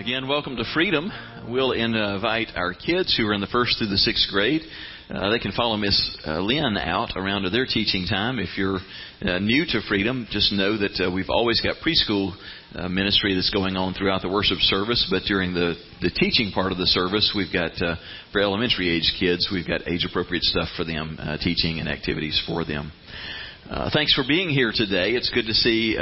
Again, 0.00 0.28
welcome 0.28 0.56
to 0.56 0.64
Freedom. 0.72 1.12
We'll 1.46 1.72
invite 1.72 2.56
our 2.56 2.72
kids 2.72 3.14
who 3.14 3.26
are 3.26 3.34
in 3.34 3.42
the 3.42 3.52
first 3.52 3.76
through 3.76 3.88
the 3.88 3.98
sixth 3.98 4.32
grade. 4.32 4.62
Uh, 5.10 5.28
they 5.28 5.38
can 5.38 5.52
follow 5.52 5.76
Miss 5.76 6.16
uh, 6.26 6.40
Lynn 6.40 6.78
out 6.78 7.10
around 7.16 7.42
to 7.42 7.50
their 7.50 7.66
teaching 7.66 8.06
time. 8.08 8.38
If 8.38 8.56
you're 8.56 8.78
uh, 9.20 9.38
new 9.40 9.66
to 9.66 9.82
Freedom, 9.86 10.26
just 10.30 10.54
know 10.54 10.78
that 10.78 11.04
uh, 11.04 11.12
we've 11.12 11.28
always 11.28 11.60
got 11.60 11.84
preschool 11.84 12.32
uh, 12.74 12.88
ministry 12.88 13.34
that's 13.34 13.50
going 13.50 13.76
on 13.76 13.92
throughout 13.92 14.22
the 14.22 14.30
worship 14.30 14.56
service, 14.60 15.06
but 15.10 15.24
during 15.28 15.52
the, 15.52 15.74
the 16.00 16.08
teaching 16.08 16.50
part 16.50 16.72
of 16.72 16.78
the 16.78 16.86
service, 16.86 17.34
we've 17.36 17.52
got 17.52 17.72
for 18.32 18.40
elementary 18.40 18.88
age 18.88 19.12
kids, 19.20 19.50
we've 19.52 19.68
got 19.68 19.86
age 19.86 20.06
appropriate 20.08 20.44
stuff 20.44 20.68
for 20.78 20.84
them, 20.84 21.18
teaching 21.42 21.78
and 21.78 21.90
activities 21.90 22.42
for 22.48 22.64
them. 22.64 22.90
thanks 23.92 24.14
for 24.14 24.24
being 24.26 24.48
here 24.48 24.72
today. 24.74 25.12
It's 25.12 25.28
good 25.28 25.44
to 25.44 25.52
see 25.52 25.98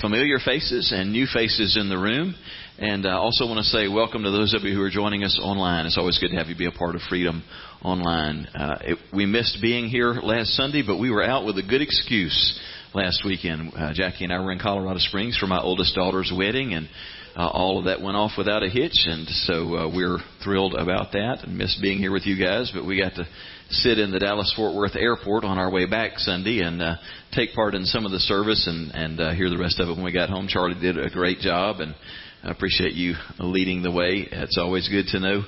familiar 0.00 0.38
faces 0.44 0.92
and 0.94 1.10
new 1.10 1.26
faces 1.32 1.76
in 1.80 1.88
the 1.88 1.98
room. 1.98 2.34
And 2.80 3.06
I 3.06 3.14
also 3.14 3.44
want 3.46 3.58
to 3.58 3.64
say 3.64 3.88
welcome 3.88 4.22
to 4.22 4.30
those 4.30 4.54
of 4.54 4.62
you 4.62 4.72
who 4.72 4.80
are 4.82 4.90
joining 4.90 5.24
us 5.24 5.36
online. 5.42 5.84
It's 5.84 5.98
always 5.98 6.16
good 6.20 6.30
to 6.30 6.36
have 6.36 6.46
you 6.46 6.54
be 6.54 6.66
a 6.66 6.70
part 6.70 6.94
of 6.94 7.00
Freedom 7.08 7.42
Online. 7.82 8.46
Uh, 8.54 8.78
it, 8.82 8.98
we 9.12 9.26
missed 9.26 9.58
being 9.60 9.88
here 9.88 10.12
last 10.12 10.50
Sunday, 10.50 10.84
but 10.86 10.96
we 10.96 11.10
were 11.10 11.24
out 11.24 11.44
with 11.44 11.58
a 11.58 11.62
good 11.64 11.82
excuse 11.82 12.60
last 12.94 13.24
weekend. 13.26 13.72
Uh, 13.76 13.92
Jackie 13.92 14.22
and 14.22 14.32
I 14.32 14.38
were 14.38 14.52
in 14.52 14.60
Colorado 14.60 15.00
Springs 15.00 15.36
for 15.36 15.48
my 15.48 15.58
oldest 15.60 15.96
daughter's 15.96 16.32
wedding, 16.32 16.72
and 16.72 16.88
uh, 17.34 17.48
all 17.48 17.80
of 17.80 17.86
that 17.86 18.00
went 18.00 18.16
off 18.16 18.38
without 18.38 18.62
a 18.62 18.68
hitch. 18.68 19.06
And 19.06 19.26
so 19.26 19.74
uh, 19.74 19.90
we're 19.92 20.18
thrilled 20.44 20.74
about 20.74 21.10
that 21.14 21.40
and 21.42 21.58
missed 21.58 21.82
being 21.82 21.98
here 21.98 22.12
with 22.12 22.26
you 22.26 22.38
guys. 22.38 22.70
But 22.72 22.86
we 22.86 22.96
got 22.96 23.16
to 23.16 23.26
sit 23.70 23.98
in 23.98 24.12
the 24.12 24.20
Dallas 24.20 24.54
Fort 24.54 24.76
Worth 24.76 24.94
airport 24.94 25.42
on 25.42 25.58
our 25.58 25.68
way 25.68 25.86
back 25.86 26.18
Sunday 26.18 26.60
and 26.60 26.80
uh, 26.80 26.94
take 27.32 27.54
part 27.54 27.74
in 27.74 27.84
some 27.86 28.06
of 28.06 28.12
the 28.12 28.20
service 28.20 28.68
and, 28.68 28.92
and 28.94 29.20
uh, 29.20 29.34
hear 29.34 29.50
the 29.50 29.58
rest 29.58 29.80
of 29.80 29.88
it 29.88 29.96
when 29.96 30.04
we 30.04 30.12
got 30.12 30.30
home. 30.30 30.46
Charlie 30.48 30.80
did 30.80 30.96
a 30.96 31.10
great 31.10 31.40
job 31.40 31.80
and 31.80 31.96
I 32.40 32.52
appreciate 32.52 32.92
you 32.92 33.14
leading 33.40 33.82
the 33.82 33.90
way. 33.90 34.28
It's 34.30 34.58
always 34.58 34.88
good 34.88 35.06
to 35.08 35.18
know 35.18 35.42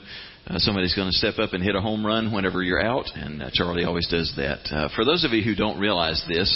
uh, 0.48 0.58
somebody's 0.58 0.94
going 0.94 1.06
to 1.06 1.16
step 1.16 1.38
up 1.38 1.52
and 1.52 1.62
hit 1.62 1.76
a 1.76 1.80
home 1.80 2.04
run 2.04 2.32
whenever 2.32 2.64
you're 2.64 2.82
out, 2.82 3.06
and 3.14 3.40
uh, 3.40 3.50
Charlie 3.52 3.84
always 3.84 4.08
does 4.08 4.32
that. 4.36 4.58
Uh, 4.74 4.88
for 4.96 5.04
those 5.04 5.24
of 5.24 5.30
you 5.30 5.44
who 5.44 5.54
don't 5.54 5.78
realize 5.78 6.20
this, 6.28 6.50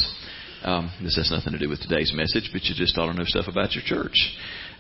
um, 0.65 0.91
this 1.05 1.15
has 1.17 1.31
nothing 1.31 1.53
to 1.53 1.59
do 1.59 1.69
with 1.69 1.81
today's 1.83 2.13
message, 2.17 2.51
but 2.53 2.65
you 2.65 2.75
just 2.75 2.99
ought 2.99 3.13
to 3.13 3.15
know 3.15 3.25
stuff 3.25 3.47
about 3.47 3.75
your 3.75 3.85
church. 3.87 4.17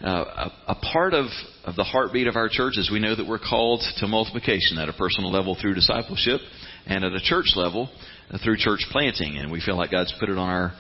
Uh, 0.02 0.50
a, 0.66 0.72
a 0.72 0.74
part 0.92 1.14
of, 1.14 1.26
of 1.64 1.76
the 1.76 1.84
heartbeat 1.84 2.26
of 2.26 2.34
our 2.34 2.48
church 2.50 2.76
is 2.76 2.90
we 2.90 2.98
know 2.98 3.14
that 3.14 3.26
we're 3.26 3.38
called 3.38 3.80
to 3.98 4.08
multiplication 4.08 4.78
at 4.78 4.88
a 4.88 4.92
personal 4.92 5.30
level 5.30 5.56
through 5.60 5.74
discipleship, 5.74 6.40
and 6.86 7.04
at 7.04 7.12
a 7.12 7.20
church 7.20 7.52
level 7.54 7.88
uh, 8.30 8.38
through 8.42 8.56
church 8.56 8.84
planting. 8.90 9.38
And 9.38 9.52
we 9.52 9.60
feel 9.60 9.76
like 9.76 9.92
God's 9.92 10.12
put 10.18 10.30
it 10.30 10.36
on 10.36 10.48
our 10.48 10.72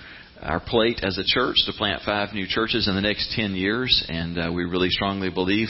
our 0.42 0.60
plate 0.60 1.00
as 1.02 1.18
a 1.18 1.24
church 1.24 1.56
to 1.66 1.72
plant 1.72 2.02
five 2.04 2.34
new 2.34 2.46
churches 2.46 2.88
in 2.88 2.94
the 2.94 3.00
next 3.00 3.32
10 3.34 3.54
years, 3.54 4.04
and 4.08 4.38
uh, 4.38 4.52
we 4.52 4.64
really 4.64 4.90
strongly 4.90 5.30
believe 5.30 5.68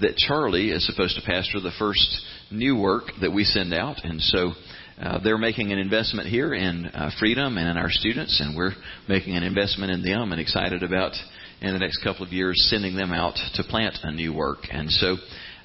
that 0.00 0.16
Charlie 0.16 0.70
is 0.70 0.86
supposed 0.86 1.16
to 1.16 1.22
pastor 1.26 1.60
the 1.60 1.72
first 1.78 2.22
new 2.50 2.76
work 2.76 3.04
that 3.20 3.32
we 3.32 3.44
send 3.44 3.74
out, 3.74 4.04
and 4.04 4.20
so 4.20 4.52
uh, 5.00 5.18
they're 5.24 5.38
making 5.38 5.72
an 5.72 5.78
investment 5.78 6.28
here 6.28 6.54
in 6.54 6.86
uh, 6.86 7.10
freedom 7.18 7.58
and 7.58 7.68
in 7.68 7.76
our 7.76 7.90
students, 7.90 8.40
and 8.40 8.56
we're 8.56 8.74
making 9.08 9.36
an 9.36 9.42
investment 9.42 9.90
in 9.90 10.02
them 10.02 10.32
and 10.32 10.40
excited 10.40 10.82
about 10.82 11.12
in 11.60 11.72
the 11.72 11.78
next 11.78 12.02
couple 12.02 12.26
of 12.26 12.32
years 12.32 12.66
sending 12.70 12.94
them 12.96 13.12
out 13.12 13.36
to 13.54 13.64
plant 13.64 13.96
a 14.02 14.12
new 14.12 14.34
work. 14.34 14.58
And 14.70 14.90
so 14.90 15.16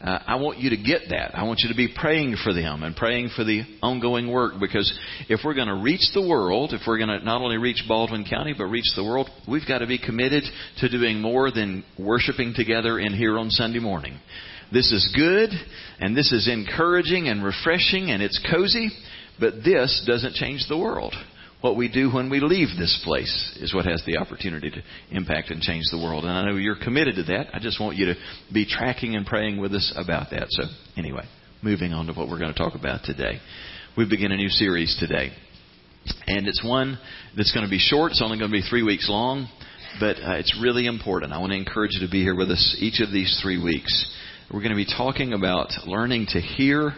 uh, 0.01 0.19
I 0.27 0.35
want 0.35 0.59
you 0.59 0.69
to 0.69 0.77
get 0.77 1.09
that. 1.09 1.35
I 1.35 1.43
want 1.43 1.61
you 1.63 1.69
to 1.69 1.75
be 1.75 1.87
praying 1.93 2.37
for 2.43 2.53
them 2.53 2.83
and 2.83 2.95
praying 2.95 3.31
for 3.35 3.43
the 3.43 3.63
ongoing 3.81 4.31
work 4.31 4.53
because 4.59 4.91
if 5.27 5.39
we're 5.43 5.55
going 5.55 5.69
to 5.69 5.75
reach 5.75 6.11
the 6.13 6.21
world, 6.21 6.73
if 6.73 6.81
we're 6.85 6.97
going 6.97 7.09
to 7.09 7.25
not 7.25 7.41
only 7.41 7.57
reach 7.57 7.83
Baldwin 7.87 8.25
County 8.29 8.53
but 8.55 8.65
reach 8.65 8.91
the 8.95 9.03
world, 9.03 9.29
we've 9.47 9.67
got 9.67 9.79
to 9.79 9.87
be 9.87 9.97
committed 9.97 10.43
to 10.77 10.89
doing 10.89 11.19
more 11.19 11.51
than 11.51 11.83
worshiping 11.97 12.53
together 12.55 12.99
in 12.99 13.13
here 13.13 13.39
on 13.39 13.49
Sunday 13.49 13.79
morning. 13.79 14.19
This 14.71 14.91
is 14.91 15.11
good 15.15 15.49
and 15.99 16.15
this 16.15 16.31
is 16.31 16.47
encouraging 16.47 17.27
and 17.27 17.43
refreshing 17.43 18.11
and 18.11 18.21
it's 18.21 18.39
cozy, 18.51 18.89
but 19.39 19.63
this 19.63 20.03
doesn't 20.05 20.35
change 20.35 20.65
the 20.69 20.77
world 20.77 21.15
what 21.61 21.75
we 21.75 21.91
do 21.91 22.11
when 22.11 22.29
we 22.29 22.39
leave 22.39 22.69
this 22.77 23.01
place 23.03 23.57
is 23.59 23.73
what 23.73 23.85
has 23.85 24.03
the 24.05 24.17
opportunity 24.17 24.69
to 24.69 24.83
impact 25.09 25.49
and 25.49 25.61
change 25.61 25.85
the 25.89 25.97
world. 25.97 26.23
And 26.23 26.31
I 26.31 26.45
know 26.45 26.55
you're 26.55 26.77
committed 26.81 27.15
to 27.15 27.23
that. 27.23 27.47
I 27.53 27.59
just 27.59 27.81
want 27.81 27.97
you 27.97 28.07
to 28.07 28.15
be 28.53 28.65
tracking 28.65 29.15
and 29.15 29.25
praying 29.25 29.59
with 29.59 29.73
us 29.73 29.91
about 29.95 30.29
that. 30.31 30.45
So, 30.49 30.63
anyway, 30.95 31.25
moving 31.63 31.93
on 31.93 32.05
to 32.07 32.13
what 32.13 32.29
we're 32.29 32.39
going 32.39 32.53
to 32.53 32.57
talk 32.57 32.75
about 32.75 33.03
today. 33.03 33.39
We 33.97 34.07
begin 34.07 34.31
a 34.31 34.37
new 34.37 34.49
series 34.49 34.95
today. 34.99 35.31
And 36.27 36.47
it's 36.47 36.63
one 36.63 36.99
that's 37.35 37.51
going 37.51 37.65
to 37.65 37.69
be 37.69 37.79
short. 37.79 38.11
It's 38.11 38.21
only 38.23 38.37
going 38.37 38.51
to 38.51 38.57
be 38.57 38.61
three 38.69 38.83
weeks 38.83 39.09
long, 39.09 39.49
but 39.99 40.17
uh, 40.17 40.35
it's 40.35 40.57
really 40.61 40.85
important. 40.85 41.33
I 41.33 41.39
want 41.39 41.51
to 41.51 41.57
encourage 41.57 41.91
you 41.99 42.05
to 42.05 42.11
be 42.11 42.21
here 42.21 42.35
with 42.35 42.51
us 42.51 42.77
each 42.79 43.01
of 43.01 43.11
these 43.11 43.39
three 43.41 43.61
weeks. 43.61 44.15
We're 44.53 44.61
going 44.61 44.71
to 44.71 44.77
be 44.77 44.85
talking 44.85 45.33
about 45.33 45.71
learning 45.85 46.27
to 46.29 46.39
hear, 46.39 46.93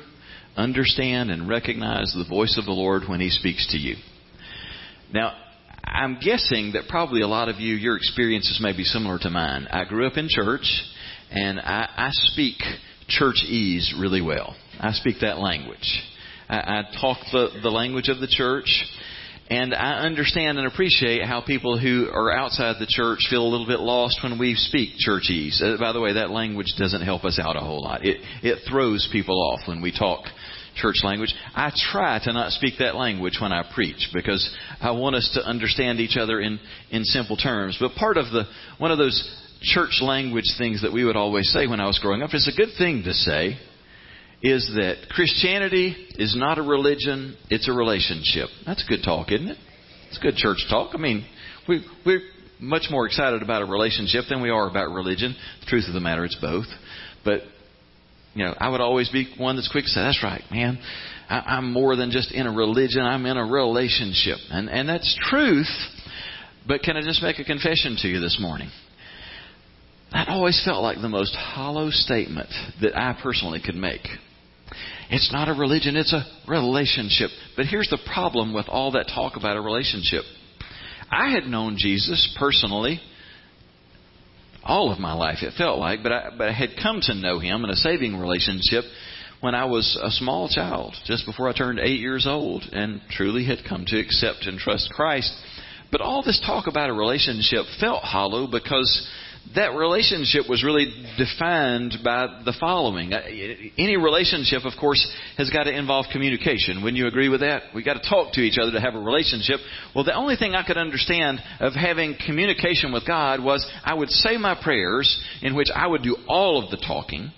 understand, 0.57 1.31
and 1.31 1.47
recognize 1.47 2.13
the 2.13 2.29
voice 2.29 2.57
of 2.59 2.65
the 2.65 2.71
Lord 2.71 3.03
when 3.07 3.21
He 3.21 3.29
speaks 3.29 3.65
to 3.71 3.77
you. 3.77 3.95
Now, 5.11 5.33
I'm 5.83 6.19
guessing 6.19 6.73
that 6.73 6.83
probably 6.87 7.21
a 7.21 7.27
lot 7.27 7.49
of 7.49 7.59
you, 7.59 7.73
your 7.75 7.97
experiences 7.97 8.59
may 8.61 8.75
be 8.75 8.83
similar 8.83 9.17
to 9.19 9.29
mine. 9.29 9.67
I 9.71 9.85
grew 9.85 10.05
up 10.05 10.17
in 10.17 10.27
church, 10.29 10.69
and 11.31 11.59
I, 11.59 11.89
I 11.97 12.09
speak 12.11 12.57
churchese 13.07 13.93
really 13.99 14.21
well. 14.21 14.55
I 14.79 14.91
speak 14.93 15.17
that 15.21 15.39
language. 15.39 16.01
I, 16.47 16.57
I 16.57 16.83
talk 17.01 17.17
the, 17.31 17.59
the 17.63 17.69
language 17.69 18.07
of 18.07 18.19
the 18.19 18.27
church, 18.27 18.69
and 19.49 19.73
I 19.73 20.01
understand 20.01 20.59
and 20.59 20.67
appreciate 20.67 21.25
how 21.25 21.41
people 21.41 21.79
who 21.79 22.07
are 22.13 22.31
outside 22.31 22.75
the 22.79 22.85
church 22.87 23.25
feel 23.31 23.41
a 23.41 23.49
little 23.49 23.65
bit 23.67 23.79
lost 23.79 24.19
when 24.21 24.37
we 24.37 24.53
speak 24.53 24.91
churchese. 24.99 25.53
Uh, 25.63 25.77
by 25.79 25.91
the 25.91 25.99
way, 25.99 26.13
that 26.13 26.29
language 26.29 26.71
doesn't 26.77 27.01
help 27.01 27.25
us 27.25 27.39
out 27.41 27.55
a 27.55 27.61
whole 27.61 27.81
lot. 27.81 28.05
It, 28.05 28.17
it 28.43 28.59
throws 28.69 29.09
people 29.11 29.41
off 29.41 29.67
when 29.67 29.81
we 29.81 29.91
talk 29.91 30.25
church 30.81 31.01
language. 31.03 31.33
I 31.53 31.71
try 31.91 32.19
to 32.23 32.33
not 32.33 32.51
speak 32.51 32.75
that 32.79 32.95
language 32.95 33.37
when 33.41 33.51
I 33.51 33.63
preach 33.73 34.09
because 34.13 34.55
I 34.81 34.91
want 34.91 35.15
us 35.15 35.29
to 35.35 35.41
understand 35.41 35.99
each 35.99 36.17
other 36.17 36.39
in, 36.39 36.59
in 36.89 37.03
simple 37.03 37.37
terms. 37.37 37.77
But 37.79 37.95
part 37.95 38.17
of 38.17 38.31
the, 38.31 38.43
one 38.77 38.91
of 38.91 38.97
those 38.97 39.17
church 39.61 39.99
language 40.01 40.55
things 40.57 40.81
that 40.81 40.93
we 40.93 41.03
would 41.03 41.15
always 41.15 41.51
say 41.51 41.67
when 41.67 41.79
I 41.79 41.87
was 41.87 41.99
growing 41.99 42.21
up, 42.21 42.29
it's 42.33 42.47
a 42.47 42.57
good 42.57 42.77
thing 42.77 43.03
to 43.03 43.13
say, 43.13 43.57
is 44.41 44.71
that 44.75 45.09
Christianity 45.09 45.95
is 46.15 46.35
not 46.37 46.57
a 46.57 46.61
religion, 46.61 47.35
it's 47.49 47.67
a 47.67 47.73
relationship. 47.73 48.47
That's 48.65 48.83
good 48.87 49.01
talk, 49.03 49.31
isn't 49.31 49.49
it? 49.49 49.57
It's 50.07 50.17
good 50.17 50.35
church 50.35 50.65
talk. 50.69 50.91
I 50.93 50.97
mean, 50.97 51.25
we, 51.67 51.85
we're 52.05 52.21
much 52.59 52.87
more 52.89 53.05
excited 53.05 53.41
about 53.41 53.61
a 53.61 53.65
relationship 53.65 54.25
than 54.29 54.41
we 54.41 54.49
are 54.49 54.69
about 54.69 54.91
religion. 54.91 55.35
The 55.61 55.65
truth 55.65 55.85
of 55.87 55.93
the 55.93 55.99
matter, 55.99 56.25
it's 56.25 56.37
both. 56.39 56.65
But 57.25 57.41
you 58.39 58.45
know, 58.45 58.55
I 58.57 58.69
would 58.69 58.79
always 58.79 59.09
be 59.09 59.27
one 59.37 59.57
that's 59.57 59.67
quick 59.69 59.83
to 59.83 59.89
say, 59.89 59.99
"That's 59.99 60.23
right, 60.23 60.43
man. 60.49 60.79
I, 61.29 61.57
I'm 61.57 61.73
more 61.73 61.97
than 61.97 62.09
just 62.09 62.31
in 62.31 62.47
a 62.47 62.51
religion. 62.51 63.01
I'm 63.01 63.25
in 63.25 63.35
a 63.35 63.43
relationship," 63.43 64.37
and 64.49 64.69
and 64.69 64.87
that's 64.87 65.13
truth. 65.29 65.67
But 66.65 66.81
can 66.81 66.95
I 66.95 67.01
just 67.01 67.21
make 67.21 67.37
a 67.39 67.43
confession 67.43 67.97
to 67.97 68.07
you 68.07 68.21
this 68.21 68.37
morning? 68.39 68.69
That 70.13 70.29
always 70.29 70.61
felt 70.63 70.81
like 70.83 71.01
the 71.01 71.09
most 71.09 71.35
hollow 71.35 71.89
statement 71.89 72.47
that 72.81 72.97
I 72.97 73.19
personally 73.21 73.59
could 73.63 73.75
make. 73.75 74.07
It's 75.09 75.33
not 75.33 75.49
a 75.49 75.53
religion, 75.53 75.97
it's 75.97 76.13
a 76.13 76.23
relationship. 76.47 77.31
But 77.57 77.65
here's 77.65 77.89
the 77.89 77.99
problem 78.13 78.53
with 78.53 78.69
all 78.69 78.91
that 78.91 79.11
talk 79.13 79.35
about 79.35 79.57
a 79.57 79.61
relationship. 79.61 80.23
I 81.11 81.29
had 81.29 81.43
known 81.43 81.75
Jesus 81.77 82.33
personally 82.39 83.01
all 84.63 84.91
of 84.91 84.99
my 84.99 85.13
life, 85.13 85.39
it 85.41 85.53
felt 85.57 85.79
like, 85.79 86.03
but 86.03 86.11
I, 86.11 86.29
but 86.37 86.49
I 86.49 86.53
had 86.53 86.71
come 86.81 87.01
to 87.03 87.15
know 87.15 87.39
him 87.39 87.63
in 87.63 87.69
a 87.69 87.75
saving 87.75 88.17
relationship 88.17 88.83
when 89.41 89.55
I 89.55 89.65
was 89.65 89.97
a 90.01 90.11
small 90.11 90.49
child, 90.49 90.95
just 91.05 91.25
before 91.25 91.47
I 91.47 91.53
turned 91.53 91.79
eight 91.79 91.99
years 91.99 92.27
old, 92.27 92.63
and 92.71 93.01
truly 93.09 93.45
had 93.45 93.59
come 93.67 93.85
to 93.87 93.99
accept 93.99 94.45
and 94.45 94.59
trust 94.59 94.89
Christ. 94.91 95.33
But 95.91 96.01
all 96.01 96.21
this 96.21 96.41
talk 96.45 96.67
about 96.67 96.89
a 96.89 96.93
relationship 96.93 97.65
felt 97.79 98.03
hollow 98.03 98.47
because 98.47 99.07
that 99.55 99.73
relationship 99.73 100.43
was 100.47 100.63
really 100.63 100.93
defined 101.17 101.97
by 102.03 102.41
the 102.45 102.53
following. 102.59 103.11
Uh, 103.11 103.21
any 103.77 103.97
relationship, 103.97 104.63
of 104.63 104.73
course, 104.79 105.01
has 105.37 105.49
got 105.49 105.63
to 105.63 105.75
involve 105.75 106.05
communication. 106.11 106.83
Wouldn't 106.83 106.97
you 106.97 107.07
agree 107.07 107.29
with 107.29 107.39
that? 107.39 107.63
We've 107.73 107.85
got 107.85 108.01
to 108.01 108.09
talk 108.09 108.33
to 108.33 108.41
each 108.41 108.59
other 108.61 108.71
to 108.71 108.79
have 108.79 108.93
a 108.93 108.99
relationship. 108.99 109.59
Well, 109.95 110.03
the 110.03 110.13
only 110.13 110.35
thing 110.35 110.53
I 110.53 110.65
could 110.65 110.77
understand 110.77 111.39
of 111.59 111.73
having 111.73 112.15
communication 112.25 112.93
with 112.93 113.07
God 113.07 113.43
was 113.43 113.65
I 113.83 113.95
would 113.95 114.09
say 114.09 114.37
my 114.37 114.59
prayers 114.61 115.19
in 115.41 115.55
which 115.55 115.69
I 115.73 115.87
would 115.87 116.03
do 116.03 116.15
all 116.27 116.63
of 116.63 116.69
the 116.69 116.77
talking. 116.77 117.31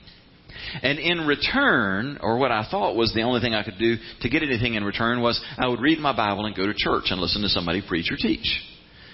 And 0.84 1.00
in 1.00 1.26
return, 1.26 2.20
or 2.22 2.38
what 2.38 2.52
I 2.52 2.68
thought 2.70 2.96
was 2.96 3.14
the 3.14 3.22
only 3.22 3.40
thing 3.40 3.56
I 3.56 3.64
could 3.64 3.80
do 3.80 3.96
to 4.22 4.30
get 4.30 4.44
anything 4.44 4.76
in 4.76 4.84
return 4.84 5.22
was 5.22 5.42
I 5.58 5.68
would 5.68 5.80
read 5.80 6.00
my 6.00 6.16
Bible 6.16 6.46
and 6.46 6.56
go 6.56 6.66
to 6.66 6.74
church 6.76 7.06
and 7.10 7.22
listen 7.22 7.42
to 7.42 7.50
somebody 7.50 7.82
preach 7.86 8.12
or 8.12 8.18
teach. 8.18 8.62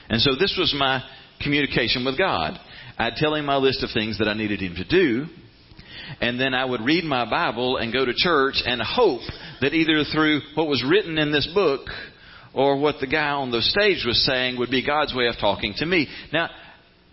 And 0.10 0.22
so 0.22 0.32
this 0.36 0.56
was 0.58 0.76
my 0.78 1.04
communication 1.42 2.06
with 2.06 2.18
God. 2.18 2.60
I'd 2.98 3.16
tell 3.16 3.36
him 3.36 3.46
my 3.46 3.58
list 3.58 3.84
of 3.84 3.90
things 3.94 4.18
that 4.20 4.28
I 4.28 4.34
needed 4.34 4.60
him 4.60 4.76
to 4.76 4.84
do, 4.84 5.26
and 6.22 6.40
then 6.40 6.54
I 6.54 6.66
would 6.66 6.82
read 6.82 7.04
my 7.04 7.30
Bible 7.30 7.78
and 7.78 7.94
go 7.94 8.06
to 8.06 8.14
church 8.16 8.62
and 8.66 8.82
hope 8.82 9.22
that 9.62 9.74
either 9.74 10.04
through 10.12 10.42
what 10.56 10.68
was 10.68 10.84
written 10.88 11.18
in 11.18 11.32
this 11.32 11.50
book 11.54 11.88
or 12.54 12.80
what 12.80 12.96
the 13.00 13.08
guy 13.08 13.30
on 13.30 13.52
the 13.52 13.62
stage 13.62 14.04
was 14.06 14.26
saying 14.26 14.58
would 14.58 14.70
be 14.72 14.86
God's 14.86 15.14
way 15.14 15.28
of 15.28 15.36
talking 15.40 15.74
to 15.78 15.86
me. 15.86 16.08
Now, 16.34 16.50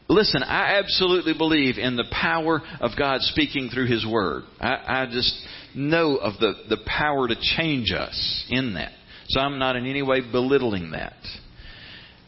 listen, 0.08 0.42
I 0.42 0.78
absolutely 0.78 1.34
believe 1.36 1.76
in 1.76 1.96
the 1.96 2.06
power 2.10 2.62
of 2.80 2.92
God 2.96 3.20
speaking 3.22 3.68
through 3.68 3.86
His 3.86 4.06
Word. 4.06 4.44
I, 4.60 5.02
I 5.02 5.06
just 5.10 5.34
know 5.74 6.16
of 6.16 6.38
the, 6.40 6.54
the 6.68 6.78
power 6.86 7.28
to 7.28 7.34
change 7.56 7.92
us 7.92 8.46
in 8.48 8.74
that. 8.74 8.92
So 9.28 9.40
I'm 9.40 9.58
not 9.58 9.76
in 9.76 9.86
any 9.86 10.02
way 10.02 10.20
belittling 10.20 10.92
that. 10.92 11.14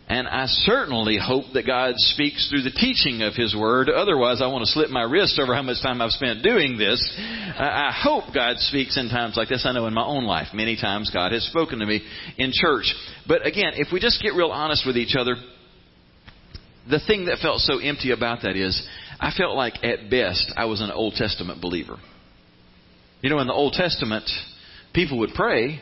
And 0.09 0.29
I 0.29 0.47
certainly 0.47 1.19
hope 1.21 1.47
that 1.55 1.67
God 1.67 1.95
speaks 1.97 2.49
through 2.49 2.63
the 2.63 2.71
teaching 2.71 3.23
of 3.23 3.35
His 3.35 3.57
Word. 3.57 3.91
Otherwise, 3.91 4.41
I 4.41 4.47
want 4.47 4.65
to 4.65 4.71
slip 4.71 4.89
my 4.89 5.03
wrist 5.03 5.41
over 5.43 5.53
how 5.53 5.63
much 5.63 5.83
time 5.83 6.01
I've 6.01 6.13
spent 6.13 6.45
doing 6.45 6.79
this. 6.79 7.03
I 7.59 7.91
hope 7.93 8.33
God 8.33 8.59
speaks 8.59 8.97
in 8.97 9.09
times 9.09 9.37
like 9.37 9.49
this. 9.49 9.67
I 9.67 9.73
know 9.73 9.87
in 9.87 9.95
my 9.95 10.05
own 10.05 10.25
life, 10.25 10.49
many 10.55 10.77
times 10.77 11.11
God 11.13 11.33
has 11.33 11.45
spoken 11.47 11.81
to 11.81 11.87
me 11.87 12.03
in 12.39 12.53
church. 12.53 12.95
But 13.27 13.45
again, 13.45 13.73
if 13.75 13.89
we 13.93 13.99
just 13.99 14.23
get 14.23 14.35
real 14.35 14.51
honest 14.51 14.87
with 14.87 14.97
each 14.97 15.17
other, 15.19 15.35
the 16.89 17.01
thing 17.05 17.25
that 17.25 17.39
felt 17.39 17.61
so 17.61 17.79
empty 17.79 18.13
about 18.13 18.43
that 18.43 18.55
is, 18.55 18.81
I 19.19 19.33
felt 19.37 19.57
like 19.57 19.83
at 19.83 20.09
best 20.09 20.53
I 20.57 20.67
was 20.67 20.81
an 20.81 20.93
Old 20.93 21.15
Testament 21.15 21.61
believer. 21.61 21.97
You 23.23 23.31
know, 23.31 23.41
in 23.41 23.49
the 23.49 23.55
Old 23.55 23.73
Testament, 23.73 24.31
people 24.95 25.19
would 25.19 25.31
pray, 25.35 25.81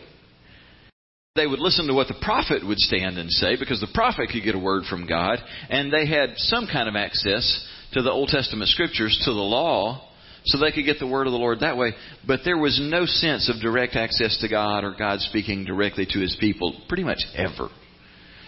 they 1.36 1.48
would 1.48 1.58
listen 1.58 1.88
to 1.88 1.94
what 1.94 2.06
the 2.06 2.14
prophet 2.22 2.64
would 2.64 2.78
stand 2.78 3.18
and 3.18 3.28
say 3.28 3.56
because 3.58 3.80
the 3.80 3.88
prophet 3.92 4.28
could 4.30 4.44
get 4.44 4.54
a 4.54 4.58
word 4.58 4.84
from 4.88 5.04
God, 5.04 5.40
and 5.68 5.92
they 5.92 6.06
had 6.06 6.34
some 6.36 6.68
kind 6.72 6.88
of 6.88 6.94
access 6.94 7.66
to 7.92 8.02
the 8.02 8.10
Old 8.10 8.28
Testament 8.28 8.70
scriptures, 8.70 9.20
to 9.24 9.32
the 9.32 9.40
law, 9.40 10.08
so 10.44 10.58
they 10.58 10.70
could 10.70 10.84
get 10.84 11.00
the 11.00 11.08
word 11.08 11.26
of 11.26 11.32
the 11.32 11.38
Lord 11.38 11.58
that 11.58 11.76
way. 11.76 11.90
But 12.24 12.40
there 12.44 12.56
was 12.56 12.80
no 12.80 13.04
sense 13.04 13.50
of 13.52 13.60
direct 13.60 13.96
access 13.96 14.38
to 14.42 14.48
God 14.48 14.84
or 14.84 14.94
God 14.96 15.18
speaking 15.22 15.64
directly 15.64 16.06
to 16.08 16.20
his 16.20 16.36
people 16.38 16.80
pretty 16.88 17.02
much 17.02 17.24
ever. 17.34 17.68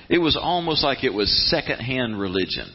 It 0.08 0.18
was 0.18 0.38
almost 0.40 0.84
like 0.84 1.02
it 1.02 1.12
was 1.12 1.50
secondhand 1.50 2.20
religion. 2.20 2.72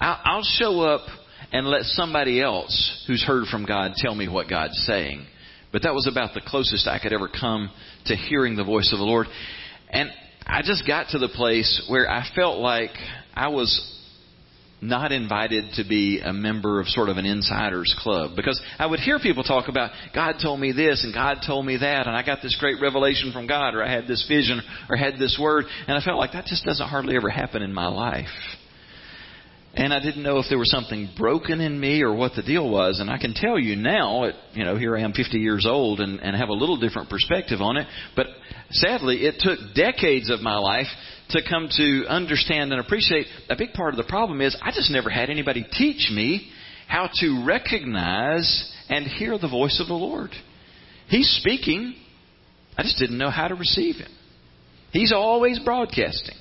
I'll 0.00 0.42
show 0.42 0.80
up 0.80 1.06
and 1.52 1.68
let 1.68 1.82
somebody 1.82 2.42
else 2.42 3.04
who's 3.06 3.22
heard 3.22 3.46
from 3.46 3.66
God 3.66 3.92
tell 3.94 4.16
me 4.16 4.26
what 4.26 4.50
God's 4.50 4.82
saying. 4.84 5.26
But 5.72 5.82
that 5.82 5.94
was 5.94 6.06
about 6.06 6.34
the 6.34 6.42
closest 6.46 6.86
I 6.86 6.98
could 6.98 7.12
ever 7.12 7.28
come 7.28 7.70
to 8.06 8.16
hearing 8.16 8.56
the 8.56 8.64
voice 8.64 8.92
of 8.92 8.98
the 8.98 9.04
Lord. 9.04 9.26
And 9.90 10.10
I 10.46 10.62
just 10.62 10.86
got 10.86 11.08
to 11.10 11.18
the 11.18 11.28
place 11.28 11.84
where 11.88 12.08
I 12.08 12.24
felt 12.34 12.58
like 12.58 12.92
I 13.34 13.48
was 13.48 13.92
not 14.80 15.10
invited 15.10 15.64
to 15.74 15.84
be 15.88 16.20
a 16.20 16.32
member 16.32 16.80
of 16.80 16.86
sort 16.86 17.08
of 17.08 17.16
an 17.16 17.24
insiders 17.24 17.94
club 17.98 18.32
because 18.36 18.60
I 18.78 18.86
would 18.86 19.00
hear 19.00 19.18
people 19.18 19.42
talk 19.42 19.68
about 19.68 19.90
God 20.14 20.34
told 20.42 20.60
me 20.60 20.72
this 20.72 21.02
and 21.02 21.14
God 21.14 21.38
told 21.46 21.64
me 21.64 21.78
that 21.78 22.06
and 22.06 22.14
I 22.14 22.24
got 22.24 22.42
this 22.42 22.56
great 22.60 22.80
revelation 22.80 23.32
from 23.32 23.46
God 23.46 23.74
or 23.74 23.82
I 23.82 23.90
had 23.90 24.06
this 24.06 24.26
vision 24.28 24.60
or 24.90 24.96
had 24.96 25.14
this 25.18 25.38
word 25.40 25.64
and 25.88 25.96
I 25.96 26.04
felt 26.04 26.18
like 26.18 26.32
that 26.32 26.44
just 26.44 26.64
doesn't 26.64 26.86
hardly 26.86 27.16
ever 27.16 27.30
happen 27.30 27.62
in 27.62 27.72
my 27.72 27.88
life. 27.88 28.26
And 29.76 29.92
I 29.92 30.00
didn't 30.00 30.22
know 30.22 30.38
if 30.38 30.46
there 30.48 30.58
was 30.58 30.70
something 30.70 31.10
broken 31.18 31.60
in 31.60 31.78
me 31.78 32.02
or 32.02 32.14
what 32.14 32.32
the 32.34 32.42
deal 32.42 32.68
was. 32.68 32.98
And 32.98 33.10
I 33.10 33.18
can 33.18 33.34
tell 33.34 33.58
you 33.58 33.76
now, 33.76 34.24
at, 34.24 34.34
you 34.54 34.64
know, 34.64 34.76
here 34.76 34.96
I 34.96 35.02
am 35.02 35.12
50 35.12 35.36
years 35.36 35.66
old 35.68 36.00
and, 36.00 36.18
and 36.18 36.34
have 36.34 36.48
a 36.48 36.54
little 36.54 36.78
different 36.78 37.10
perspective 37.10 37.60
on 37.60 37.76
it. 37.76 37.86
But 38.16 38.26
sadly, 38.70 39.26
it 39.26 39.34
took 39.38 39.58
decades 39.74 40.30
of 40.30 40.40
my 40.40 40.56
life 40.56 40.86
to 41.30 41.42
come 41.46 41.68
to 41.76 42.06
understand 42.08 42.72
and 42.72 42.80
appreciate. 42.80 43.26
A 43.50 43.56
big 43.56 43.74
part 43.74 43.92
of 43.92 43.98
the 43.98 44.08
problem 44.08 44.40
is 44.40 44.56
I 44.62 44.70
just 44.70 44.90
never 44.90 45.10
had 45.10 45.28
anybody 45.28 45.66
teach 45.72 46.10
me 46.10 46.50
how 46.88 47.10
to 47.20 47.44
recognize 47.46 48.72
and 48.88 49.06
hear 49.06 49.36
the 49.36 49.48
voice 49.48 49.78
of 49.78 49.88
the 49.88 49.94
Lord. 49.94 50.30
He's 51.08 51.28
speaking. 51.42 51.94
I 52.78 52.82
just 52.82 52.98
didn't 52.98 53.18
know 53.18 53.30
how 53.30 53.48
to 53.48 53.54
receive 53.54 53.96
Him. 53.96 54.10
He's 54.90 55.12
always 55.12 55.58
broadcasting. 55.58 56.36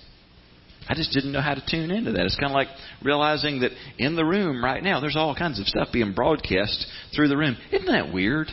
I 0.88 0.94
just 0.96 1.12
didn't 1.12 1.32
know 1.32 1.42
how 1.42 1.56
to 1.56 1.64
tune 1.68 1.92
into 1.92 2.12
that. 2.14 2.26
It's 2.26 2.36
kind 2.36 2.52
of 2.52 2.56
like 2.56 2.68
realizing 3.04 3.62
that 3.62 3.72
in 3.98 4.16
the 4.16 4.26
room 4.26 4.64
right 4.64 4.84
now, 4.84 5.00
there's 5.00 5.18
all 5.18 5.36
kinds 5.36 5.60
of 5.60 5.68
stuff 5.68 5.90
being 5.92 6.14
broadcast 6.14 6.86
through 7.16 7.30
the 7.30 7.38
room. 7.38 7.58
Isn't 7.72 7.88
that 7.88 8.14
weird? 8.14 8.50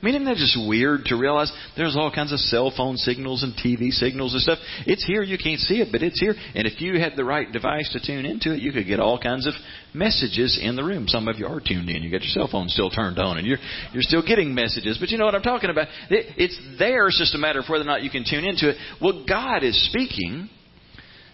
I 0.00 0.06
mean, 0.06 0.14
isn't 0.14 0.24
that 0.26 0.36
just 0.36 0.56
weird 0.66 1.04
to 1.06 1.16
realize 1.16 1.52
there's 1.76 1.94
all 1.94 2.10
kinds 2.10 2.32
of 2.32 2.38
cell 2.40 2.72
phone 2.74 2.96
signals 2.96 3.42
and 3.42 3.52
TV 3.52 3.90
signals 3.90 4.32
and 4.32 4.40
stuff? 4.40 4.58
It's 4.86 5.04
here, 5.04 5.22
you 5.22 5.36
can't 5.36 5.60
see 5.60 5.82
it, 5.82 5.88
but 5.92 6.02
it's 6.02 6.18
here. 6.18 6.34
And 6.54 6.66
if 6.66 6.80
you 6.80 6.98
had 6.98 7.16
the 7.16 7.24
right 7.24 7.50
device 7.52 7.92
to 7.92 8.00
tune 8.00 8.24
into 8.24 8.54
it, 8.54 8.62
you 8.62 8.72
could 8.72 8.86
get 8.86 8.98
all 8.98 9.18
kinds 9.18 9.46
of 9.46 9.52
messages 9.92 10.58
in 10.60 10.74
the 10.74 10.84
room. 10.84 11.06
Some 11.06 11.28
of 11.28 11.38
you 11.38 11.46
are 11.46 11.60
tuned 11.60 11.90
in. 11.90 12.02
You 12.02 12.10
got 12.10 12.22
your 12.22 12.32
cell 12.32 12.48
phone 12.50 12.68
still 12.68 12.88
turned 12.88 13.18
on, 13.18 13.36
and 13.36 13.46
you're 13.46 13.58
you're 13.92 14.02
still 14.02 14.24
getting 14.26 14.54
messages. 14.54 14.96
But 14.98 15.10
you 15.10 15.18
know 15.18 15.26
what 15.26 15.34
I'm 15.34 15.42
talking 15.42 15.68
about? 15.68 15.88
It, 16.08 16.34
it's 16.38 16.58
there. 16.78 17.08
It's 17.08 17.18
just 17.18 17.34
a 17.34 17.38
matter 17.38 17.60
of 17.60 17.66
whether 17.68 17.84
or 17.84 17.86
not 17.86 18.02
you 18.02 18.10
can 18.10 18.24
tune 18.28 18.44
into 18.44 18.70
it. 18.70 18.76
Well, 19.02 19.26
God 19.28 19.64
is 19.64 19.76
speaking. 19.90 20.48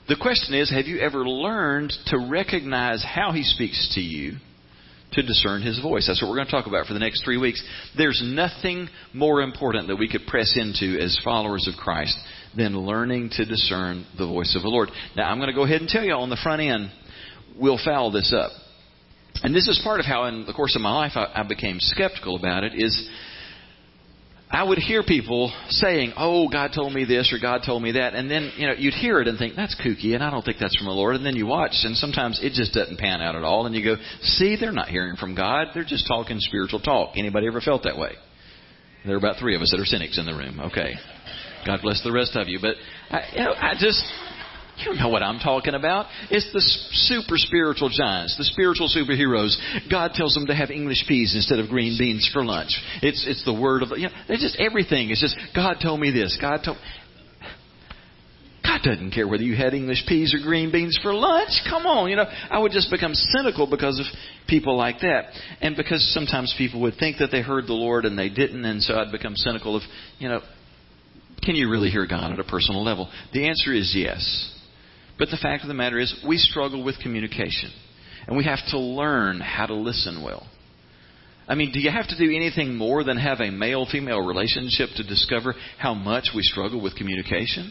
The 0.08 0.16
question 0.20 0.54
is, 0.54 0.70
have 0.70 0.86
you 0.86 1.00
ever 1.00 1.28
learned 1.28 1.92
to 2.06 2.28
recognize 2.30 3.04
how 3.04 3.32
He 3.32 3.42
speaks 3.42 3.92
to 3.96 4.00
you 4.00 4.36
to 5.12 5.22
discern 5.22 5.62
His 5.62 5.80
voice? 5.80 6.06
That's 6.06 6.22
what 6.22 6.28
we're 6.28 6.36
going 6.36 6.46
to 6.46 6.52
talk 6.52 6.68
about 6.68 6.86
for 6.86 6.92
the 6.92 7.00
next 7.00 7.24
three 7.24 7.38
weeks. 7.38 7.62
There's 7.96 8.22
nothing 8.24 8.88
more 9.12 9.42
important 9.42 9.88
that 9.88 9.96
we 9.96 10.08
could 10.08 10.26
press 10.28 10.56
into 10.56 11.00
as 11.00 11.18
followers 11.24 11.68
of 11.68 11.76
Christ 11.76 12.16
than 12.56 12.78
learning 12.78 13.30
to 13.32 13.44
discern 13.44 14.06
the 14.16 14.26
voice 14.26 14.54
of 14.54 14.62
the 14.62 14.68
Lord. 14.68 14.90
Now, 15.16 15.28
I'm 15.28 15.38
going 15.38 15.50
to 15.50 15.54
go 15.54 15.64
ahead 15.64 15.80
and 15.80 15.90
tell 15.90 16.04
you 16.04 16.12
on 16.12 16.30
the 16.30 16.38
front 16.40 16.62
end, 16.62 16.90
we'll 17.58 17.80
foul 17.84 18.12
this 18.12 18.32
up. 18.32 18.52
And 19.42 19.54
this 19.54 19.66
is 19.66 19.80
part 19.82 19.98
of 19.98 20.06
how, 20.06 20.24
in 20.26 20.46
the 20.46 20.52
course 20.52 20.76
of 20.76 20.82
my 20.82 20.94
life, 20.94 21.12
I, 21.16 21.32
I 21.34 21.42
became 21.42 21.78
skeptical 21.80 22.36
about 22.36 22.62
it. 22.62 22.72
Is 22.76 23.10
I 24.48 24.62
would 24.62 24.78
hear 24.78 25.02
people 25.02 25.52
saying, 25.70 26.12
"Oh, 26.16 26.48
God 26.48 26.72
told 26.72 26.92
me 26.92 27.04
this 27.04 27.32
or 27.32 27.38
God 27.38 27.62
told 27.66 27.82
me 27.82 27.92
that," 27.92 28.14
and 28.14 28.30
then 28.30 28.52
you 28.56 28.66
know 28.66 28.74
you'd 28.78 28.94
hear 28.94 29.20
it 29.20 29.26
and 29.26 29.36
think 29.36 29.56
that's 29.56 29.74
kooky, 29.74 30.14
and 30.14 30.22
I 30.22 30.30
don't 30.30 30.44
think 30.44 30.58
that's 30.58 30.76
from 30.76 30.86
the 30.86 30.92
Lord. 30.92 31.16
And 31.16 31.26
then 31.26 31.34
you 31.34 31.46
watch, 31.46 31.74
and 31.82 31.96
sometimes 31.96 32.40
it 32.40 32.52
just 32.52 32.72
doesn't 32.72 32.98
pan 32.98 33.20
out 33.20 33.34
at 33.34 33.42
all, 33.42 33.66
and 33.66 33.74
you 33.74 33.84
go, 33.84 33.96
"See, 34.22 34.54
they're 34.54 34.72
not 34.72 34.88
hearing 34.88 35.16
from 35.16 35.34
God; 35.34 35.68
they're 35.74 35.84
just 35.84 36.06
talking 36.06 36.38
spiritual 36.38 36.80
talk." 36.80 37.14
Anybody 37.16 37.48
ever 37.48 37.60
felt 37.60 37.82
that 37.82 37.98
way? 37.98 38.12
There 39.04 39.14
are 39.14 39.18
about 39.18 39.36
three 39.38 39.56
of 39.56 39.62
us 39.62 39.72
that 39.72 39.80
are 39.80 39.84
cynics 39.84 40.16
in 40.16 40.26
the 40.26 40.34
room. 40.34 40.60
Okay, 40.60 40.94
God 41.66 41.80
bless 41.82 42.02
the 42.04 42.12
rest 42.12 42.36
of 42.36 42.48
you, 42.48 42.60
but 42.60 42.76
I, 43.10 43.22
you 43.32 43.44
know, 43.44 43.54
I 43.60 43.74
just 43.78 44.02
you 44.78 44.94
know 44.94 45.08
what 45.08 45.22
I'm 45.22 45.38
talking 45.38 45.74
about. 45.74 46.06
It's 46.30 46.52
the 46.52 46.60
super 46.60 47.36
spiritual 47.36 47.88
giants, 47.88 48.36
the 48.36 48.44
spiritual 48.44 48.88
superheroes. 48.88 49.56
God 49.90 50.12
tells 50.12 50.34
them 50.34 50.46
to 50.46 50.54
have 50.54 50.70
English 50.70 51.04
peas 51.08 51.34
instead 51.34 51.58
of 51.58 51.68
green 51.68 51.96
beans 51.98 52.28
for 52.32 52.44
lunch. 52.44 52.70
It's 53.02 53.26
it's 53.26 53.44
the 53.44 53.54
word 53.54 53.82
of 53.82 53.90
you 53.96 54.04
know, 54.04 54.14
it's 54.28 54.42
just 54.42 54.56
everything. 54.60 55.10
It's 55.10 55.20
just 55.20 55.36
God 55.54 55.78
told 55.82 56.00
me 56.00 56.10
this. 56.10 56.36
God 56.40 56.60
told 56.64 56.76
God 58.66 58.80
doesn't 58.82 59.12
care 59.12 59.28
whether 59.28 59.44
you 59.44 59.56
had 59.56 59.74
English 59.74 60.04
peas 60.06 60.34
or 60.34 60.44
green 60.44 60.72
beans 60.72 60.98
for 61.02 61.14
lunch. 61.14 61.50
Come 61.68 61.86
on, 61.86 62.10
you 62.10 62.16
know, 62.16 62.26
I 62.50 62.58
would 62.58 62.72
just 62.72 62.90
become 62.90 63.14
cynical 63.14 63.68
because 63.70 64.00
of 64.00 64.06
people 64.48 64.76
like 64.76 65.00
that. 65.00 65.30
And 65.60 65.76
because 65.76 66.02
sometimes 66.12 66.54
people 66.58 66.80
would 66.82 66.94
think 66.98 67.18
that 67.18 67.30
they 67.30 67.42
heard 67.42 67.66
the 67.66 67.74
Lord 67.74 68.04
and 68.04 68.18
they 68.18 68.28
didn't, 68.28 68.64
and 68.64 68.82
so 68.82 68.94
I'd 68.94 69.12
become 69.12 69.36
cynical 69.36 69.76
of, 69.76 69.82
you 70.18 70.28
know, 70.28 70.40
can 71.42 71.54
you 71.54 71.70
really 71.70 71.90
hear 71.90 72.06
God 72.06 72.32
at 72.32 72.40
a 72.40 72.44
personal 72.44 72.82
level? 72.82 73.08
The 73.32 73.46
answer 73.46 73.72
is 73.72 73.92
yes. 73.96 74.52
But 75.18 75.30
the 75.30 75.38
fact 75.38 75.62
of 75.62 75.68
the 75.68 75.74
matter 75.74 75.98
is, 75.98 76.14
we 76.26 76.36
struggle 76.36 76.84
with 76.84 76.98
communication. 77.00 77.70
And 78.26 78.36
we 78.36 78.44
have 78.44 78.58
to 78.70 78.78
learn 78.78 79.40
how 79.40 79.66
to 79.66 79.74
listen 79.74 80.22
well. 80.22 80.46
I 81.48 81.54
mean, 81.54 81.72
do 81.72 81.78
you 81.78 81.90
have 81.90 82.08
to 82.08 82.18
do 82.18 82.34
anything 82.34 82.74
more 82.74 83.04
than 83.04 83.16
have 83.18 83.40
a 83.40 83.50
male 83.50 83.86
female 83.90 84.20
relationship 84.20 84.90
to 84.96 85.04
discover 85.04 85.54
how 85.78 85.94
much 85.94 86.30
we 86.34 86.42
struggle 86.42 86.82
with 86.82 86.96
communication? 86.96 87.70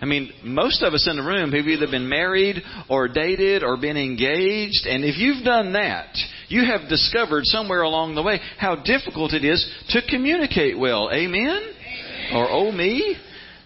I 0.00 0.04
mean, 0.04 0.30
most 0.44 0.82
of 0.82 0.92
us 0.92 1.08
in 1.10 1.16
the 1.16 1.22
room 1.22 1.52
have 1.52 1.66
either 1.66 1.86
been 1.86 2.08
married 2.08 2.56
or 2.90 3.08
dated 3.08 3.62
or 3.62 3.78
been 3.78 3.96
engaged, 3.96 4.86
and 4.86 5.04
if 5.04 5.16
you've 5.16 5.44
done 5.44 5.72
that, 5.72 6.14
you 6.48 6.66
have 6.66 6.88
discovered 6.88 7.44
somewhere 7.44 7.82
along 7.82 8.14
the 8.14 8.22
way 8.22 8.38
how 8.58 8.76
difficult 8.76 9.32
it 9.32 9.44
is 9.44 9.66
to 9.90 10.02
communicate 10.10 10.78
well. 10.78 11.08
Amen? 11.10 11.46
Amen. 11.46 12.34
Or 12.34 12.50
oh 12.50 12.72
me? 12.72 13.16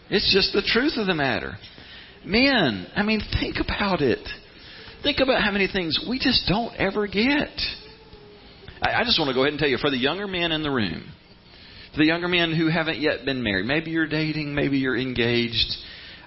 It's 0.09 0.33
just 0.33 0.53
the 0.53 0.63
truth 0.63 0.93
of 0.97 1.07
the 1.07 1.15
matter. 1.15 1.57
Men, 2.25 2.87
I 2.95 3.03
mean, 3.03 3.21
think 3.41 3.57
about 3.57 4.03
it. 4.03 4.27
Think 5.03 5.19
about 5.21 5.43
how 5.43 5.51
many 5.51 5.67
things 5.67 6.05
we 6.09 6.19
just 6.19 6.47
don't 6.47 6.75
ever 6.77 7.07
get. 7.07 7.49
I, 8.83 9.01
I 9.01 9.05
just 9.05 9.19
want 9.19 9.29
to 9.31 9.35
go 9.35 9.43
ahead 9.43 9.53
and 9.53 9.59
tell 9.59 9.69
you 9.69 9.79
for 9.79 9.91
the 9.91 9.97
younger 9.97 10.27
men 10.27 10.53
in 10.53 10.63
the 10.63 10.71
room, 10.71 11.05
for 11.93 11.99
the 11.99 12.07
younger 12.07 12.29
men 12.29 12.55
who 12.55 12.69
haven't 12.69 12.99
yet 12.99 13.25
been 13.25 13.43
married, 13.43 13.67
maybe 13.67 13.91
you're 13.91 14.09
dating, 14.09 14.55
maybe 14.55 14.79
you're 14.79 14.99
engaged, 14.99 15.77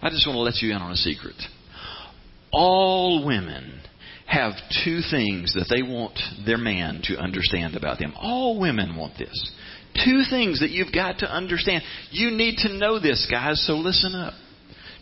I 0.02 0.10
just 0.10 0.28
want 0.28 0.36
to 0.36 0.42
let 0.42 0.62
you 0.62 0.76
in 0.76 0.82
on 0.82 0.92
a 0.92 0.98
secret. 0.98 1.36
All 2.52 3.26
women 3.26 3.82
have 4.28 4.54
two 4.84 5.00
things 5.10 5.54
that 5.54 5.68
they 5.70 5.82
want 5.82 6.20
their 6.46 6.58
man 6.58 7.02
to 7.06 7.18
understand 7.18 7.76
about 7.76 8.00
them. 8.00 8.14
All 8.18 8.60
women 8.60 8.98
want 8.98 9.18
this. 9.18 9.52
Two 10.04 10.24
things 10.30 10.60
that 10.60 10.72
you've 10.72 10.94
got 10.94 11.20
to 11.20 11.32
understand. 11.32 11.84
You 12.12 12.32
need 12.32 12.58
to 12.60 12.74
know 12.74 13.00
this, 13.00 13.28
guys, 13.30 13.64
so 13.66 13.74
listen 13.74 14.16
up. 14.16 14.34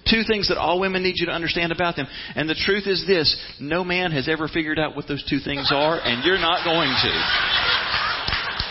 Two 0.10 0.24
things 0.28 0.48
that 0.50 0.58
all 0.58 0.80
women 0.80 1.04
need 1.04 1.16
you 1.18 1.28
to 1.28 1.32
understand 1.32 1.72
about 1.72 1.96
them. 1.96 2.08
And 2.36 2.50
the 2.50 2.56
truth 2.56 2.88
is 2.88 3.06
this 3.06 3.36
no 3.60 3.84
man 3.84 4.12
has 4.12 4.28
ever 4.28 4.48
figured 4.48 4.80
out 4.80 4.96
what 4.96 5.08
those 5.08 5.24
two 5.30 5.40
things 5.40 5.72
are, 5.72 6.00
and 6.00 6.24
you're 6.26 6.40
not 6.40 6.66
going 6.66 6.90
to. 6.90 7.12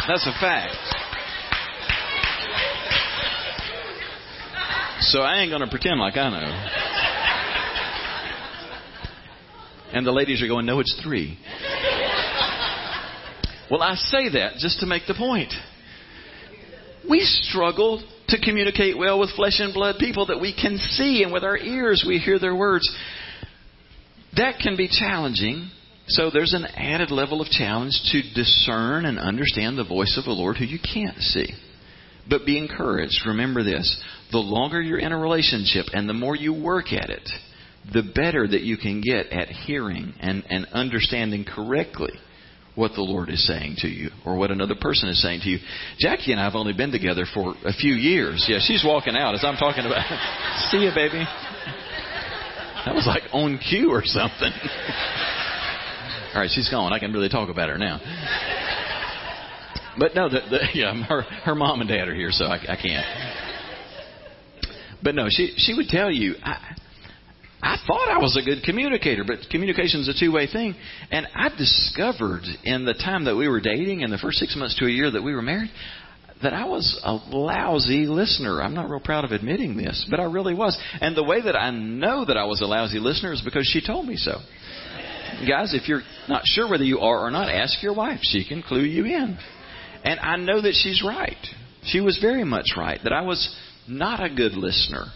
That's 0.09 0.27
a 0.27 0.33
fact. 0.41 0.77
So 5.03 5.21
I 5.21 5.41
ain't 5.41 5.51
going 5.51 5.63
to 5.63 5.69
pretend 5.69 5.99
like 5.99 6.17
I 6.17 6.31
know. 6.31 6.91
And 9.93 10.07
the 10.07 10.13
ladies 10.13 10.43
are 10.43 10.47
going, 10.47 10.67
no, 10.67 10.81
it's 10.81 11.01
three. 11.03 11.39
well, 13.71 13.83
I 13.83 13.95
say 13.95 14.29
that 14.31 14.55
just 14.59 14.81
to 14.81 14.87
make 14.87 15.03
the 15.09 15.15
point. 15.15 15.53
We 17.09 17.21
struggle 17.21 18.03
to 18.29 18.41
communicate 18.41 18.97
well 18.97 19.19
with 19.19 19.35
flesh 19.35 19.59
and 19.59 19.75
blood 19.75 19.97
people 19.99 20.27
that 20.27 20.41
we 20.41 20.55
can 20.55 20.77
see, 20.79 21.23
and 21.23 21.33
with 21.33 21.45
our 21.45 21.59
ears 21.59 22.05
we 22.07 22.19
hear 22.19 22.39
their 22.39 22.55
words. 22.55 22.89
That 24.37 24.59
can 24.63 24.77
be 24.77 24.89
challenging. 24.89 25.71
So 26.09 26.31
there's 26.31 26.55
an 26.55 26.67
added 26.67 27.11
level 27.11 27.41
of 27.41 27.49
challenge 27.49 28.01
to 28.13 28.23
discern 28.35 29.05
and 29.05 29.19
understand 29.19 29.79
the 29.79 29.85
voice 29.85 30.17
of 30.19 30.25
the 30.25 30.33
Lord 30.33 30.57
who 30.57 30.65
you 30.65 30.79
can't 30.79 31.19
see. 31.19 31.53
But 32.29 32.47
be 32.47 32.59
encouraged. 32.59 33.27
Remember 33.27 33.63
this. 33.63 34.01
The 34.33 34.39
longer 34.39 34.81
you're 34.81 34.99
in 34.99 35.13
a 35.13 35.19
relationship 35.19 35.87
and 35.93 36.09
the 36.09 36.15
more 36.15 36.37
you 36.37 36.53
work 36.53 36.93
at 36.93 37.11
it, 37.11 37.29
the 37.93 38.03
better 38.15 38.47
that 38.47 38.63
you 38.63 38.77
can 38.77 39.01
get 39.01 39.33
at 39.33 39.49
hearing 39.49 40.15
and, 40.21 40.45
and 40.49 40.67
understanding 40.73 41.45
correctly 41.45 42.13
what 42.75 42.93
the 42.95 43.03
Lord 43.03 43.31
is 43.31 43.47
saying 43.47 43.77
to 43.79 43.89
you 43.89 44.11
or 44.25 44.37
what 44.37 44.51
another 44.51 44.75
person 44.75 45.09
is 45.09 45.21
saying 45.23 45.41
to 45.43 45.49
you. 45.49 45.59
Jackie 45.99 46.33
and 46.33 46.41
I 46.41 46.45
have 46.45 46.55
only 46.55 46.73
been 46.73 46.93
together 46.93 47.25
for 47.33 47.55
a 47.65 47.73
few 47.73 47.95
years. 47.95 48.47
Yeah, 48.49 48.59
she's 48.61 48.85
walking 48.85 49.17
out 49.17 49.35
as 49.35 49.45
I'm 49.45 49.57
talking 49.57 49.85
about. 49.85 50.05
See 50.71 50.79
you, 50.79 50.91
baby. 50.95 51.25
That 52.87 52.95
was 52.95 53.07
like 53.07 53.25
on 53.33 53.59
cue 53.59 53.91
or 53.91 54.03
something. 54.05 54.53
All 56.35 56.41
right, 56.41 56.51
she's 56.51 56.69
gone. 56.71 56.93
I 56.93 56.99
can 56.99 57.13
really 57.13 57.29
talk 57.29 57.49
about 57.51 57.69
her 57.69 57.77
now. 57.77 57.99
But 59.99 60.15
no, 60.15 60.29
the, 60.29 60.41
the, 60.49 60.61
yeah, 60.75 60.95
her 61.05 61.23
her 61.23 61.55
mom 61.55 61.81
and 61.81 61.89
dad 61.89 62.09
are 62.09 62.15
here, 62.15 62.31
so 62.31 62.45
I, 62.47 62.57
I 62.57 62.77
can't. 62.81 63.05
But 65.03 65.15
no, 65.15 65.27
she 65.29 65.55
she 65.57 65.75
would 65.75 65.89
tell 65.89 66.11
you. 66.11 66.35
I, 66.43 66.77
I 67.63 67.77
thought 67.87 68.09
I 68.09 68.19
was 68.19 68.39
a 68.41 68.45
good 68.45 68.63
communicator, 68.63 69.25
but 69.27 69.39
communication 69.51 70.01
is 70.01 70.09
a 70.09 70.19
two 70.19 70.33
way 70.33 70.47
thing. 70.47 70.75
And 71.11 71.27
I 71.35 71.51
discovered 71.51 72.45
in 72.65 72.85
the 72.85 72.95
time 72.95 73.25
that 73.25 73.37
we 73.37 73.49
were 73.49 73.61
dating, 73.61 74.01
in 74.01 74.11
the 74.11 74.19
first 74.19 74.39
six 74.39 74.57
months 74.57 74.77
to 74.79 74.87
a 74.87 74.91
year 74.91 75.11
that 75.11 75.23
we 75.23 75.35
were 75.35 75.43
married, 75.43 75.71
that 76.43 76.55
I 76.55 76.65
was 76.65 76.99
a 77.05 77.13
lousy 77.13 78.07
listener. 78.07 78.63
I'm 78.63 78.75
not 78.75 78.89
real 78.89 79.01
proud 79.01 79.25
of 79.25 79.33
admitting 79.33 79.77
this, 79.77 80.07
but 80.11 80.21
I 80.21 80.25
really 80.25 80.55
was. 80.55 80.79
And 81.01 81.15
the 81.15 81.23
way 81.23 81.43
that 81.43 81.55
I 81.55 81.71
know 81.71 82.25
that 82.25 82.37
I 82.37 82.45
was 82.45 82.63
a 82.63 82.67
lousy 82.67 82.99
listener 82.99 83.33
is 83.33 83.43
because 83.43 83.69
she 83.71 83.85
told 83.85 84.07
me 84.07 84.17
so. 84.17 84.39
Guys, 85.47 85.75
if 85.75 85.89
you're 85.89 86.03
not 86.29 86.43
sure 86.45 86.69
whether 86.69 86.85
you 86.85 87.01
are 87.01 87.27
or 87.27 87.31
not, 87.31 87.51
ask 87.51 87.83
your 87.83 87.95
wife. 87.95 88.21
She 88.23 88.47
can 88.47 88.63
clue 88.63 88.85
you 88.85 89.05
in. 89.05 89.39
And 90.03 90.19
I 90.21 90.37
know 90.37 90.63
that 90.63 90.73
she's 90.73 91.03
right. 91.07 91.37
She 91.85 92.01
was 92.01 92.19
very 92.21 92.45
much 92.45 92.67
right, 92.77 93.01
that 93.05 93.13
I 93.13 93.23
was 93.23 93.55
not 93.87 94.23
a 94.23 94.35
good 94.35 94.53
listener. 94.53 95.07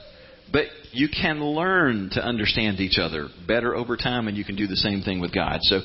But 0.53 0.65
you 0.95 1.09
can 1.09 1.43
learn 1.43 2.11
to 2.13 2.25
understand 2.25 2.81
each 2.81 2.99
other 2.99 3.29
better 3.47 3.75
over 3.75 3.97
time, 3.97 4.29
and 4.29 4.37
you 4.37 4.45
can 4.45 4.57
do 4.57 4.67
the 4.67 4.77
same 4.77 5.03
thing 5.03 5.21
with 5.21 5.35
God. 5.35 5.59
So 5.63 5.81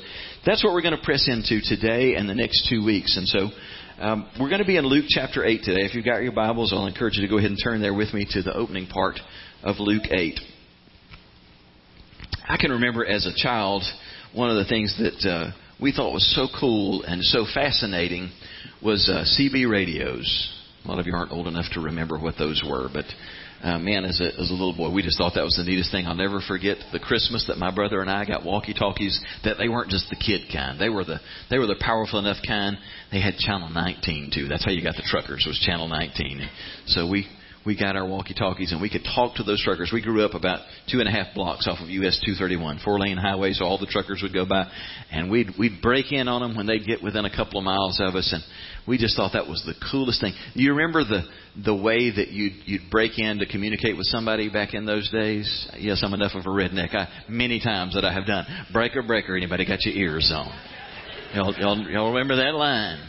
that's 0.45 0.63
what 0.63 0.73
we're 0.73 0.83
going 0.83 0.97
to 0.97 1.03
press 1.03 1.27
into 1.27 1.61
today 1.61 2.15
and 2.15 2.29
the 2.29 2.35
next 2.35 2.69
two 2.69 2.85
weeks. 2.85 3.17
And 3.17 3.27
so 3.27 3.49
um, 3.99 4.29
we're 4.39 4.49
going 4.49 4.61
to 4.61 4.67
be 4.67 4.77
in 4.77 4.85
Luke 4.85 5.05
chapter 5.09 5.43
8 5.43 5.63
today. 5.63 5.81
If 5.81 5.95
you've 5.95 6.05
got 6.05 6.21
your 6.21 6.31
Bibles, 6.31 6.71
I'll 6.73 6.85
encourage 6.85 7.15
you 7.17 7.23
to 7.23 7.27
go 7.27 7.37
ahead 7.37 7.49
and 7.49 7.59
turn 7.61 7.81
there 7.81 7.93
with 7.93 8.13
me 8.13 8.27
to 8.31 8.41
the 8.43 8.53
opening 8.53 8.87
part 8.87 9.19
of 9.63 9.77
Luke 9.79 10.05
8. 10.09 10.39
I 12.47 12.57
can 12.57 12.71
remember 12.71 13.05
as 13.05 13.25
a 13.25 13.33
child, 13.35 13.83
one 14.33 14.49
of 14.49 14.57
the 14.57 14.65
things 14.65 14.97
that 14.99 15.29
uh, 15.29 15.51
we 15.81 15.91
thought 15.91 16.13
was 16.13 16.33
so 16.35 16.47
cool 16.59 17.03
and 17.03 17.23
so 17.23 17.45
fascinating 17.53 18.31
was 18.81 19.09
uh, 19.09 19.25
CB 19.37 19.69
radios. 19.69 20.55
A 20.85 20.87
lot 20.87 20.99
of 20.99 21.07
you 21.07 21.13
aren't 21.13 21.31
old 21.31 21.47
enough 21.47 21.65
to 21.73 21.81
remember 21.81 22.17
what 22.17 22.37
those 22.37 22.63
were, 22.67 22.89
but 22.93 23.05
uh, 23.61 23.77
man, 23.77 24.05
as 24.05 24.21
a, 24.21 24.27
as 24.39 24.49
a 24.49 24.53
little 24.53 24.75
boy, 24.75 24.91
we 24.91 25.01
just 25.01 25.17
thought 25.17 25.33
that 25.35 25.43
was 25.43 25.55
the 25.57 25.63
neatest 25.63 25.91
thing. 25.91 26.05
I'll 26.07 26.15
never 26.15 26.39
forget 26.39 26.77
the 26.93 26.99
Christmas 26.99 27.45
that 27.47 27.57
my 27.57 27.73
brother 27.73 28.01
and 28.01 28.09
I 28.09 28.25
got 28.25 28.45
walkie-talkies. 28.45 29.19
That 29.43 29.57
they 29.57 29.67
weren't 29.67 29.89
just 29.89 30.09
the 30.09 30.15
kid 30.15 30.51
kind; 30.51 30.79
they 30.79 30.89
were 30.89 31.03
the 31.03 31.19
they 31.49 31.57
were 31.57 31.67
the 31.67 31.79
powerful 31.79 32.19
enough 32.19 32.37
kind. 32.47 32.77
They 33.11 33.21
had 33.21 33.35
channel 33.35 33.69
19 33.69 34.31
too. 34.33 34.47
That's 34.47 34.63
how 34.63 34.71
you 34.71 34.83
got 34.83 34.95
the 34.95 35.03
truckers 35.05 35.45
was 35.45 35.59
channel 35.59 35.87
19. 35.87 36.47
So 36.87 37.07
we 37.09 37.27
we 37.65 37.77
got 37.77 37.95
our 37.95 38.07
walkie-talkies 38.07 38.71
and 38.71 38.81
we 38.81 38.89
could 38.89 39.03
talk 39.03 39.35
to 39.35 39.43
those 39.43 39.61
truckers. 39.63 39.91
We 39.93 40.01
grew 40.01 40.23
up 40.23 40.33
about 40.33 40.59
two 40.91 40.99
and 40.99 41.07
a 41.07 41.11
half 41.11 41.33
blocks 41.35 41.67
off 41.67 41.79
of 41.81 41.89
US 41.89 42.19
231, 42.25 42.79
four-lane 42.83 43.17
highway, 43.17 43.53
so 43.53 43.65
all 43.65 43.77
the 43.77 43.85
truckers 43.85 44.21
would 44.23 44.33
go 44.33 44.45
by, 44.45 44.69
and 45.11 45.29
we'd 45.29 45.49
we'd 45.57 45.81
break 45.81 46.11
in 46.11 46.27
on 46.27 46.41
them 46.41 46.55
when 46.55 46.67
they'd 46.67 46.85
get 46.85 47.03
within 47.03 47.25
a 47.25 47.35
couple 47.35 47.59
of 47.59 47.65
miles 47.65 47.99
of 48.01 48.15
us, 48.15 48.31
and 48.31 48.43
we 48.87 48.97
just 48.97 49.15
thought 49.15 49.33
that 49.33 49.47
was 49.47 49.61
the 49.65 49.75
coolest 49.91 50.21
thing. 50.21 50.33
You 50.53 50.73
remember 50.73 51.03
the 51.03 51.23
the 51.63 51.75
way 51.75 52.09
that 52.15 52.29
you'd 52.29 52.53
you'd 52.65 52.89
break 52.89 53.19
in 53.19 53.39
to 53.39 53.45
communicate 53.45 53.97
with 53.97 54.07
somebody 54.07 54.49
back 54.49 54.73
in 54.73 54.85
those 54.85 55.09
days? 55.11 55.67
Yes, 55.77 56.01
I'm 56.03 56.13
enough 56.13 56.35
of 56.35 56.45
a 56.45 56.49
redneck. 56.49 56.95
I, 56.95 57.07
many 57.27 57.59
times 57.59 57.95
that 57.95 58.05
I 58.05 58.13
have 58.13 58.25
done 58.25 58.45
breaker 58.71 59.03
breaker. 59.03 59.35
Anybody 59.35 59.65
got 59.65 59.83
your 59.83 59.95
ears 59.95 60.31
on? 60.33 60.47
Y'all, 61.35 61.53
y'all, 61.59 61.77
y'all 61.89 62.13
remember 62.13 62.37
that 62.37 62.55
line? 62.55 63.07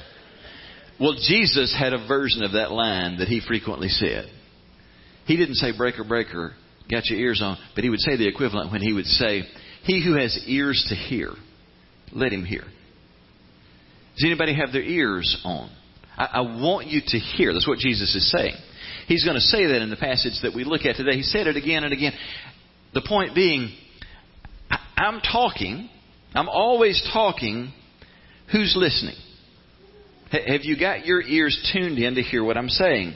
Well, 1.01 1.15
Jesus 1.15 1.75
had 1.79 1.95
a 1.95 2.07
version 2.07 2.43
of 2.43 2.53
that 2.53 2.71
line 2.71 3.19
that 3.19 3.29
he 3.29 3.41
frequently 3.41 3.89
said. 3.89 4.31
He 5.31 5.37
didn't 5.37 5.55
say 5.55 5.71
breaker, 5.71 6.03
breaker, 6.03 6.55
got 6.91 7.07
your 7.07 7.21
ears 7.21 7.41
on, 7.41 7.57
but 7.77 7.85
he 7.85 7.91
would 7.91 8.01
say 8.01 8.17
the 8.17 8.27
equivalent 8.27 8.73
when 8.73 8.83
he 8.83 8.93
would 8.93 9.07
say, 9.07 9.43
He 9.85 10.05
who 10.05 10.15
has 10.15 10.37
ears 10.45 10.85
to 10.89 10.97
hear, 10.97 11.31
let 12.11 12.33
him 12.33 12.45
hear. 12.45 12.63
Does 12.63 14.25
anybody 14.25 14.57
have 14.57 14.73
their 14.73 14.83
ears 14.83 15.41
on? 15.45 15.71
I, 16.19 16.25
I 16.25 16.41
want 16.41 16.89
you 16.89 17.01
to 17.07 17.17
hear. 17.17 17.55
That's 17.55 17.69
what 17.69 17.79
Jesus 17.79 18.13
is 18.17 18.29
saying. 18.29 18.57
He's 19.07 19.23
going 19.25 19.37
to 19.37 19.41
say 19.41 19.69
that 19.69 19.81
in 19.81 19.89
the 19.89 19.97
passage 19.97 20.33
that 20.43 20.53
we 20.53 20.65
look 20.65 20.85
at 20.85 20.97
today. 20.97 21.17
He 21.17 21.23
said 21.23 21.47
it 21.47 21.57
again 21.57 21.85
and 21.85 21.93
again. 21.93 22.13
The 22.93 23.03
point 23.07 23.33
being, 23.33 23.73
I, 24.69 24.79
I'm 24.97 25.21
talking, 25.21 25.89
I'm 26.35 26.49
always 26.49 27.09
talking. 27.13 27.73
Who's 28.51 28.75
listening? 28.77 29.15
Have 30.33 30.63
you 30.65 30.77
got 30.77 31.07
your 31.07 31.23
ears 31.23 31.71
tuned 31.73 32.01
in 32.01 32.17
to 32.17 32.23
hear 32.23 32.43
what 32.43 32.57
I'm 32.57 32.69
saying? 32.69 33.15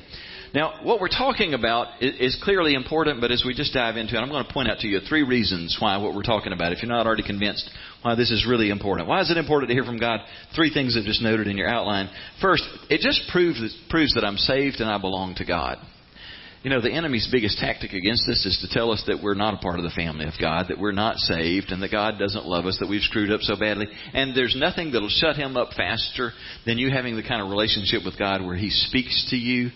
Now, 0.54 0.75
what 0.84 1.00
we're 1.00 1.08
talking 1.08 1.52
about 1.52 2.00
is 2.00 2.40
clearly 2.44 2.75
important, 2.75 3.20
but 3.20 3.32
as 3.32 3.42
we 3.44 3.54
just 3.54 3.75
dive 3.75 3.96
into 3.96 4.14
it, 4.14 4.20
I'm 4.20 4.28
going 4.28 4.46
to 4.46 4.52
point 4.52 4.70
out 4.70 4.78
to 4.78 4.87
you 4.87 5.00
three 5.00 5.25
reasons 5.25 5.76
why 5.80 5.96
what 5.96 6.14
we're 6.14 6.23
talking 6.23 6.52
about, 6.52 6.73
if 6.73 6.80
you're 6.80 6.92
not 6.92 7.08
already 7.08 7.25
convinced, 7.25 7.68
why 8.02 8.14
this 8.14 8.30
is 8.30 8.46
really 8.49 8.70
important. 8.70 9.08
Why 9.08 9.20
is 9.20 9.32
it 9.32 9.37
important 9.37 9.70
to 9.70 9.75
hear 9.75 9.82
from 9.82 9.99
God? 9.99 10.20
Three 10.54 10.73
things 10.73 10.96
I've 10.96 11.06
just 11.06 11.20
noted 11.20 11.49
in 11.49 11.58
your 11.58 11.68
outline. 11.68 12.08
First, 12.40 12.62
it 12.88 13.00
just 13.00 13.28
proves, 13.32 13.58
proves 13.90 14.14
that 14.14 14.25
I'm 14.25 14.37
saved 14.37 14.76
and 14.78 14.88
I 14.88 14.96
belong 14.99 15.34
to 15.38 15.44
God. 15.44 15.78
You 16.62 16.70
know, 16.70 16.80
the 16.80 16.92
enemy's 16.92 17.28
biggest 17.32 17.58
tactic 17.58 17.92
against 17.92 18.28
us 18.28 18.46
is 18.46 18.58
to 18.62 18.73
tell 18.73 18.92
us 18.92 19.02
that 19.08 19.20
we're 19.20 19.34
not 19.34 19.54
a 19.54 19.58
part 19.58 19.80
of 19.80 19.84
the 19.84 19.90
family 19.90 20.25
of 20.25 20.34
God, 20.40 20.66
that 20.68 20.78
we're 20.78 20.92
not 20.92 21.16
saved, 21.16 21.73
and 21.73 21.82
that 21.82 21.90
God 21.90 22.14
doesn't 22.16 22.46
love 22.46 22.64
us, 22.64 22.78
that 22.78 22.88
we've 22.88 23.02
screwed 23.02 23.32
up 23.32 23.40
so 23.40 23.58
badly. 23.58 23.87
And 24.12 24.37
there's 24.37 24.56
nothing 24.56 24.92
that'll 24.92 25.08
shut 25.08 25.34
him 25.34 25.56
up 25.56 25.70
faster 25.76 26.30
than 26.64 26.78
you 26.78 26.92
having 26.92 27.16
the 27.16 27.25
kind 27.25 27.42
of 27.42 27.50
relationship 27.50 28.02
with 28.04 28.16
God 28.16 28.40
where 28.40 28.56
he 28.56 28.70
speaks 28.70 29.26
to 29.30 29.37
you 29.37 29.73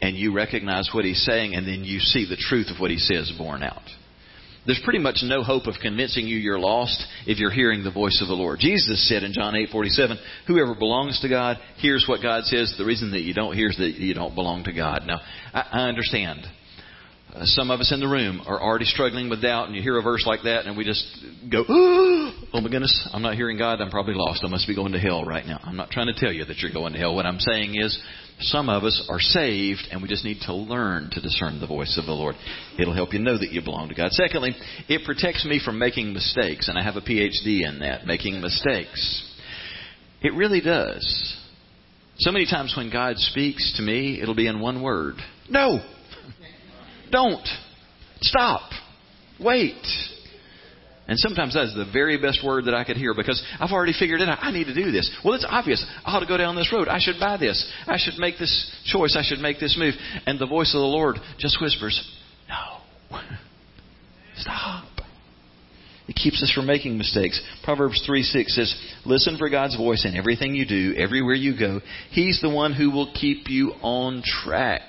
and 0.00 0.16
you 0.16 0.32
recognize 0.32 0.90
what 0.92 1.04
he's 1.04 1.24
saying, 1.24 1.54
and 1.54 1.66
then 1.66 1.84
you 1.84 2.00
see 2.00 2.26
the 2.28 2.36
truth 2.36 2.68
of 2.70 2.80
what 2.80 2.90
he 2.90 2.98
says 2.98 3.32
borne 3.38 3.62
out. 3.62 3.82
There's 4.66 4.80
pretty 4.82 4.98
much 4.98 5.18
no 5.22 5.42
hope 5.42 5.66
of 5.66 5.74
convincing 5.80 6.26
you 6.26 6.38
you're 6.38 6.58
lost 6.58 7.04
if 7.26 7.38
you're 7.38 7.50
hearing 7.50 7.84
the 7.84 7.90
voice 7.90 8.20
of 8.22 8.28
the 8.28 8.34
Lord. 8.34 8.60
Jesus 8.60 9.06
said 9.08 9.22
in 9.22 9.32
John 9.32 9.54
8:47, 9.54 10.18
"Whoever 10.46 10.74
belongs 10.74 11.20
to 11.20 11.28
God 11.28 11.58
hears 11.76 12.08
what 12.08 12.22
God 12.22 12.44
says. 12.44 12.74
The 12.76 12.84
reason 12.84 13.10
that 13.10 13.22
you 13.22 13.34
don't 13.34 13.54
hear 13.54 13.68
is 13.68 13.76
that 13.76 13.98
you 13.98 14.14
don't 14.14 14.34
belong 14.34 14.64
to 14.64 14.72
God." 14.72 15.06
Now, 15.06 15.20
I, 15.52 15.86
understand. 15.88 16.48
Uh, 17.34 17.44
some 17.44 17.70
of 17.70 17.80
us 17.80 17.92
in 17.92 18.00
the 18.00 18.08
room 18.08 18.40
are 18.46 18.60
already 18.60 18.86
struggling 18.86 19.28
with 19.28 19.42
doubt, 19.42 19.66
and 19.66 19.76
you 19.76 19.82
hear 19.82 19.98
a 19.98 20.02
verse 20.02 20.24
like 20.24 20.42
that, 20.42 20.66
and 20.66 20.76
we 20.76 20.84
just 20.84 21.04
go, 21.50 21.64
"Oh 21.68 22.32
my 22.54 22.70
goodness, 22.70 23.08
I'm 23.12 23.22
not 23.22 23.34
hearing 23.34 23.58
God. 23.58 23.82
I'm 23.82 23.90
probably 23.90 24.14
lost. 24.14 24.44
I 24.44 24.48
must 24.48 24.66
be 24.66 24.74
going 24.74 24.92
to 24.92 25.00
hell 25.00 25.24
right 25.24 25.46
now." 25.46 25.60
I'm 25.62 25.76
not 25.76 25.90
trying 25.90 26.06
to 26.06 26.14
tell 26.14 26.32
you 26.32 26.44
that 26.46 26.60
you're 26.60 26.72
going 26.72 26.94
to 26.94 26.98
hell. 26.98 27.14
What 27.14 27.26
I'm 27.26 27.40
saying 27.40 27.74
is, 27.74 27.98
some 28.40 28.68
of 28.68 28.84
us 28.84 29.06
are 29.08 29.20
saved, 29.20 29.88
and 29.90 30.02
we 30.02 30.08
just 30.08 30.24
need 30.24 30.38
to 30.46 30.54
learn 30.54 31.10
to 31.12 31.20
discern 31.20 31.60
the 31.60 31.66
voice 31.66 31.96
of 31.98 32.06
the 32.06 32.12
Lord. 32.12 32.34
It'll 32.78 32.94
help 32.94 33.12
you 33.12 33.20
know 33.20 33.38
that 33.38 33.52
you 33.52 33.62
belong 33.62 33.88
to 33.88 33.94
God. 33.94 34.10
Secondly, 34.10 34.54
it 34.88 35.04
protects 35.04 35.44
me 35.44 35.60
from 35.64 35.78
making 35.78 36.12
mistakes, 36.12 36.68
and 36.68 36.78
I 36.78 36.82
have 36.82 36.96
a 36.96 37.00
PhD 37.00 37.66
in 37.66 37.78
that, 37.80 38.06
making 38.06 38.40
mistakes. 38.40 39.30
It 40.20 40.34
really 40.34 40.60
does. 40.60 41.36
So 42.18 42.32
many 42.32 42.46
times 42.46 42.74
when 42.76 42.90
God 42.90 43.18
speaks 43.18 43.74
to 43.76 43.82
me, 43.82 44.20
it'll 44.20 44.34
be 44.34 44.46
in 44.46 44.60
one 44.60 44.82
word 44.82 45.16
No! 45.48 45.80
Don't! 47.10 47.46
Stop! 48.20 48.70
Wait! 49.38 49.82
And 51.06 51.18
sometimes 51.18 51.54
that's 51.54 51.74
the 51.74 51.84
very 51.92 52.16
best 52.16 52.42
word 52.44 52.64
that 52.64 52.74
I 52.74 52.82
could 52.82 52.96
hear 52.96 53.12
because 53.14 53.42
I've 53.60 53.72
already 53.72 53.92
figured 53.98 54.22
it 54.22 54.28
out. 54.28 54.38
I 54.40 54.50
need 54.50 54.64
to 54.64 54.74
do 54.74 54.90
this. 54.90 55.10
Well, 55.22 55.34
it's 55.34 55.46
obvious. 55.46 55.84
I 56.04 56.16
ought 56.16 56.20
to 56.20 56.26
go 56.26 56.38
down 56.38 56.56
this 56.56 56.72
road. 56.72 56.88
I 56.88 56.98
should 56.98 57.20
buy 57.20 57.36
this. 57.36 57.70
I 57.86 57.98
should 57.98 58.18
make 58.18 58.38
this 58.38 58.72
choice. 58.86 59.14
I 59.18 59.22
should 59.22 59.40
make 59.40 59.60
this 59.60 59.76
move. 59.78 59.94
And 60.26 60.38
the 60.38 60.46
voice 60.46 60.74
of 60.74 60.80
the 60.80 60.86
Lord 60.86 61.16
just 61.38 61.60
whispers, 61.60 62.00
No. 62.48 63.18
Stop. 64.36 64.84
It 66.08 66.16
keeps 66.16 66.42
us 66.42 66.52
from 66.52 66.66
making 66.66 66.98
mistakes. 66.98 67.40
Proverbs 67.62 68.02
3 68.04 68.22
6 68.22 68.56
says, 68.56 68.74
Listen 69.04 69.36
for 69.38 69.48
God's 69.48 69.76
voice 69.76 70.04
in 70.06 70.16
everything 70.16 70.54
you 70.54 70.66
do, 70.66 70.94
everywhere 70.96 71.34
you 71.34 71.58
go. 71.58 71.80
He's 72.10 72.40
the 72.40 72.50
one 72.50 72.74
who 72.74 72.90
will 72.90 73.12
keep 73.14 73.48
you 73.48 73.72
on 73.82 74.22
track. 74.22 74.82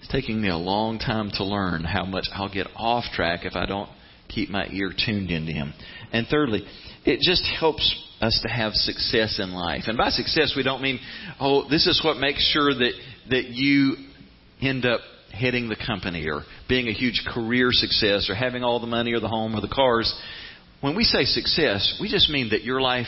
It's 0.00 0.10
taking 0.10 0.40
me 0.40 0.48
a 0.48 0.56
long 0.56 0.98
time 0.98 1.30
to 1.34 1.44
learn 1.44 1.84
how 1.84 2.04
much 2.04 2.26
I'll 2.32 2.52
get 2.52 2.66
off 2.76 3.04
track 3.14 3.40
if 3.44 3.56
I 3.56 3.66
don't 3.66 3.90
keep 4.30 4.48
my 4.48 4.66
ear 4.70 4.92
tuned 4.96 5.30
into 5.30 5.52
Him. 5.52 5.72
And 6.12 6.26
thirdly, 6.26 6.64
it 7.04 7.20
just 7.20 7.44
helps 7.58 7.94
us 8.20 8.38
to 8.42 8.48
have 8.52 8.74
success 8.74 9.38
in 9.42 9.52
life. 9.52 9.84
And 9.86 9.96
by 9.96 10.10
success, 10.10 10.54
we 10.56 10.62
don't 10.62 10.82
mean, 10.82 11.00
oh, 11.38 11.68
this 11.68 11.86
is 11.86 12.02
what 12.04 12.18
makes 12.18 12.46
sure 12.52 12.72
that, 12.72 12.92
that 13.30 13.44
you 13.48 13.96
end 14.60 14.84
up 14.84 15.00
heading 15.32 15.68
the 15.68 15.76
company 15.86 16.28
or 16.28 16.42
being 16.68 16.88
a 16.88 16.92
huge 16.92 17.22
career 17.32 17.68
success 17.70 18.28
or 18.28 18.34
having 18.34 18.62
all 18.62 18.80
the 18.80 18.86
money 18.86 19.12
or 19.12 19.20
the 19.20 19.28
home 19.28 19.54
or 19.54 19.60
the 19.60 19.68
cars. 19.68 20.12
When 20.80 20.96
we 20.96 21.04
say 21.04 21.24
success, 21.24 21.98
we 22.00 22.10
just 22.10 22.30
mean 22.30 22.50
that 22.50 22.62
your 22.62 22.80
life 22.80 23.06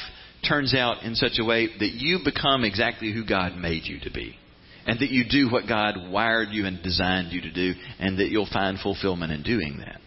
turns 0.49 0.75
out 0.75 1.03
in 1.03 1.15
such 1.15 1.39
a 1.39 1.45
way 1.45 1.67
that 1.67 1.93
you 1.93 2.21
become 2.25 2.65
exactly 2.65 3.13
who 3.13 3.27
God 3.27 3.57
made 3.57 3.85
you 3.85 4.01
to 4.01 4.11
be. 4.11 4.37
And 4.85 4.99
that 4.99 5.11
you 5.11 5.25
do 5.31 5.49
what 5.49 5.69
God 5.69 6.11
wired 6.11 6.49
you 6.51 6.67
and 6.67 6.83
designed 6.83 7.33
you 7.33 7.41
to 7.43 7.53
do, 7.53 7.75
and 8.01 8.19
that 8.19 8.31
you'll 8.31 8.49
find 8.53 8.81
fulfillment 8.81 9.31
in 9.31 9.45
doing 9.45 9.79
that. 9.79 10.02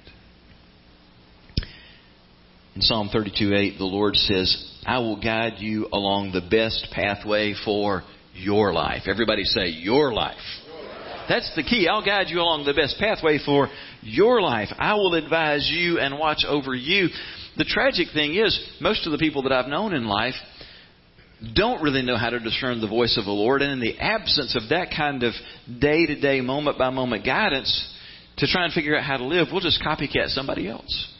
In 2.75 2.81
Psalm 2.81 3.09
32:8, 3.09 3.77
the 3.77 3.85
Lord 3.85 4.17
says, 4.17 4.53
I 4.85 4.99
will 4.99 5.15
guide 5.15 5.59
you 5.59 5.87
along 5.93 6.33
the 6.33 6.41
best 6.41 6.89
pathway 6.91 7.53
for 7.63 8.03
your 8.33 8.73
life. 8.73 9.03
Everybody 9.07 9.45
say, 9.45 9.69
your 9.69 10.13
life. 10.13 10.35
That's 11.29 11.49
the 11.55 11.63
key. 11.63 11.87
I'll 11.87 12.05
guide 12.05 12.27
you 12.27 12.41
along 12.41 12.65
the 12.65 12.73
best 12.73 12.97
pathway 12.99 13.39
for 13.43 13.69
your 14.01 14.41
life. 14.41 14.67
I 14.77 14.93
will 14.95 15.15
advise 15.15 15.71
you 15.73 15.99
and 15.99 16.19
watch 16.19 16.43
over 16.45 16.75
you. 16.75 17.07
The 17.55 17.63
tragic 17.63 18.09
thing 18.13 18.35
is, 18.35 18.59
most 18.81 19.05
of 19.05 19.13
the 19.13 19.17
people 19.17 19.43
that 19.43 19.53
I've 19.53 19.69
known 19.69 19.93
in 19.93 20.05
life 20.05 20.35
don't 21.55 21.81
really 21.81 22.01
know 22.01 22.17
how 22.17 22.29
to 22.29 22.39
discern 22.39 22.81
the 22.81 22.87
voice 22.87 23.17
of 23.17 23.23
the 23.23 23.31
Lord. 23.31 23.61
And 23.61 23.71
in 23.71 23.79
the 23.79 23.97
absence 23.97 24.53
of 24.53 24.69
that 24.69 24.89
kind 24.95 25.23
of 25.23 25.33
day 25.79 26.05
to 26.05 26.19
day, 26.19 26.41
moment 26.41 26.77
by 26.77 26.89
moment 26.89 27.25
guidance 27.25 27.71
to 28.37 28.47
try 28.47 28.65
and 28.65 28.73
figure 28.73 28.97
out 28.97 29.03
how 29.03 29.15
to 29.15 29.25
live, 29.25 29.47
we'll 29.51 29.61
just 29.61 29.81
copycat 29.81 30.27
somebody 30.27 30.67
else. 30.67 31.14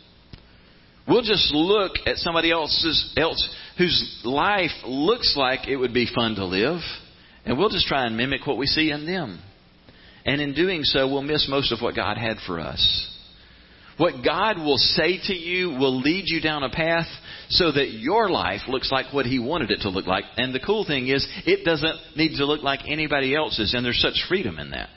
We'll 1.08 1.22
just 1.22 1.54
look 1.54 1.94
at 2.06 2.18
somebody 2.18 2.52
else's 2.52 3.14
else 3.16 3.56
whose 3.78 4.22
life 4.24 4.72
looks 4.86 5.36
like 5.38 5.68
it 5.68 5.76
would 5.76 5.94
be 5.94 6.08
fun 6.14 6.36
to 6.36 6.46
live, 6.46 6.82
and 7.46 7.58
we'll 7.58 7.70
just 7.70 7.88
try 7.88 8.06
and 8.06 8.18
mimic 8.18 8.48
what 8.48 8.58
we 8.58 8.66
see 8.66 8.92
in 8.92 9.06
them. 9.06 9.40
And 10.26 10.42
in 10.42 10.54
doing 10.56 10.84
so, 10.84 11.08
we'll 11.08 11.22
miss 11.22 11.48
most 11.48 11.72
of 11.72 11.82
what 11.82 11.96
God 11.96 12.18
had 12.18 12.38
for 12.48 12.60
us. 12.60 13.12
What 13.98 14.26
God 14.26 14.58
will 14.58 14.78
say 14.78 15.20
to 15.28 15.34
you 15.34 15.70
will 15.70 16.02
lead 16.02 16.24
you 16.26 16.42
down 16.42 16.64
a 16.64 16.70
path 16.70 17.08
so 17.50 17.72
that 17.72 17.92
your 17.92 18.30
life 18.30 18.62
looks 18.68 18.92
like 18.92 19.14
what 19.14 19.26
He 19.26 19.40
wanted 19.40 19.72
it 19.72 19.82
to 19.82 19.90
look 19.90 20.08
like. 20.08 20.26
And 20.38 20.54
the 20.54 20.60
cool 20.60 20.86
thing 20.86 21.08
is, 21.08 21.26
it 21.46 21.64
doesn't 21.64 21.96
need 22.18 22.38
to 22.38 22.46
look 22.46 22.64
like 22.64 22.82
anybody 22.90 23.36
else's, 23.36 23.74
and 23.74 23.86
there's 23.86 24.02
such 24.02 24.26
freedom 24.28 24.58
in 24.60 24.72
that. 24.72 24.90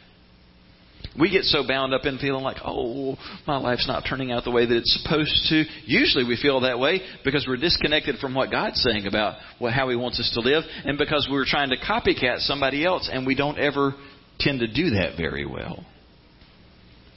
We 1.19 1.31
get 1.31 1.45
so 1.45 1.67
bound 1.67 1.95
up 1.95 2.05
in 2.05 2.19
feeling 2.19 2.45
like, 2.45 2.59
oh, 2.65 3.17
my 3.47 3.57
life's 3.57 3.89
not 3.89 4.05
turning 4.09 4.31
out 4.31 4.45
the 4.45 4.51
way 4.51 4.67
that 4.67 4.77
it's 4.77 5.01
supposed 5.03 5.47
to. 5.49 5.65
Usually 5.85 6.25
we 6.25 6.39
feel 6.41 6.61
that 6.61 6.79
way 6.79 7.01
because 7.25 7.47
we're 7.49 7.57
disconnected 7.57 8.19
from 8.19 8.35
what 8.35 8.51
God's 8.51 8.81
saying 8.83 9.07
about 9.07 9.37
what, 9.59 9.73
how 9.73 9.89
He 9.89 9.97
wants 9.97 10.21
us 10.21 10.31
to 10.35 10.41
live, 10.41 10.65
and 10.85 10.97
because 10.97 11.29
we're 11.31 11.45
trying 11.45 11.71
to 11.71 11.77
copycat 11.77 12.39
somebody 12.41 12.85
else, 12.85 13.11
and 13.13 13.27
we 13.27 13.35
don't 13.35 13.59
ever 13.59 13.95
tend 14.39 14.61
to 14.61 14.73
do 14.73 14.91
that 14.91 15.15
very 15.17 15.45
well. 15.45 15.85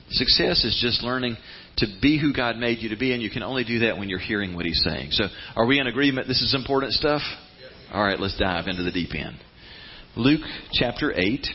Success 0.10 0.66
is 0.66 0.78
just 0.82 1.04
learning 1.04 1.38
to 1.78 1.88
be 2.02 2.20
who 2.20 2.34
God 2.34 2.58
made 2.58 2.80
you 2.80 2.90
to 2.90 2.98
be, 2.98 3.14
and 3.14 3.22
you 3.22 3.30
can 3.30 3.44
only 3.44 3.64
do 3.64 3.80
that 3.80 3.98
when 3.98 4.10
you're 4.10 4.20
hearing 4.20 4.56
what 4.56 4.66
He's 4.66 4.82
saying. 4.84 5.12
So, 5.12 5.26
are 5.56 5.66
we 5.66 5.80
in 5.80 5.88
agreement 5.88 6.28
this 6.28 6.42
is 6.42 6.54
important 6.56 6.94
stuff? 6.94 7.22
All 7.94 8.04
right, 8.04 8.20
let's 8.20 8.38
dive 8.38 8.68
into 8.68 8.84
the 8.84 8.92
deep 8.92 9.14
end. 9.16 9.38
Luke 10.16 10.42
chapter 10.74 11.14
8. 11.14 11.48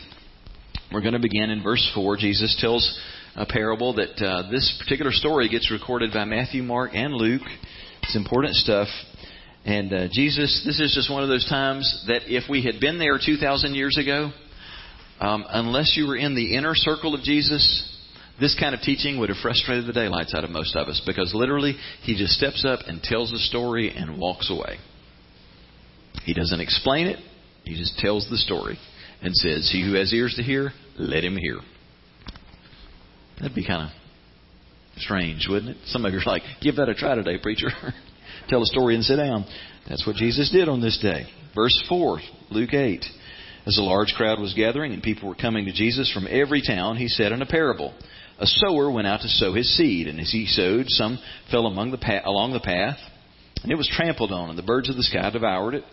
We're 0.93 1.01
going 1.01 1.15
to 1.15 1.19
begin 1.19 1.51
in 1.51 1.65
verse 1.65 1.91
4. 1.97 2.17
Jesus 2.17 2.57
tells 2.61 2.99
a 3.35 3.45
parable 3.45 3.95
that 3.95 4.25
uh, 4.25 4.49
this 4.51 4.81
particular 4.81 5.11
story 5.11 5.49
gets 5.49 5.71
recorded 5.73 6.13
by 6.13 6.25
Matthew, 6.25 6.63
Mark, 6.63 6.93
and 6.95 7.13
Luke. 7.13 7.43
It's 8.05 8.15
important 8.15 8.55
stuff. 8.55 8.87
And 9.65 9.93
uh, 9.93 10.09
Jesus, 10.13 10.63
this 10.65 10.79
is 10.79 10.95
just 10.95 11.11
one 11.11 11.25
of 11.25 11.29
those 11.29 11.47
times 11.49 12.05
that 12.07 12.33
if 12.33 12.49
we 12.49 12.63
had 12.63 12.79
been 12.81 13.01
there 13.01 13.19
2,000 13.19 13.75
years 13.75 13.99
ago, 13.99 14.31
um, 15.19 15.45
unless 15.49 15.95
you 15.97 16.07
were 16.07 16.17
in 16.17 16.37
the 16.37 16.57
inner 16.57 16.75
circle 16.77 17.17
of 17.17 17.23
Jesus, 17.23 17.93
this 18.39 18.57
kind 18.59 18.73
of 18.73 18.81
teaching 18.81 19.19
would 19.19 19.29
have 19.29 19.39
frustrated 19.43 19.87
the 19.87 19.93
daylights 19.93 20.35
out 20.37 20.45
of 20.45 20.51
most 20.51 20.77
of 20.77 20.87
us 20.87 21.03
because 21.05 21.35
literally 21.35 21.75
he 22.03 22.17
just 22.17 22.35
steps 22.35 22.65
up 22.65 22.81
and 22.87 23.03
tells 23.03 23.33
the 23.33 23.39
story 23.39 23.91
and 23.91 24.21
walks 24.21 24.53
away. 24.53 24.77
He 26.25 26.33
doesn't 26.33 26.61
explain 26.61 27.09
it, 27.09 27.19
he 27.65 27.75
just 27.75 27.99
tells 27.99 28.31
the 28.31 28.37
story 28.37 28.79
and 29.23 29.35
says, 29.35 29.69
He 29.73 29.85
who 29.85 29.95
has 29.95 30.13
ears 30.13 30.35
to 30.37 30.43
hear, 30.43 30.73
let 30.99 31.25
him 31.25 31.37
hear. 31.37 31.59
That'd 33.41 33.55
be 33.55 33.67
kind 33.67 33.91
of 33.91 35.01
strange, 35.01 35.47
wouldn't 35.49 35.77
it? 35.77 35.77
Some 35.87 36.05
of 36.05 36.13
you 36.13 36.19
are 36.19 36.23
like, 36.27 36.43
Give 36.61 36.77
that 36.77 36.89
a 36.89 36.95
try 36.95 37.15
today, 37.15 37.39
preacher. 37.39 37.69
Tell 38.49 38.63
a 38.63 38.67
story 38.67 38.95
and 38.95 39.05
sit 39.05 39.17
down. 39.17 39.47
That's 39.89 40.07
what 40.07 40.17
Jesus 40.17 40.51
did 40.51 40.69
on 40.69 40.81
this 40.81 40.99
day. 41.01 41.27
Verse 41.55 41.83
4, 41.89 42.21
Luke 42.51 42.75
8. 42.75 43.05
As 43.67 43.79
a 43.79 43.83
large 43.83 44.15
crowd 44.17 44.39
was 44.39 44.55
gathering 44.55 44.93
and 44.93 45.03
people 45.03 45.29
were 45.29 45.35
coming 45.35 45.65
to 45.65 45.73
Jesus 45.73 46.13
from 46.13 46.29
every 46.31 46.63
town, 46.63 46.97
he 46.97 47.09
said 47.09 47.33
in 47.33 47.43
a 47.43 47.47
parable 47.47 47.95
a 48.39 48.47
sower 48.47 48.91
went 48.91 49.07
out 49.07 49.23
to 49.23 49.29
sow 49.29 49.55
his 49.55 49.75
seed, 49.77 50.09
and 50.09 50.21
as 50.21 50.31
he 50.31 50.47
sowed, 50.47 50.87
some 50.89 51.19
fell 51.51 51.67
among 51.67 51.91
the 51.91 51.99
path, 51.99 52.23
along 52.27 52.53
the 52.53 52.61
path, 52.61 52.99
and 53.63 53.73
it 53.73 53.77
was 53.77 53.89
trampled 53.89 54.31
on, 54.31 54.51
and 54.51 54.59
the 54.59 54.63
birds 54.63 54.91
of 54.91 54.97
the 54.97 55.03
sky 55.03 55.31
devoured 55.31 55.75
it. 55.75 55.85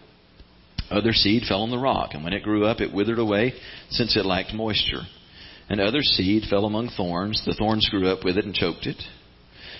Other 0.89 1.13
seed 1.13 1.43
fell 1.47 1.63
on 1.63 1.71
the 1.71 1.77
rock, 1.77 2.11
and 2.13 2.23
when 2.23 2.33
it 2.33 2.43
grew 2.43 2.65
up, 2.65 2.81
it 2.81 2.93
withered 2.93 3.19
away, 3.19 3.53
since 3.89 4.15
it 4.15 4.25
lacked 4.25 4.53
moisture. 4.53 5.01
And 5.69 5.79
other 5.79 6.01
seed 6.01 6.43
fell 6.49 6.65
among 6.65 6.89
thorns. 6.89 7.41
The 7.45 7.53
thorns 7.53 7.87
grew 7.89 8.07
up 8.09 8.23
with 8.23 8.37
it 8.37 8.45
and 8.45 8.53
choked 8.53 8.85
it. 8.85 9.01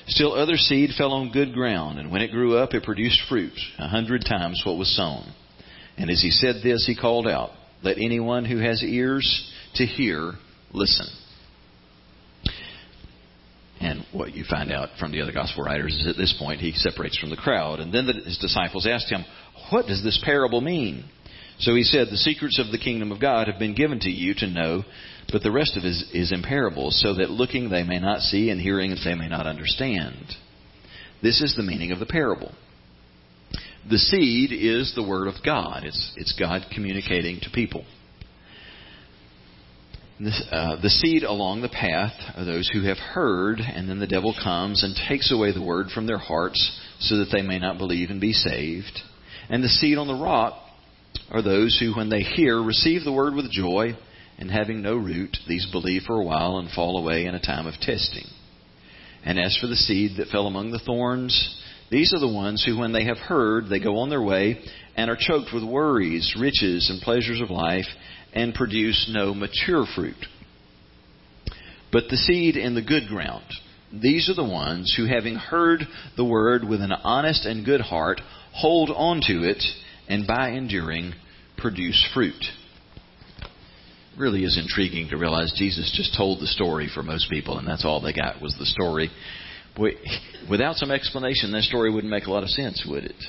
Still 0.07 0.33
other 0.33 0.57
seed 0.57 0.91
fell 0.97 1.13
on 1.13 1.31
good 1.31 1.53
ground, 1.53 1.99
and 1.99 2.11
when 2.11 2.21
it 2.21 2.31
grew 2.31 2.57
up, 2.57 2.73
it 2.73 2.83
produced 2.83 3.21
fruit, 3.29 3.57
a 3.77 3.87
hundred 3.87 4.25
times 4.25 4.61
what 4.65 4.77
was 4.77 4.95
sown. 4.95 5.31
And 5.97 6.09
as 6.09 6.21
he 6.21 6.31
said 6.31 6.55
this, 6.63 6.85
he 6.85 6.95
called 6.95 7.27
out, 7.27 7.51
Let 7.83 7.97
anyone 7.97 8.45
who 8.45 8.57
has 8.57 8.83
ears 8.83 9.51
to 9.75 9.85
hear 9.85 10.33
listen. 10.73 11.07
And 13.83 14.05
what 14.13 14.33
you 14.33 14.45
find 14.49 14.71
out 14.71 14.89
from 14.97 15.11
the 15.11 15.21
other 15.21 15.33
gospel 15.33 15.65
writers 15.65 15.93
is 15.93 16.07
at 16.07 16.15
this 16.15 16.33
point 16.39 16.61
he 16.61 16.71
separates 16.71 17.17
from 17.17 17.29
the 17.29 17.35
crowd. 17.35 17.81
And 17.81 17.93
then 17.93 18.05
the, 18.05 18.13
his 18.13 18.37
disciples 18.37 18.87
asked 18.87 19.09
him, 19.09 19.25
What 19.71 19.87
does 19.87 20.01
this 20.01 20.21
parable 20.23 20.61
mean? 20.61 21.03
So 21.59 21.75
he 21.75 21.83
said, 21.83 22.07
The 22.09 22.17
secrets 22.17 22.59
of 22.59 22.71
the 22.71 22.77
kingdom 22.77 23.11
of 23.11 23.19
God 23.19 23.47
have 23.47 23.59
been 23.59 23.75
given 23.75 23.99
to 23.99 24.09
you 24.09 24.35
to 24.35 24.47
know, 24.47 24.83
but 25.31 25.43
the 25.43 25.51
rest 25.51 25.75
of 25.75 25.83
it 25.83 25.87
is, 25.87 26.09
is 26.13 26.31
in 26.31 26.43
parables, 26.43 27.01
so 27.01 27.15
that 27.15 27.29
looking 27.29 27.69
they 27.69 27.83
may 27.83 27.99
not 27.99 28.21
see, 28.21 28.49
and 28.49 28.61
hearing 28.61 28.95
they 29.03 29.15
may 29.15 29.27
not 29.27 29.47
understand. 29.47 30.33
This 31.21 31.41
is 31.41 31.55
the 31.55 31.63
meaning 31.63 31.91
of 31.91 31.99
the 31.99 32.05
parable. 32.05 32.53
The 33.89 33.97
seed 33.97 34.51
is 34.53 34.95
the 34.95 35.07
word 35.07 35.27
of 35.27 35.43
God. 35.43 35.83
It's, 35.83 36.13
it's 36.15 36.39
God 36.39 36.67
communicating 36.73 37.41
to 37.41 37.49
people. 37.49 37.85
Uh, 40.19 40.80
the 40.80 40.89
seed 40.89 41.23
along 41.23 41.62
the 41.62 41.69
path 41.69 42.13
are 42.38 42.45
those 42.45 42.69
who 42.71 42.84
have 42.84 42.99
heard, 42.99 43.60
and 43.60 43.89
then 43.89 43.99
the 43.99 44.08
devil 44.08 44.36
comes 44.43 44.84
and 44.84 44.95
takes 45.08 45.32
away 45.32 45.52
the 45.52 45.63
word 45.63 45.88
from 45.89 46.06
their 46.06 46.19
hearts 46.19 46.80
so 46.99 47.17
that 47.17 47.30
they 47.32 47.41
may 47.41 47.58
not 47.58 47.80
believe 47.80 48.12
and 48.12 48.21
be 48.21 48.32
saved. 48.32 48.99
And 49.49 49.63
the 49.63 49.69
seed 49.69 49.97
on 49.97 50.08
the 50.08 50.23
rock 50.23 50.54
are 51.32 51.41
those 51.41 51.78
who, 51.80 51.95
when 51.95 52.10
they 52.10 52.21
hear, 52.21 52.62
receive 52.62 53.04
the 53.04 53.12
word 53.12 53.34
with 53.34 53.52
joy, 53.52 53.97
and 54.38 54.52
having 54.52 54.82
no 54.82 54.95
root, 54.95 55.36
these 55.47 55.67
believe 55.71 56.04
for 56.04 56.19
a 56.19 56.23
while 56.23 56.58
and 56.58 56.69
fall 56.69 56.97
away 56.97 57.26
in 57.26 57.34
a 57.34 57.41
time 57.41 57.65
of 57.65 57.73
testing. 57.82 58.26
And 59.26 59.39
as 59.39 59.58
for 59.60 59.67
the 59.67 59.76
seed 59.76 60.17
that 60.17 60.28
fell 60.28 60.45
among 60.45 60.71
the 60.71 60.80
thorns, 60.80 61.60
these 61.89 62.13
are 62.13 62.19
the 62.19 62.28
ones 62.32 62.63
who, 62.63 62.78
when 62.78 62.93
they 62.93 63.06
have 63.06 63.17
heard, 63.17 63.67
they 63.67 63.80
go 63.80 63.97
on 63.97 64.10
their 64.10 64.21
way 64.21 64.60
and 64.95 65.10
are 65.10 65.17
choked 65.19 65.49
with 65.54 65.63
worries, 65.63 66.36
riches, 66.39 66.89
and 66.89 67.02
pleasures 67.02 67.41
of 67.41 67.49
life 67.49 67.86
and 68.33 68.53
produce 68.53 69.09
no 69.13 69.33
mature 69.33 69.85
fruit. 69.95 70.25
But 71.91 72.05
the 72.09 72.17
seed 72.17 72.57
in 72.57 72.75
the 72.75 72.81
good 72.81 73.07
ground, 73.07 73.45
these 73.91 74.29
are 74.29 74.33
the 74.33 74.43
ones 74.43 74.93
who, 74.97 75.05
having 75.05 75.35
heard 75.35 75.81
the 76.17 76.25
word 76.25 76.63
with 76.67 76.81
an 76.81 76.91
honest 76.91 77.45
and 77.45 77.63
good 77.63 77.81
heart, 77.81 78.19
hold 78.51 78.89
on 78.89 79.21
to 79.27 79.47
it, 79.47 79.63
and 80.07 80.25
by 80.25 80.49
enduring, 80.49 81.13
produce 81.57 82.03
fruit. 82.13 82.43
It 83.41 84.19
really 84.19 84.43
is 84.43 84.57
intriguing 84.57 85.09
to 85.09 85.17
realize 85.17 85.53
Jesus 85.55 85.93
just 85.95 86.17
told 86.17 86.39
the 86.39 86.47
story 86.47 86.89
for 86.91 87.03
most 87.03 87.29
people, 87.29 87.59
and 87.59 87.67
that's 87.67 87.85
all 87.85 88.01
they 88.01 88.13
got 88.13 88.41
was 88.41 88.55
the 88.57 88.65
story. 88.65 89.11
Without 90.49 90.75
some 90.77 90.91
explanation, 90.91 91.51
that 91.51 91.63
story 91.63 91.91
wouldn't 91.93 92.11
make 92.11 92.25
a 92.25 92.31
lot 92.31 92.43
of 92.43 92.49
sense, 92.49 92.83
would 92.87 93.05
it? 93.05 93.23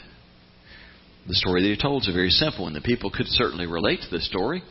The 1.27 1.35
story 1.35 1.63
that 1.63 1.69
he 1.69 1.77
told 1.81 2.03
is 2.03 2.15
very 2.15 2.31
simple, 2.31 2.67
and 2.67 2.77
the 2.77 2.83
people 2.83 3.11
could 3.11 3.29
certainly 3.29 3.67
relate 3.67 4.01
to 4.03 4.11
the 4.11 4.21
story. 4.21 4.63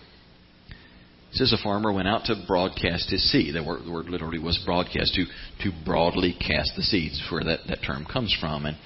It 1.34 1.38
says 1.38 1.52
a 1.52 1.64
farmer 1.64 1.92
went 1.92 2.08
out 2.08 2.26
to 2.26 2.36
broadcast 2.48 3.10
his 3.10 3.32
seed. 3.32 3.56
The 3.56 3.64
word, 3.64 3.82
the 3.86 3.92
word 3.92 4.06
literally 4.06 4.38
was 4.38 4.62
broadcast, 4.64 5.16
to, 5.16 5.26
to 5.64 5.72
broadly 5.84 6.38
cast 6.40 6.74
the 6.76 6.84
seeds, 6.84 7.20
where 7.32 7.44
that, 7.44 7.62
that 7.70 7.80
term 7.84 8.06
comes 8.06 8.38
from. 8.40 8.68
And 8.68 8.78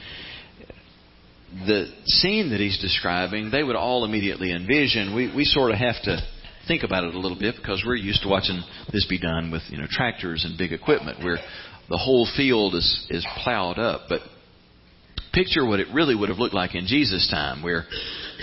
the 1.68 1.92
scene 2.06 2.52
that 2.52 2.62
he's 2.62 2.80
describing, 2.80 3.52
they 3.52 3.64
would 3.64 3.76
all 3.76 4.06
immediately 4.06 4.54
envision. 4.54 5.14
We, 5.14 5.30
we 5.36 5.44
sort 5.44 5.72
of 5.72 5.78
have 5.78 6.02
to 6.04 6.26
think 6.70 6.84
about 6.84 7.04
it 7.04 7.16
a 7.16 7.20
little 7.20 7.38
bit 7.38 7.56
because 7.58 7.84
we're 7.86 7.96
used 7.96 8.24
to 8.24 8.30
watching 8.30 8.64
this 8.94 9.06
be 9.08 9.20
done 9.20 9.52
with 9.52 9.64
you 9.68 9.78
know 9.78 9.88
tractors 9.90 10.46
and 10.46 10.58
big 10.58 10.72
equipment 10.72 11.24
where 11.24 11.38
the 11.90 11.98
whole 11.98 12.30
field 12.38 12.76
is, 12.76 13.08
is 13.10 13.28
plowed 13.44 13.78
up. 13.78 14.04
But 14.08 14.22
picture 15.34 15.66
what 15.66 15.82
it 15.82 15.88
really 15.94 16.16
would 16.16 16.30
have 16.30 16.38
looked 16.38 16.56
like 16.56 16.76
in 16.76 16.88
Jesus' 16.88 17.28
time, 17.30 17.62
where 17.62 17.84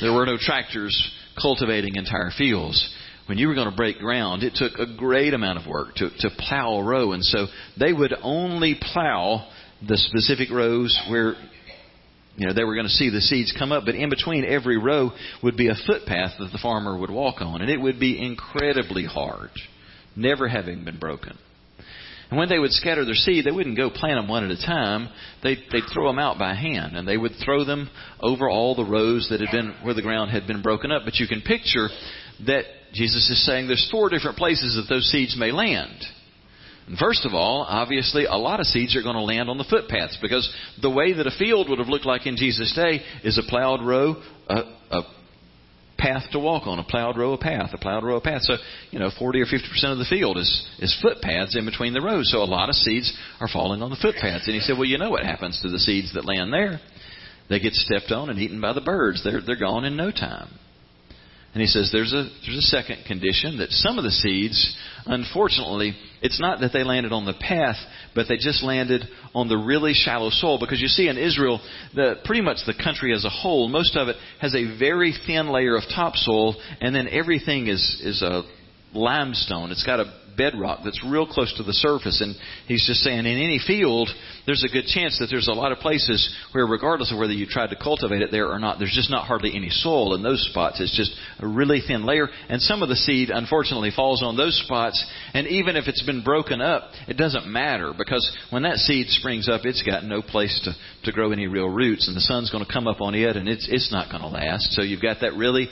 there 0.03 0.13
were 0.13 0.27
no 0.27 0.37
tractors 0.39 0.95
cultivating 1.41 1.97
entire 1.97 2.31
fields. 2.37 2.95
When 3.27 3.39
you 3.39 3.49
were 3.49 3.55
going 3.55 3.71
to 3.71 3.77
break 3.77 3.99
ground, 3.99 4.43
it 4.43 4.55
took 4.55 4.79
a 4.79 4.97
great 4.97 5.33
amount 5.33 5.59
of 5.59 5.67
work 5.67 5.95
to, 5.97 6.11
to 6.19 6.31
plow 6.39 6.75
a 6.75 6.85
row. 6.85 7.13
And 7.13 7.25
so 7.25 7.47
they 7.79 7.93
would 7.93 8.15
only 8.23 8.79
plow 8.81 9.49
the 9.87 9.97
specific 9.97 10.51
rows 10.51 10.99
where 11.09 11.35
you 12.37 12.47
know, 12.47 12.53
they 12.53 12.65
were 12.65 12.75
going 12.75 12.87
to 12.87 12.93
see 12.93 13.11
the 13.11 13.21
seeds 13.21 13.55
come 13.57 13.71
up, 13.73 13.85
but 13.87 13.95
in 13.95 14.11
between 14.11 14.45
every 14.45 14.77
row 14.77 15.13
would 15.43 15.57
be 15.57 15.69
a 15.69 15.75
footpath 15.87 16.33
that 16.39 16.51
the 16.53 16.59
farmer 16.61 16.99
would 16.99 17.11
walk 17.11 17.41
on, 17.41 17.63
and 17.63 17.71
it 17.71 17.81
would 17.81 18.01
be 18.01 18.21
incredibly 18.21 19.05
hard, 19.05 19.51
never 20.17 20.49
having 20.49 20.85
been 20.85 20.99
broken. 20.99 21.39
And 22.31 22.39
when 22.39 22.49
they 22.49 22.59
would 22.59 22.73
scatter 22.73 23.05
their 23.05 23.15
seed, 23.15 23.45
they 23.45 23.53
wouldn't 23.53 23.77
go 23.77 23.91
plant 23.91 24.19
them 24.19 24.29
one 24.29 24.45
at 24.45 24.51
a 24.51 24.67
time. 24.67 25.09
They'd, 25.43 25.63
they'd 25.71 25.85
throw 25.93 26.09
them 26.09 26.19
out 26.19 26.39
by 26.39 26.55
hand, 26.55 26.97
and 26.97 27.07
they 27.07 27.17
would 27.17 27.33
throw 27.45 27.65
them 27.65 27.89
over 28.19 28.51
all 28.51 28.75
the 28.75 28.85
rows 28.85 29.29
that 29.31 29.41
had 29.41 29.53
been 29.53 29.75
where 29.83 29.95
the 29.95 30.03
ground 30.03 30.33
had 30.33 30.47
been 30.47 30.63
broken 30.63 30.91
up. 30.91 31.03
But 31.05 31.17
you 31.17 31.29
can 31.29 31.43
picture 31.43 31.89
that 32.47 32.65
Jesus 32.93 33.29
is 33.31 33.45
saying 33.45 33.67
there's 33.67 33.89
four 33.91 34.09
different 34.09 34.37
places 34.37 34.77
that 34.77 34.93
those 34.93 35.11
seeds 35.11 35.37
may 35.39 35.53
land. 35.53 36.05
And 36.87 36.99
first 36.99 37.25
of 37.25 37.33
all, 37.33 37.67
obviously, 37.69 38.27
a 38.27 38.37
lot 38.37 38.61
of 38.61 38.67
seeds 38.67 38.95
are 38.95 39.03
going 39.03 39.17
to 39.17 39.23
land 39.23 39.49
on 39.49 39.59
the 39.59 39.65
footpaths 39.65 40.19
because 40.21 40.53
the 40.83 40.91
way 40.91 41.15
that 41.15 41.27
a 41.27 41.37
field 41.39 41.69
would 41.71 41.79
have 41.79 41.89
looked 41.89 42.05
like 42.05 42.27
in 42.27 42.37
Jesus' 42.37 42.75
day 42.75 43.01
is 43.23 43.39
a 43.39 43.49
plowed 43.49 43.83
row, 43.83 44.23
a, 44.49 44.57
a 44.91 45.03
path 45.97 46.25
to 46.33 46.39
walk 46.39 46.67
on, 46.67 46.79
a 46.79 46.85
plowed 46.85 47.17
row, 47.17 47.33
a 47.33 47.39
path, 47.39 47.71
a 47.73 47.79
plowed 47.79 48.05
row, 48.05 48.17
a 48.17 48.21
path. 48.21 48.43
So, 48.43 48.57
you 48.91 48.99
know, 48.99 49.11
40 49.19 49.41
or 49.41 49.47
50% 49.47 49.93
of 49.93 49.99
the 49.99 50.07
field 50.09 50.37
is, 50.37 50.69
is 50.79 50.97
footpaths 51.01 51.57
in 51.57 51.65
between 51.65 51.95
the 51.95 52.03
rows. 52.03 52.31
So 52.31 52.39
a 52.39 52.45
lot 52.45 52.69
of 52.69 52.75
seeds 52.75 53.17
are 53.41 53.49
falling 53.49 53.81
on 53.81 53.91
the 53.91 53.97
footpaths. 53.97 54.47
And 54.47 54.55
he 54.55 54.61
said, 54.61 54.77
well, 54.77 54.85
you 54.85 54.99
know 54.99 55.11
what 55.11 55.25
happens 55.25 55.61
to 55.63 55.71
the 55.71 55.79
seeds 55.79 56.13
that 56.15 56.27
land 56.27 56.53
there? 56.53 56.81
They 57.49 57.61
get 57.61 57.73
stepped 57.73 58.11
on 58.11 58.29
and 58.29 58.39
eaten 58.39 58.61
by 58.61 58.75
the 58.75 58.81
birds. 58.83 59.25
They're, 59.25 59.41
they're 59.41 59.59
gone 59.59 59.85
in 59.85 59.97
no 59.97 60.11
time. 60.11 60.49
And 61.55 61.61
he 61.61 61.69
says 61.69 61.91
there's 61.93 62.13
a 62.13 62.29
there's 62.45 62.59
a 62.59 62.63
second 62.63 63.05
condition 63.07 63.59
that 63.59 63.71
some 63.71 63.97
of 63.97 64.03
the 64.03 64.11
seeds, 64.11 64.77
unfortunately, 65.07 65.95
it's 66.21 66.41
not 66.41 66.61
that 66.61 66.73
they 66.73 66.83
landed 66.83 67.13
on 67.13 67.27
the 67.27 67.33
path, 67.33 67.77
but 68.13 68.27
they 68.29 68.37
just 68.37 68.65
landed 68.65 69.05
on 69.37 69.47
the 69.47 69.57
really 69.57 69.93
shallow 69.95 70.31
soil. 70.31 70.59
Because 70.59 70.81
you 70.81 70.89
see 70.89 71.07
in 71.07 71.17
Israel, 71.17 71.61
the 71.95 72.17
pretty 72.25 72.43
much 72.43 72.59
the 72.67 72.75
country 72.75 73.15
as 73.15 73.25
a 73.25 73.31
whole, 73.31 73.69
most 73.69 73.97
of 73.97 74.09
it 74.09 74.17
has 74.41 74.53
a 74.57 74.77
very 74.79 75.15
thin 75.29 75.49
layer 75.51 75.77
of 75.77 75.85
topsoil, 75.95 76.57
and 76.81 76.93
then 76.93 77.07
everything 77.09 77.69
is 77.69 78.01
is 78.03 78.21
a 78.21 78.43
limestone. 78.93 79.71
It's 79.71 79.87
got 79.87 80.01
a 80.01 80.13
bedrock 80.37 80.81
that's 80.85 81.03
real 81.05 81.27
close 81.27 81.55
to 81.57 81.63
the 81.63 81.73
surface. 81.73 82.21
And 82.21 82.35
he's 82.67 82.87
just 82.87 83.01
saying 83.01 83.19
in 83.19 83.27
any 83.27 83.61
field, 83.65 84.09
there's 84.47 84.65
a 84.65 84.73
good 84.73 84.87
chance 84.87 85.19
that 85.19 85.29
there's 85.31 85.49
a 85.49 85.53
lot 85.53 85.73
of 85.73 85.79
places 85.79 86.35
where, 86.53 86.67
regardless 86.67 87.13
of 87.13 87.19
whether 87.19 87.33
you 87.33 87.47
tried 87.47 87.71
to 87.71 87.77
cultivate 87.77 88.23
it 88.23 88.31
there 88.31 88.49
or 88.51 88.59
not, 88.59 88.79
there's 88.79 88.95
just 88.95 89.11
not 89.11 89.27
hardly 89.27 89.55
any 89.55 89.71
soil 89.71 90.15
in 90.15 90.23
those 90.23 90.47
spots. 90.51 90.81
It's 90.81 90.97
just 90.97 91.15
a 91.41 91.47
really 91.47 91.81
thin 91.87 92.05
layer. 92.05 92.29
And 92.49 92.61
some 92.61 92.83
of 92.83 92.89
the 92.89 92.97
seed, 92.97 93.31
unfortunately, 93.31 93.91
falls 93.95 94.23
on 94.23 94.37
those 94.37 94.61
spots. 94.65 95.05
And 95.33 95.47
even 95.47 95.77
if 95.77 95.89
it's 95.89 96.03
been 96.03 96.23
broken 96.23 96.61
up, 96.61 96.91
it 97.09 97.17
doesn't 97.17 97.47
matter 97.47 97.93
because 97.97 98.31
when 98.51 98.63
that 98.63 98.77
seed 98.77 99.09
springs 99.09 99.49
up, 99.49 99.63
it's 99.65 99.83
got 99.83 100.05
no 100.05 100.23
place 100.23 100.61
to, 100.65 100.73
to 101.05 101.13
grow 101.13 101.33
any 101.33 101.47
real 101.47 101.69
roots. 101.69 102.09
And 102.09 102.17
the 102.17 102.21
sun's 102.21 102.51
going 102.51 102.65
to 102.65 102.73
come 102.73 102.87
up 102.87 103.01
on 103.01 103.15
it 103.15 103.37
and 103.37 103.49
it's, 103.49 103.69
it's 103.71 103.91
not 103.93 104.11
going 104.11 104.23
to 104.23 104.29
last. 104.29 104.73
So 104.73 104.83
you've 104.83 105.03
got 105.03 105.19
that 105.21 105.35
really 105.35 105.69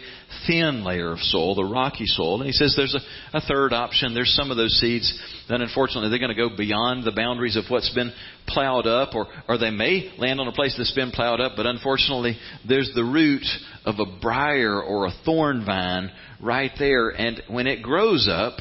thin 0.47 0.85
layer 0.85 1.13
of 1.13 1.19
soil, 1.19 1.55
the 1.55 1.65
rocky 1.65 2.07
soil. 2.07 2.37
And 2.37 2.47
he 2.47 2.53
says 2.53 2.75
there's 2.77 2.95
a, 2.95 3.39
a 3.39 3.41
third 3.41 3.73
option. 3.73 4.15
There's 4.15 4.35
some 4.35 4.51
of 4.51 4.57
those 4.57 4.73
seeds 4.81 5.13
that 5.49 5.61
unfortunately 5.61 6.11
they're 6.11 6.19
going 6.19 6.35
to 6.35 6.49
go 6.49 6.57
beyond 6.57 7.05
the 7.05 7.13
boundaries 7.13 7.57
of 7.57 7.65
what's 7.69 7.93
been 7.95 8.13
plowed 8.47 8.87
up, 8.87 9.15
or, 9.15 9.27
or 9.49 9.59
they 9.59 9.71
may 9.71 10.13
land 10.19 10.41
on 10.41 10.49
a 10.49 10.53
place 10.53 10.75
that's 10.77 10.95
been 10.95 11.11
plowed 11.11 11.41
up, 11.41 11.53
but 11.57 11.67
unfortunately 11.67 12.37
there's 12.67 12.91
the 12.95 13.05
root 13.05 13.45
of 13.85 13.97
a 13.99 14.21
briar 14.21 14.81
or 14.81 15.07
a 15.07 15.13
thorn 15.25 15.65
vine 15.65 16.11
right 16.41 16.73
there. 16.79 17.11
And 17.11 17.43
when 17.49 17.67
it 17.67 17.83
grows 17.83 18.29
up, 18.31 18.55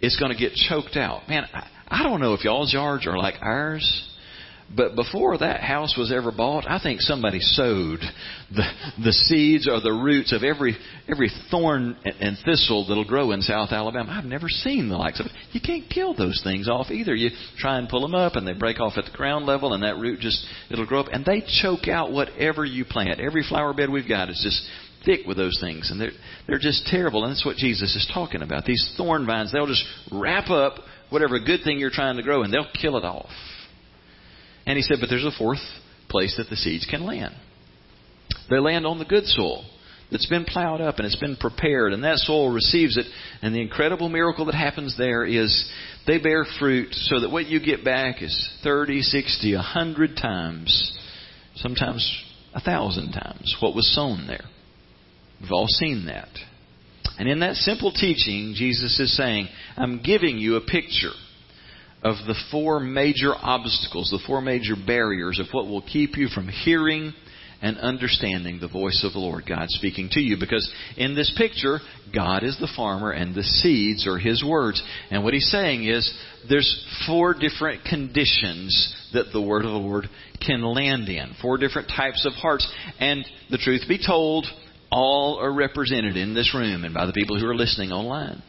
it's 0.00 0.18
going 0.18 0.32
to 0.32 0.38
get 0.38 0.52
choked 0.54 0.96
out. 0.96 1.28
Man, 1.28 1.44
I, 1.52 1.68
I 1.88 2.02
don't 2.02 2.20
know 2.20 2.34
if 2.34 2.44
y'all's 2.44 2.72
yards 2.72 3.06
are 3.06 3.16
like 3.16 3.34
ours. 3.40 4.10
But 4.74 4.96
before 4.96 5.36
that 5.38 5.60
house 5.60 5.94
was 5.96 6.10
ever 6.10 6.32
bought, 6.32 6.64
I 6.68 6.80
think 6.82 7.00
somebody 7.00 7.38
sowed 7.40 8.00
the, 8.50 8.64
the 9.04 9.12
seeds 9.12 9.68
or 9.68 9.80
the 9.80 9.92
roots 9.92 10.32
of 10.32 10.42
every, 10.42 10.76
every 11.06 11.30
thorn 11.50 11.96
and 12.04 12.36
thistle 12.44 12.86
that'll 12.88 13.04
grow 13.04 13.32
in 13.32 13.42
South 13.42 13.70
Alabama. 13.70 14.10
I've 14.10 14.24
never 14.24 14.48
seen 14.48 14.88
the 14.88 14.96
likes 14.96 15.20
of 15.20 15.26
it. 15.26 15.32
You 15.52 15.60
can't 15.64 15.88
kill 15.88 16.14
those 16.14 16.40
things 16.42 16.68
off 16.68 16.90
either. 16.90 17.14
You 17.14 17.30
try 17.58 17.78
and 17.78 17.88
pull 17.88 18.00
them 18.00 18.14
up 18.14 18.36
and 18.36 18.46
they 18.46 18.54
break 18.54 18.80
off 18.80 18.94
at 18.96 19.04
the 19.04 19.16
ground 19.16 19.46
level 19.46 19.74
and 19.74 19.82
that 19.82 19.98
root 19.98 20.20
just, 20.20 20.44
it'll 20.70 20.86
grow 20.86 21.00
up 21.00 21.12
and 21.12 21.24
they 21.24 21.42
choke 21.62 21.86
out 21.86 22.10
whatever 22.10 22.64
you 22.64 22.84
plant. 22.84 23.20
Every 23.20 23.44
flower 23.46 23.74
bed 23.74 23.90
we've 23.90 24.08
got 24.08 24.30
is 24.30 24.40
just 24.42 24.62
thick 25.04 25.26
with 25.26 25.36
those 25.36 25.58
things 25.60 25.90
and 25.90 26.00
they're, 26.00 26.12
they're 26.48 26.58
just 26.58 26.86
terrible. 26.86 27.24
And 27.24 27.32
that's 27.32 27.44
what 27.44 27.58
Jesus 27.58 27.94
is 27.94 28.10
talking 28.12 28.42
about. 28.42 28.64
These 28.64 28.94
thorn 28.96 29.26
vines, 29.26 29.52
they'll 29.52 29.66
just 29.66 29.84
wrap 30.10 30.48
up 30.50 30.78
whatever 31.10 31.38
good 31.38 31.60
thing 31.62 31.78
you're 31.78 31.90
trying 31.90 32.16
to 32.16 32.22
grow 32.22 32.42
and 32.42 32.52
they'll 32.52 32.70
kill 32.80 32.96
it 32.96 33.04
off. 33.04 33.30
And 34.66 34.76
he 34.76 34.82
said, 34.82 34.98
but 35.00 35.08
there's 35.10 35.24
a 35.24 35.36
fourth 35.36 35.60
place 36.08 36.36
that 36.38 36.48
the 36.48 36.56
seeds 36.56 36.86
can 36.88 37.04
land. 37.04 37.34
They 38.50 38.58
land 38.58 38.86
on 38.86 38.98
the 38.98 39.04
good 39.04 39.24
soil 39.26 39.64
that's 40.10 40.26
been 40.26 40.44
plowed 40.44 40.80
up 40.80 40.98
and 40.98 41.06
it's 41.06 41.16
been 41.16 41.36
prepared, 41.36 41.92
and 41.92 42.04
that 42.04 42.18
soil 42.18 42.52
receives 42.52 42.96
it. 42.96 43.06
And 43.42 43.54
the 43.54 43.60
incredible 43.60 44.08
miracle 44.08 44.44
that 44.46 44.54
happens 44.54 44.96
there 44.96 45.24
is 45.24 45.70
they 46.06 46.18
bear 46.18 46.44
fruit 46.58 46.92
so 46.92 47.20
that 47.20 47.30
what 47.30 47.46
you 47.46 47.60
get 47.60 47.84
back 47.84 48.22
is 48.22 48.50
30, 48.62 49.02
60, 49.02 49.54
100 49.54 50.16
times, 50.16 50.98
sometimes 51.56 52.24
a 52.54 52.60
thousand 52.60 53.12
times 53.12 53.56
what 53.60 53.74
was 53.74 53.92
sown 53.94 54.26
there. 54.26 54.44
We've 55.40 55.52
all 55.52 55.68
seen 55.68 56.06
that. 56.06 56.28
And 57.18 57.28
in 57.28 57.40
that 57.40 57.56
simple 57.56 57.92
teaching, 57.92 58.54
Jesus 58.56 58.98
is 58.98 59.16
saying, 59.16 59.48
I'm 59.76 60.02
giving 60.02 60.38
you 60.38 60.56
a 60.56 60.60
picture 60.60 61.12
of 62.04 62.16
the 62.26 62.38
four 62.50 62.78
major 62.80 63.32
obstacles, 63.34 64.10
the 64.10 64.22
four 64.26 64.42
major 64.42 64.74
barriers 64.86 65.40
of 65.40 65.46
what 65.52 65.66
will 65.66 65.82
keep 65.82 66.16
you 66.16 66.28
from 66.28 66.48
hearing 66.48 67.14
and 67.62 67.78
understanding 67.78 68.58
the 68.60 68.68
voice 68.68 69.02
of 69.06 69.14
the 69.14 69.18
Lord 69.18 69.44
God 69.48 69.70
speaking 69.70 70.10
to 70.12 70.20
you. 70.20 70.36
Because 70.38 70.70
in 70.98 71.14
this 71.14 71.34
picture, 71.38 71.78
God 72.14 72.42
is 72.44 72.58
the 72.60 72.70
farmer 72.76 73.10
and 73.12 73.34
the 73.34 73.42
seeds 73.42 74.06
are 74.06 74.18
His 74.18 74.44
words. 74.46 74.82
And 75.10 75.24
what 75.24 75.32
He's 75.32 75.50
saying 75.50 75.88
is 75.88 76.12
there's 76.46 76.86
four 77.06 77.32
different 77.32 77.84
conditions 77.84 78.94
that 79.14 79.32
the 79.32 79.40
Word 79.40 79.64
of 79.64 79.70
the 79.70 79.78
Lord 79.78 80.04
can 80.46 80.62
land 80.62 81.08
in. 81.08 81.34
Four 81.40 81.56
different 81.56 81.88
types 81.88 82.26
of 82.26 82.34
hearts. 82.34 82.70
And 83.00 83.24
the 83.50 83.58
truth 83.58 83.82
be 83.88 83.98
told, 84.04 84.46
all 84.90 85.38
are 85.40 85.52
represented 85.52 86.18
in 86.18 86.34
this 86.34 86.54
room 86.54 86.84
and 86.84 86.92
by 86.92 87.06
the 87.06 87.12
people 87.14 87.40
who 87.40 87.46
are 87.46 87.56
listening 87.56 87.92
online. 87.92 88.42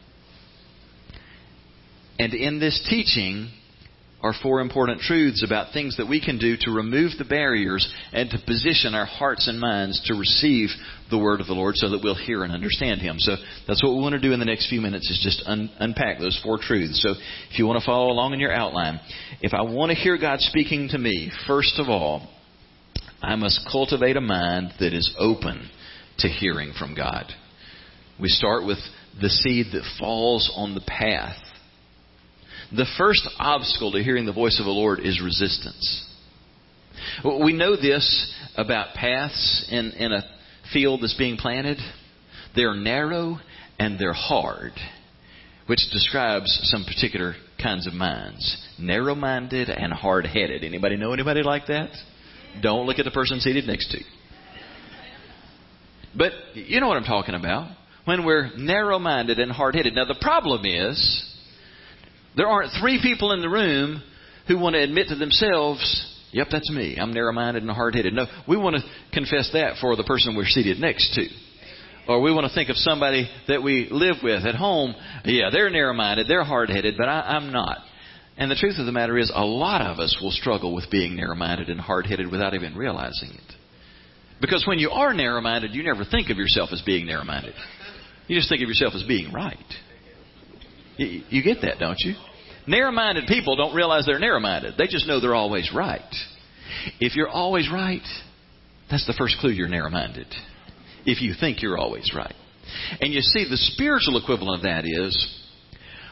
And 2.18 2.34
in 2.34 2.60
this 2.60 2.86
teaching 2.90 3.52
are 4.26 4.34
four 4.42 4.60
important 4.60 5.02
truths 5.02 5.44
about 5.46 5.72
things 5.72 5.98
that 5.98 6.10
we 6.10 6.20
can 6.20 6.40
do 6.40 6.58
to 6.62 6.72
remove 6.72 7.12
the 7.18 7.26
barriers 7.26 7.88
and 8.12 8.28
to 8.32 8.40
position 8.48 8.96
our 8.96 9.06
hearts 9.06 9.48
and 9.48 9.60
minds 9.60 10.02
to 10.06 10.16
receive 10.16 10.70
the 11.12 11.18
word 11.18 11.42
of 11.42 11.48
the 11.48 11.54
Lord 11.54 11.76
so 11.76 11.90
that 11.90 12.02
we'll 12.04 12.16
hear 12.16 12.44
and 12.44 12.52
understand 12.52 13.02
Him. 13.02 13.18
So 13.20 13.36
that's 13.68 13.84
what 13.84 13.94
we 13.94 14.02
want 14.02 14.14
to 14.14 14.22
do 14.22 14.34
in 14.34 14.40
the 14.40 14.46
next 14.46 14.68
few 14.68 14.82
minutes 14.82 15.12
is 15.12 15.20
just 15.22 15.44
un- 15.46 15.70
unpack 15.80 16.18
those 16.18 16.40
four 16.44 16.58
truths. 16.60 17.04
So 17.04 17.12
if 17.52 17.60
you 17.60 17.68
want 17.68 17.80
to 17.80 17.86
follow 17.86 18.08
along 18.08 18.34
in 18.34 18.40
your 18.40 18.52
outline, 18.52 19.00
if 19.42 19.54
I 19.54 19.62
want 19.62 19.92
to 19.92 19.96
hear 19.96 20.18
God 20.18 20.40
speaking 20.40 20.88
to 20.90 20.98
me, 20.98 21.32
first 21.46 21.78
of 21.78 21.88
all, 21.88 22.28
I 23.22 23.36
must 23.36 23.68
cultivate 23.72 24.18
a 24.18 24.22
mind 24.22 24.74
that 24.80 24.94
is 24.94 25.14
open 25.20 25.70
to 26.20 26.28
hearing 26.28 26.74
from 26.78 26.96
God. 26.96 27.26
We 28.20 28.30
start 28.30 28.66
with 28.66 28.80
the 29.22 29.30
seed 29.30 29.68
that 29.74 29.84
falls 30.00 30.52
on 30.56 30.74
the 30.74 30.82
path 30.82 31.38
the 32.72 32.86
first 32.98 33.28
obstacle 33.38 33.92
to 33.92 34.04
hearing 34.04 34.26
the 34.26 34.34
voice 34.34 34.60
of 34.60 34.66
the 34.66 34.72
Lord 34.72 35.00
is 35.00 35.22
resistance. 35.22 36.04
We 37.24 37.54
know 37.54 37.76
this 37.76 38.34
about 38.56 38.96
paths 38.96 39.68
in, 39.70 39.92
in 39.92 40.12
a 40.12 40.24
field 40.74 41.02
that's 41.02 41.18
being 41.18 41.38
planted. 41.38 41.78
They're 42.56 42.74
narrow 42.74 43.40
and 43.80 44.00
they're 44.00 44.14
hard, 44.14 44.72
which 45.68 45.82
describes 45.92 46.60
some 46.64 46.86
particular 46.86 47.36
kinds 47.62 47.88
of 47.88 47.94
minds. 47.94 48.68
Narrow 48.80 49.16
minded 49.16 49.70
and 49.70 49.92
hard 49.94 50.26
headed. 50.26 50.64
Anybody 50.64 50.96
know 50.98 51.14
anybody 51.14 51.44
like 51.44 51.68
that? 51.68 51.90
Don't 52.62 52.86
look 52.86 53.00
at 53.00 53.06
the 53.06 53.12
person 53.12 53.40
seated 53.40 53.66
next 53.66 53.92
to 53.92 53.98
you. 53.98 54.06
But 56.18 56.32
you 56.54 56.80
know 56.80 56.88
what 56.88 56.98
I'm 56.98 57.04
talking 57.04 57.36
about. 57.36 57.76
When 58.06 58.26
we're 58.26 58.56
narrow 58.56 59.00
minded 59.00 59.40
and 59.40 59.52
hard 59.52 59.76
headed. 59.76 59.96
Now 59.96 60.06
the 60.06 60.18
problem 60.22 60.62
is 60.66 61.35
there 62.36 62.48
aren't 62.48 62.72
three 62.80 63.00
people 63.02 63.32
in 63.32 63.42
the 63.42 63.50
room 63.50 64.02
who 64.48 64.60
want 64.60 64.76
to 64.76 64.82
admit 64.82 65.08
to 65.10 65.16
themselves, 65.16 65.82
yep, 66.32 66.48
that's 66.52 66.70
me. 66.70 66.98
I'm 67.00 67.14
narrow 67.14 67.34
minded 67.34 67.64
and 67.64 67.72
hard 67.72 67.96
headed. 67.96 68.14
No, 68.14 68.26
we 68.48 68.58
want 68.58 68.76
to 68.76 68.82
confess 69.14 69.50
that 69.54 69.78
for 69.82 69.96
the 69.96 70.04
person 70.04 70.36
we're 70.36 70.46
seated 70.46 70.80
next 70.80 71.14
to. 71.16 71.28
Or 72.08 72.22
we 72.22 72.32
want 72.32 72.48
to 72.48 72.54
think 72.54 72.70
of 72.70 72.76
somebody 72.76 73.28
that 73.48 73.64
we 73.64 73.88
live 73.90 74.18
with 74.24 74.46
at 74.46 74.56
home. 74.56 74.94
Yeah, 75.24 75.50
they're 75.52 75.72
narrow 75.72 75.94
minded, 75.94 76.28
they're 76.28 76.44
hard 76.44 76.70
headed, 76.70 76.96
but 76.98 77.10
I, 77.10 77.22
I'm 77.22 77.52
not. 77.52 77.80
And 78.38 78.52
the 78.52 78.56
truth 78.56 78.76
of 78.78 78.86
the 78.86 78.92
matter 78.92 79.18
is, 79.18 79.32
a 79.34 79.46
lot 79.46 79.82
of 79.82 79.98
us 79.98 80.18
will 80.22 80.32
struggle 80.32 80.76
with 80.76 80.92
being 80.92 81.16
narrow 81.16 81.36
minded 81.36 81.70
and 81.70 81.80
hard 81.80 82.06
headed 82.06 82.30
without 82.30 82.54
even 82.54 82.76
realizing 82.76 83.30
it. 83.30 83.54
Because 84.42 84.66
when 84.68 84.78
you 84.78 84.92
are 84.92 85.14
narrow 85.14 85.42
minded, 85.42 85.74
you 85.74 85.84
never 85.84 86.04
think 86.04 86.30
of 86.30 86.38
yourself 86.38 86.70
as 86.74 86.82
being 86.82 87.06
narrow 87.06 87.24
minded. 87.24 87.54
You 88.28 88.36
just 88.38 88.50
think 88.50 88.62
of 88.62 88.68
yourself 88.68 88.94
as 88.94 89.04
being 89.04 89.32
right. 89.32 89.58
You, 90.98 91.44
get 91.44 91.62
that, 91.62 91.80
don't 91.80 92.00
you? 92.00 92.16
Narrow 92.68 92.92
minded 92.92 93.26
people 93.28 93.56
don't 93.56 93.76
realize 93.76 94.06
they're 94.06 94.20
narrow 94.20 94.40
minded, 94.40 94.76
they 94.78 94.88
just 94.88 95.08
know 95.08 95.20
they're 95.20 95.36
always 95.36 95.72
right. 95.76 96.02
If 97.00 97.16
you're 97.16 97.30
always 97.30 97.70
right, 97.72 98.06
that's 98.90 99.06
the 99.08 99.16
first 99.18 99.38
clue 99.40 99.52
you're 99.52 99.68
narrow 99.68 99.90
minded. 99.90 100.28
If 101.06 101.22
you 101.22 101.34
think 101.40 101.62
you're 101.62 101.78
always 101.78 102.12
right. 102.16 102.34
And 103.00 103.14
you 103.14 103.22
see, 103.22 103.48
the 103.48 103.58
spiritual 103.58 104.18
equivalent 104.22 104.60
of 104.60 104.64
that 104.64 104.86
is 104.86 105.42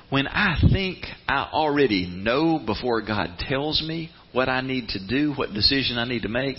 when 0.10 0.28
I 0.28 0.58
think 0.72 1.06
I 1.28 1.50
already 1.52 2.06
know 2.08 2.62
before 2.64 3.02
God 3.02 3.40
tells 3.40 3.82
me 3.82 4.12
what 4.32 4.50
I 4.50 4.62
need 4.62 4.90
to 4.90 5.08
do, 5.08 5.34
what 5.34 5.54
decision 5.54 5.98
I 5.98 6.06
need 6.08 6.22
to 6.24 6.30
make, 6.30 6.58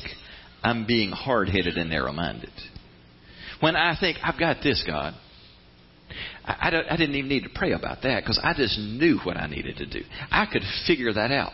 I'm 0.62 0.87
being 0.87 1.10
hard 1.10 1.48
headed 1.48 1.76
and 1.76 1.90
narrow 1.90 2.12
minded. 2.12 2.50
When 3.60 3.76
I 3.76 3.96
think, 3.98 4.18
I've 4.22 4.38
got 4.38 4.58
this, 4.62 4.82
God, 4.87 5.14
I, 6.44 6.52
I, 6.68 6.94
I 6.94 6.96
didn't 6.96 7.14
even 7.14 7.28
need 7.28 7.44
to 7.44 7.50
pray 7.54 7.72
about 7.72 8.02
that 8.02 8.22
because 8.22 8.40
I 8.42 8.54
just 8.54 8.78
knew 8.78 9.18
what 9.24 9.37
I 9.37 9.46
needed 9.46 9.76
to 9.78 9.87
do. 9.87 10.00
I 10.30 10.46
could 10.50 10.62
figure 10.87 11.12
that 11.12 11.30
out. 11.30 11.52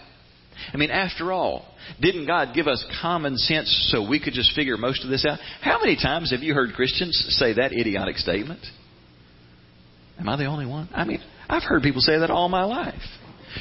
I 0.72 0.76
mean, 0.76 0.90
after 0.90 1.32
all, 1.32 1.64
didn't 2.00 2.26
God 2.26 2.54
give 2.54 2.66
us 2.66 2.84
common 3.00 3.36
sense 3.36 3.88
so 3.90 4.06
we 4.06 4.20
could 4.20 4.34
just 4.34 4.54
figure 4.54 4.76
most 4.76 5.04
of 5.04 5.10
this 5.10 5.24
out? 5.26 5.38
How 5.62 5.80
many 5.80 5.96
times 5.96 6.32
have 6.32 6.40
you 6.40 6.54
heard 6.54 6.74
Christians 6.74 7.16
say 7.38 7.54
that 7.54 7.72
idiotic 7.72 8.16
statement? 8.16 8.60
Am 10.18 10.28
I 10.28 10.36
the 10.36 10.44
only 10.44 10.66
one? 10.66 10.88
I 10.92 11.04
mean, 11.04 11.22
I've 11.48 11.62
heard 11.62 11.82
people 11.82 12.02
say 12.02 12.18
that 12.18 12.30
all 12.30 12.48
my 12.48 12.64
life. 12.64 13.00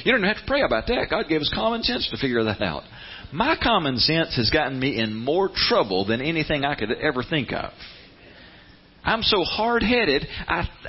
You 0.04 0.12
don't 0.12 0.24
have 0.24 0.38
to 0.38 0.44
pray 0.46 0.62
about 0.62 0.88
that. 0.88 1.08
God 1.10 1.26
gave 1.30 1.42
us 1.42 1.52
common 1.54 1.84
sense 1.84 2.08
to 2.12 2.18
figure 2.18 2.44
that 2.44 2.62
out. 2.62 2.84
My 3.32 3.56
common 3.62 3.98
sense 3.98 4.36
has 4.36 4.50
gotten 4.50 4.80
me 4.80 5.00
in 5.00 5.16
more 5.16 5.50
trouble 5.54 6.06
than 6.06 6.22
anything 6.22 6.66
I 6.66 6.76
could 6.76 6.92
ever 6.92 7.24
think 7.24 7.52
of. 7.54 7.72
I'm 9.04 9.24
so 9.24 9.44
hard 9.44 9.82
headed, 9.82 10.28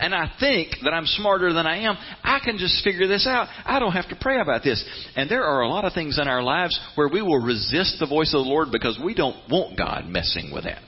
and 0.01 0.15
I 0.15 0.33
think 0.41 0.73
that 0.83 0.91
I'm 0.91 1.07
smarter 1.07 1.53
than 1.53 1.67
I 1.67 1.83
am. 1.83 1.97
I 2.23 2.41
can 2.45 2.59
just 2.59 2.83
figure 2.85 3.07
this 3.07 3.27
out. 3.27 3.49
I 3.65 3.79
don't 3.79 3.93
have 3.93 4.09
to 4.09 4.19
pray 4.21 4.41
about 4.41 4.63
this. 4.63 4.85
And 5.17 5.31
there 5.31 5.45
are 5.45 5.63
a 5.63 5.69
lot 5.69 5.85
of 5.85 5.93
things 5.93 6.19
in 6.21 6.27
our 6.29 6.43
lives 6.43 6.79
where 6.97 7.09
we 7.09 7.23
will 7.23 7.41
resist 7.41 7.97
the 8.01 8.07
voice 8.07 8.35
of 8.35 8.45
the 8.45 8.51
Lord 8.51 8.69
because 8.73 9.01
we 9.03 9.15
don't 9.15 9.37
want 9.49 9.79
God 9.79 10.07
messing 10.07 10.51
with 10.53 10.65
that. 10.65 10.83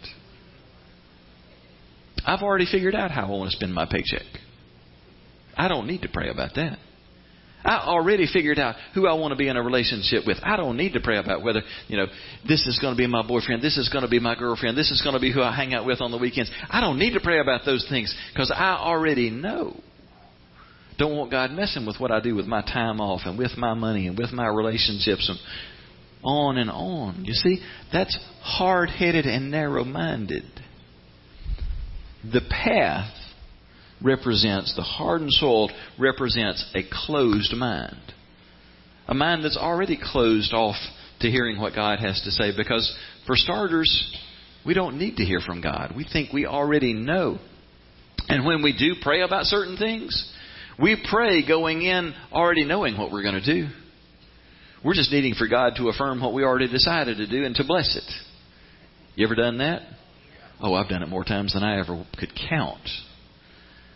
I've 2.25 2.43
already 2.43 2.67
figured 2.71 2.95
out 2.95 3.11
how 3.11 3.27
I 3.27 3.31
want 3.31 3.51
to 3.51 3.57
spend 3.57 3.73
my 3.73 3.87
paycheck. 3.87 4.27
I 5.57 5.69
don't 5.69 5.87
need 5.87 6.03
to 6.03 6.09
pray 6.09 6.29
about 6.29 6.55
that. 6.57 6.79
I 7.65 7.79
already 7.79 8.27
figured 8.31 8.59
out 8.59 8.77
who 8.95 9.07
I 9.07 9.15
want 9.15 9.33
to 9.33 9.37
be 9.37 9.49
in 9.49 9.57
a 9.57 9.63
relationship 9.63 10.25
with. 10.27 10.39
I 10.43 10.57
don't 10.57 10.77
need 10.77 10.95
to 10.95 11.01
pray 11.01 11.19
about 11.19 11.43
whether, 11.43 11.63
you 11.89 11.97
know, 11.97 12.07
this 12.47 12.67
is 12.67 12.79
going 12.81 12.95
to 12.95 12.99
be 12.99 13.07
my 13.07 13.27
boyfriend, 13.27 13.63
this 13.63 13.77
is 13.79 13.89
going 13.89 14.03
to 14.03 14.11
be 14.11 14.21
my 14.21 14.35
girlfriend, 14.35 14.77
this 14.77 14.91
is 14.91 15.03
going 15.03 15.15
to 15.15 15.21
be 15.21 15.33
who 15.33 15.43
I 15.43 15.55
hang 15.55 15.75
out 15.75 15.87
with 15.87 16.01
on 16.01 16.11
the 16.11 16.19
weekends. 16.19 16.51
I 16.69 16.81
don't 16.81 16.99
need 16.99 17.15
to 17.15 17.21
pray 17.21 17.39
about 17.39 17.63
those 17.65 17.87
things 17.89 18.15
because 18.33 18.53
I 18.55 18.75
already 18.75 19.31
know. 19.31 19.81
Don't 20.99 21.17
want 21.17 21.31
God 21.31 21.51
messing 21.53 21.87
with 21.87 21.99
what 21.99 22.11
I 22.11 22.21
do 22.21 22.35
with 22.35 22.47
my 22.47 22.63
time 22.63 23.01
off 23.01 23.23
and 23.25 23.39
with 23.39 23.57
my 23.57 23.75
money 23.75 24.07
and 24.07 24.19
with 24.19 24.33
my 24.33 24.47
relationships 24.47 25.29
and 25.29 25.39
on 26.23 26.59
and 26.59 26.71
on. 26.71 27.25
You 27.25 27.33
see, 27.33 27.61
that's 27.93 28.17
hard 28.43 28.91
headed 28.91 29.27
and 29.27 29.51
narrow 29.51 29.85
minded. 29.85 30.45
The 32.25 32.43
path 32.49 33.13
represents, 34.03 34.75
the 34.75 34.83
hardened 34.83 35.33
soul 35.33 35.71
represents 35.99 36.65
a 36.75 36.83
closed 36.91 37.55
mind. 37.55 38.13
A 39.09 39.15
mind 39.15 39.45
that's 39.45 39.57
already 39.57 39.99
closed 40.01 40.53
off 40.53 40.77
to 41.21 41.31
hearing 41.31 41.61
what 41.61 41.75
God 41.75 41.99
has 41.99 42.21
to 42.23 42.31
say 42.31 42.57
because, 42.57 42.97
for 43.27 43.37
starters, 43.37 44.17
we 44.65 44.75
don't 44.75 44.99
need 44.99 45.17
to 45.17 45.25
hear 45.25 45.41
from 45.41 45.61
God. 45.61 45.93
We 45.97 46.07
think 46.11 46.33
we 46.33 46.47
already 46.47 46.93
know. 46.93 47.39
And 48.29 48.47
when 48.47 48.63
we 48.63 48.77
do 48.77 49.01
pray 49.03 49.23
about 49.23 49.45
certain 49.45 49.77
things, 49.77 50.33
we 50.81 51.03
pray 51.11 51.47
going 51.47 51.83
in 51.83 52.15
already 52.33 52.65
knowing 52.65 52.97
what 52.97 53.11
we're 53.11 53.23
going 53.23 53.41
to 53.43 53.55
do. 53.55 53.69
We're 54.85 54.95
just 54.95 55.13
needing 55.13 55.35
for 55.35 55.47
God 55.47 55.75
to 55.77 55.89
affirm 55.89 56.21
what 56.21 56.33
we 56.33 56.43
already 56.43 56.69
decided 56.69 57.19
to 57.19 57.27
do 57.27 57.45
and 57.45 57.55
to 57.57 57.65
bless 57.65 57.97
it. 57.97 58.13
You 59.15 59.27
ever 59.27 59.35
done 59.35 59.59
that? 59.59 59.83
Oh, 60.61 60.75
I've 60.75 60.89
done 60.89 61.03
it 61.03 61.09
more 61.09 61.25
times 61.25 61.55
than 61.55 61.63
I 61.63 61.79
ever 61.79 62.05
could 62.19 62.33
count 62.49 62.89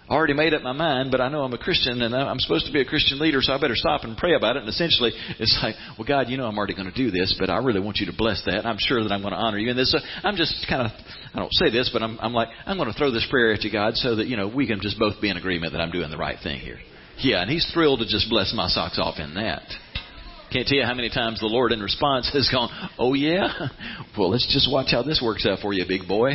already 0.08 0.34
made 0.34 0.54
up 0.54 0.62
my 0.62 0.72
mind, 0.72 1.10
but 1.10 1.20
I 1.20 1.28
know 1.28 1.42
I'm 1.42 1.52
a 1.52 1.58
Christian 1.58 2.00
and 2.02 2.14
I'm 2.14 2.38
supposed 2.38 2.66
to 2.66 2.72
be 2.72 2.80
a 2.80 2.84
Christian 2.84 3.18
leader, 3.18 3.38
so 3.42 3.52
I 3.52 3.60
better 3.60 3.74
stop 3.74 4.04
and 4.04 4.16
pray 4.16 4.34
about 4.34 4.56
it. 4.56 4.60
And 4.60 4.68
essentially, 4.68 5.12
it's 5.38 5.58
like, 5.62 5.74
well, 5.98 6.06
God, 6.06 6.28
you 6.28 6.36
know 6.36 6.46
I'm 6.46 6.56
already 6.56 6.74
going 6.74 6.90
to 6.90 6.94
do 6.94 7.10
this, 7.10 7.34
but 7.38 7.50
I 7.50 7.58
really 7.58 7.80
want 7.80 7.98
you 7.98 8.06
to 8.06 8.16
bless 8.16 8.42
that. 8.46 8.66
I'm 8.66 8.78
sure 8.78 9.02
that 9.02 9.12
I'm 9.12 9.22
going 9.22 9.32
to 9.32 9.38
honor 9.38 9.58
you 9.58 9.70
in 9.70 9.76
this. 9.76 9.90
So 9.90 9.98
I'm 10.22 10.36
just 10.36 10.66
kind 10.68 10.82
of, 10.82 10.92
I 11.34 11.38
don't 11.38 11.52
say 11.54 11.70
this, 11.70 11.90
but 11.92 12.02
I'm, 12.02 12.18
I'm 12.20 12.32
like, 12.32 12.48
I'm 12.66 12.76
going 12.76 12.90
to 12.90 12.96
throw 12.96 13.10
this 13.10 13.26
prayer 13.28 13.52
at 13.52 13.62
you, 13.62 13.72
God, 13.72 13.94
so 13.96 14.16
that, 14.16 14.26
you 14.26 14.36
know, 14.36 14.48
we 14.48 14.66
can 14.66 14.80
just 14.80 14.98
both 14.98 15.20
be 15.20 15.28
in 15.28 15.36
agreement 15.36 15.72
that 15.72 15.80
I'm 15.80 15.90
doing 15.90 16.10
the 16.10 16.18
right 16.18 16.38
thing 16.42 16.60
here. 16.60 16.78
Yeah, 17.18 17.42
and 17.42 17.50
He's 17.50 17.68
thrilled 17.72 18.00
to 18.00 18.06
just 18.06 18.30
bless 18.30 18.52
my 18.54 18.68
socks 18.68 18.98
off 19.00 19.18
in 19.18 19.34
that. 19.34 19.62
Can't 20.52 20.66
tell 20.68 20.78
you 20.78 20.84
how 20.84 20.94
many 20.94 21.10
times 21.10 21.40
the 21.40 21.46
Lord 21.46 21.72
in 21.72 21.80
response 21.80 22.30
has 22.32 22.48
gone, 22.52 22.70
Oh, 22.98 23.14
yeah? 23.14 23.48
Well, 24.16 24.30
let's 24.30 24.46
just 24.52 24.70
watch 24.72 24.88
how 24.92 25.02
this 25.02 25.20
works 25.22 25.44
out 25.44 25.58
for 25.58 25.74
you, 25.74 25.84
big 25.86 26.08
boy 26.08 26.34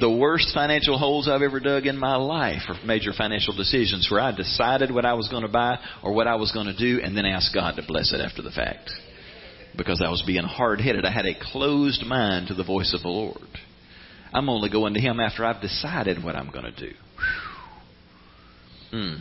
the 0.00 0.10
worst 0.10 0.52
financial 0.52 0.98
holes 0.98 1.28
I've 1.28 1.42
ever 1.42 1.60
dug 1.60 1.86
in 1.86 1.96
my 1.96 2.16
life 2.16 2.62
are 2.68 2.76
major 2.84 3.12
financial 3.16 3.54
decisions 3.54 4.08
where 4.10 4.20
I 4.20 4.32
decided 4.32 4.92
what 4.92 5.04
I 5.04 5.14
was 5.14 5.28
going 5.28 5.42
to 5.42 5.48
buy 5.48 5.78
or 6.02 6.12
what 6.12 6.26
I 6.26 6.34
was 6.36 6.52
going 6.52 6.66
to 6.66 6.76
do 6.76 7.00
and 7.02 7.16
then 7.16 7.26
asked 7.26 7.54
God 7.54 7.76
to 7.76 7.82
bless 7.86 8.12
it 8.12 8.20
after 8.20 8.42
the 8.42 8.50
fact. 8.50 8.90
Because 9.76 10.02
I 10.04 10.10
was 10.10 10.22
being 10.26 10.44
hard 10.44 10.80
headed. 10.80 11.04
I 11.04 11.10
had 11.10 11.26
a 11.26 11.34
closed 11.52 12.04
mind 12.04 12.48
to 12.48 12.54
the 12.54 12.64
voice 12.64 12.94
of 12.94 13.02
the 13.02 13.08
Lord. 13.08 13.38
I'm 14.32 14.48
only 14.48 14.70
going 14.70 14.94
to 14.94 15.00
Him 15.00 15.20
after 15.20 15.44
I've 15.44 15.60
decided 15.60 16.22
what 16.22 16.36
I'm 16.36 16.50
going 16.50 16.72
to 16.72 16.88
do. 16.88 16.94
Hmm. 18.90 19.14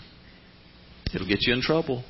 It'll 1.13 1.27
get 1.27 1.39
you 1.41 1.53
in 1.53 1.61
trouble. 1.61 2.03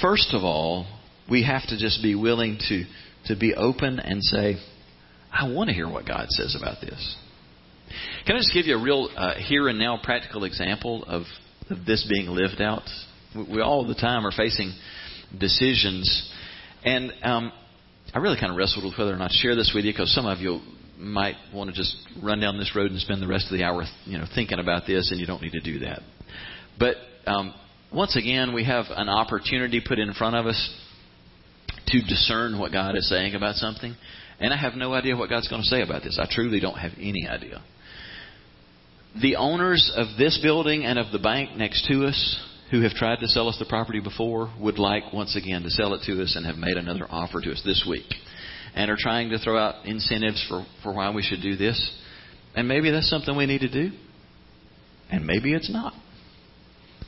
First 0.00 0.34
of 0.34 0.42
all, 0.44 0.86
we 1.30 1.44
have 1.44 1.66
to 1.68 1.78
just 1.78 2.02
be 2.02 2.14
willing 2.14 2.58
to, 2.68 2.84
to 3.26 3.36
be 3.36 3.54
open 3.54 3.98
and 3.98 4.22
say, 4.22 4.56
I 5.38 5.48
want 5.52 5.68
to 5.68 5.74
hear 5.74 5.88
what 5.88 6.04
God 6.04 6.26
says 6.30 6.56
about 6.58 6.80
this. 6.80 7.16
Can 8.26 8.34
I 8.34 8.40
just 8.40 8.52
give 8.52 8.66
you 8.66 8.76
a 8.76 8.82
real 8.82 9.08
uh, 9.16 9.34
here 9.36 9.68
and 9.68 9.78
now 9.78 9.96
practical 10.02 10.42
example 10.42 11.04
of, 11.04 11.22
of 11.70 11.86
this 11.86 12.04
being 12.10 12.26
lived 12.26 12.60
out? 12.60 12.82
We 13.48 13.62
all 13.62 13.86
the 13.86 13.94
time 13.94 14.26
are 14.26 14.32
facing 14.32 14.74
decisions, 15.38 16.32
and 16.84 17.12
um, 17.22 17.52
I 18.12 18.18
really 18.18 18.38
kind 18.38 18.50
of 18.50 18.58
wrestled 18.58 18.84
with 18.84 18.98
whether 18.98 19.12
or 19.12 19.16
not 19.16 19.30
to 19.30 19.36
share 19.36 19.54
this 19.54 19.70
with 19.72 19.84
you 19.84 19.92
because 19.92 20.12
some 20.12 20.26
of 20.26 20.38
you 20.38 20.58
might 20.98 21.36
want 21.54 21.70
to 21.70 21.76
just 21.76 21.96
run 22.20 22.40
down 22.40 22.58
this 22.58 22.72
road 22.74 22.90
and 22.90 23.00
spend 23.00 23.22
the 23.22 23.28
rest 23.28 23.46
of 23.50 23.56
the 23.56 23.62
hour, 23.62 23.84
you 24.06 24.18
know, 24.18 24.26
thinking 24.34 24.58
about 24.58 24.88
this, 24.88 25.12
and 25.12 25.20
you 25.20 25.26
don't 25.26 25.40
need 25.40 25.52
to 25.52 25.60
do 25.60 25.78
that. 25.80 26.00
But 26.80 26.96
um, 27.26 27.54
once 27.94 28.16
again, 28.16 28.52
we 28.52 28.64
have 28.64 28.86
an 28.90 29.08
opportunity 29.08 29.80
put 29.86 30.00
in 30.00 30.14
front 30.14 30.34
of 30.34 30.46
us 30.46 30.74
to 31.86 32.00
discern 32.02 32.58
what 32.58 32.72
God 32.72 32.96
is 32.96 33.08
saying 33.08 33.36
about 33.36 33.54
something. 33.54 33.94
And 34.40 34.52
I 34.52 34.56
have 34.56 34.74
no 34.74 34.92
idea 34.94 35.16
what 35.16 35.30
God's 35.30 35.48
going 35.48 35.62
to 35.62 35.68
say 35.68 35.82
about 35.82 36.02
this. 36.02 36.18
I 36.20 36.26
truly 36.30 36.60
don't 36.60 36.78
have 36.78 36.92
any 36.98 37.26
idea. 37.28 37.62
The 39.20 39.36
owners 39.36 39.90
of 39.96 40.16
this 40.16 40.38
building 40.42 40.84
and 40.84 40.98
of 40.98 41.10
the 41.10 41.18
bank 41.18 41.56
next 41.56 41.88
to 41.88 42.04
us 42.04 42.40
who 42.70 42.82
have 42.82 42.92
tried 42.92 43.18
to 43.20 43.26
sell 43.26 43.48
us 43.48 43.56
the 43.58 43.64
property 43.64 44.00
before 44.00 44.52
would 44.60 44.78
like 44.78 45.12
once 45.12 45.34
again 45.34 45.62
to 45.62 45.70
sell 45.70 45.94
it 45.94 46.02
to 46.04 46.22
us 46.22 46.36
and 46.36 46.46
have 46.46 46.56
made 46.56 46.76
another 46.76 47.06
offer 47.08 47.40
to 47.40 47.50
us 47.50 47.62
this 47.64 47.84
week 47.88 48.06
and 48.74 48.90
are 48.90 48.96
trying 48.98 49.30
to 49.30 49.38
throw 49.38 49.58
out 49.58 49.86
incentives 49.86 50.44
for, 50.48 50.64
for 50.82 50.92
why 50.92 51.10
we 51.10 51.22
should 51.22 51.42
do 51.42 51.56
this. 51.56 51.90
And 52.54 52.68
maybe 52.68 52.90
that's 52.90 53.08
something 53.08 53.36
we 53.36 53.46
need 53.46 53.62
to 53.62 53.70
do. 53.70 53.90
And 55.10 55.26
maybe 55.26 55.54
it's 55.54 55.72
not. 55.72 55.94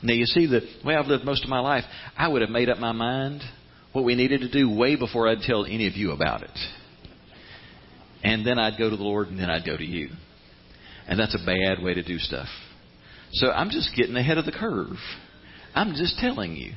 Now, 0.02 0.14
you 0.14 0.24
see, 0.24 0.46
the 0.46 0.62
way 0.84 0.94
I've 0.94 1.06
lived 1.06 1.24
most 1.24 1.44
of 1.44 1.50
my 1.50 1.60
life, 1.60 1.84
I 2.16 2.26
would 2.26 2.40
have 2.40 2.50
made 2.50 2.70
up 2.70 2.78
my 2.78 2.92
mind 2.92 3.42
what 3.92 4.04
we 4.04 4.14
needed 4.14 4.40
to 4.40 4.50
do 4.50 4.74
way 4.74 4.96
before 4.96 5.28
I'd 5.28 5.42
tell 5.42 5.66
any 5.66 5.86
of 5.86 5.94
you 5.94 6.12
about 6.12 6.42
it 6.42 6.58
and 8.22 8.46
then 8.46 8.58
I'd 8.58 8.78
go 8.78 8.90
to 8.90 8.96
the 8.96 9.02
Lord, 9.02 9.28
and 9.28 9.38
then 9.38 9.50
I'd 9.50 9.64
go 9.64 9.76
to 9.76 9.84
you. 9.84 10.08
And 11.06 11.18
that's 11.18 11.34
a 11.34 11.44
bad 11.44 11.82
way 11.82 11.94
to 11.94 12.02
do 12.02 12.18
stuff. 12.18 12.48
So 13.32 13.50
I'm 13.50 13.70
just 13.70 13.94
getting 13.96 14.16
ahead 14.16 14.38
of 14.38 14.44
the 14.44 14.52
curve. 14.52 14.96
I'm 15.74 15.94
just 15.94 16.18
telling 16.18 16.56
you. 16.56 16.72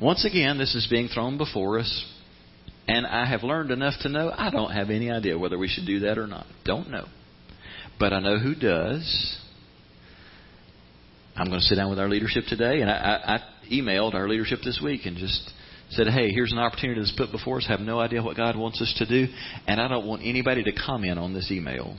Once 0.00 0.24
again, 0.24 0.58
this 0.58 0.74
is 0.74 0.86
being 0.88 1.08
thrown 1.08 1.38
before 1.38 1.78
us, 1.78 2.04
and 2.86 3.06
I 3.06 3.26
have 3.26 3.42
learned 3.42 3.70
enough 3.70 3.94
to 4.02 4.08
know 4.08 4.32
I 4.34 4.50
don't 4.50 4.70
have 4.70 4.90
any 4.90 5.10
idea 5.10 5.38
whether 5.38 5.58
we 5.58 5.68
should 5.68 5.86
do 5.86 6.00
that 6.00 6.18
or 6.18 6.26
not. 6.26 6.46
Don't 6.64 6.90
know. 6.90 7.06
But 7.98 8.12
I 8.12 8.20
know 8.20 8.38
who 8.38 8.54
does. 8.54 9.36
I'm 11.34 11.48
going 11.48 11.60
to 11.60 11.66
sit 11.66 11.76
down 11.76 11.90
with 11.90 11.98
our 11.98 12.08
leadership 12.08 12.44
today, 12.48 12.80
and 12.80 12.90
I, 12.90 12.94
I, 12.94 13.34
I 13.34 13.40
emailed 13.72 14.14
our 14.14 14.28
leadership 14.28 14.60
this 14.64 14.80
week 14.82 15.02
and 15.04 15.16
just 15.16 15.50
said, 15.90 16.06
Hey, 16.08 16.30
here's 16.30 16.52
an 16.52 16.58
opportunity 16.58 17.00
that's 17.00 17.14
put 17.16 17.32
before 17.32 17.58
us. 17.58 17.66
Have 17.66 17.80
no 17.80 17.98
idea 18.00 18.22
what 18.22 18.36
God 18.36 18.56
wants 18.56 18.80
us 18.82 18.94
to 18.98 19.06
do. 19.06 19.32
And 19.66 19.80
I 19.80 19.88
don't 19.88 20.06
want 20.06 20.22
anybody 20.24 20.62
to 20.64 20.72
comment 20.72 21.18
on 21.18 21.34
this 21.34 21.50
email. 21.50 21.96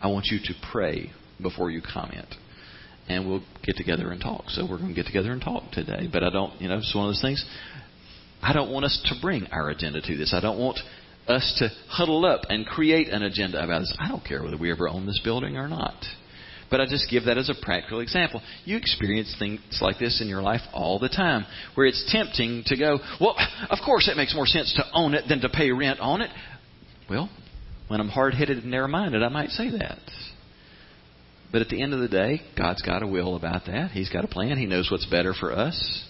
I 0.00 0.08
want 0.08 0.26
you 0.26 0.38
to 0.44 0.54
pray 0.72 1.10
before 1.40 1.70
you 1.70 1.80
comment. 1.82 2.28
and 3.08 3.28
we'll 3.28 3.44
get 3.64 3.76
together 3.76 4.10
and 4.10 4.20
talk. 4.20 4.44
So 4.48 4.66
we're 4.68 4.78
going 4.78 4.88
to 4.88 4.94
get 4.94 5.06
together 5.06 5.32
and 5.32 5.40
talk 5.40 5.70
today. 5.72 6.08
But 6.12 6.22
I 6.24 6.30
don't, 6.30 6.60
you 6.60 6.68
know, 6.68 6.78
it's 6.78 6.94
one 6.94 7.06
of 7.06 7.10
those 7.10 7.22
things. 7.22 7.44
I 8.42 8.52
don't 8.52 8.70
want 8.70 8.84
us 8.84 9.00
to 9.06 9.14
bring 9.20 9.46
our 9.52 9.70
agenda 9.70 10.00
to 10.00 10.16
this. 10.16 10.34
I 10.36 10.40
don't 10.40 10.58
want 10.58 10.78
us 11.28 11.56
to 11.58 11.68
huddle 11.88 12.24
up 12.24 12.42
and 12.48 12.66
create 12.66 13.08
an 13.08 13.22
agenda 13.22 13.62
about 13.62 13.80
this. 13.80 13.96
I 13.98 14.08
don't 14.08 14.24
care 14.24 14.42
whether 14.42 14.56
we 14.56 14.70
ever 14.70 14.88
own 14.88 15.06
this 15.06 15.20
building 15.24 15.56
or 15.56 15.68
not. 15.68 15.94
But 16.70 16.80
I 16.80 16.86
just 16.86 17.10
give 17.10 17.24
that 17.24 17.38
as 17.38 17.48
a 17.48 17.54
practical 17.60 18.00
example. 18.00 18.42
You 18.64 18.76
experience 18.76 19.34
things 19.38 19.60
like 19.80 19.98
this 19.98 20.20
in 20.20 20.28
your 20.28 20.42
life 20.42 20.62
all 20.72 20.98
the 20.98 21.08
time, 21.08 21.46
where 21.74 21.86
it's 21.86 22.10
tempting 22.10 22.64
to 22.66 22.76
go, 22.76 22.98
well, 23.20 23.36
of 23.70 23.78
course 23.84 24.08
it 24.08 24.16
makes 24.16 24.34
more 24.34 24.46
sense 24.46 24.72
to 24.74 24.84
own 24.92 25.14
it 25.14 25.24
than 25.28 25.40
to 25.40 25.48
pay 25.48 25.70
rent 25.70 26.00
on 26.00 26.22
it. 26.22 26.30
Well, 27.08 27.30
when 27.88 28.00
I'm 28.00 28.08
hard 28.08 28.34
headed 28.34 28.58
and 28.58 28.70
narrow 28.70 28.88
minded, 28.88 29.22
I 29.22 29.28
might 29.28 29.50
say 29.50 29.70
that. 29.70 30.00
But 31.52 31.62
at 31.62 31.68
the 31.68 31.80
end 31.80 31.94
of 31.94 32.00
the 32.00 32.08
day, 32.08 32.42
God's 32.58 32.82
got 32.82 33.02
a 33.02 33.06
will 33.06 33.36
about 33.36 33.66
that. 33.66 33.92
He's 33.92 34.10
got 34.10 34.24
a 34.24 34.28
plan. 34.28 34.58
He 34.58 34.66
knows 34.66 34.88
what's 34.90 35.06
better 35.06 35.32
for 35.32 35.52
us. 35.52 36.04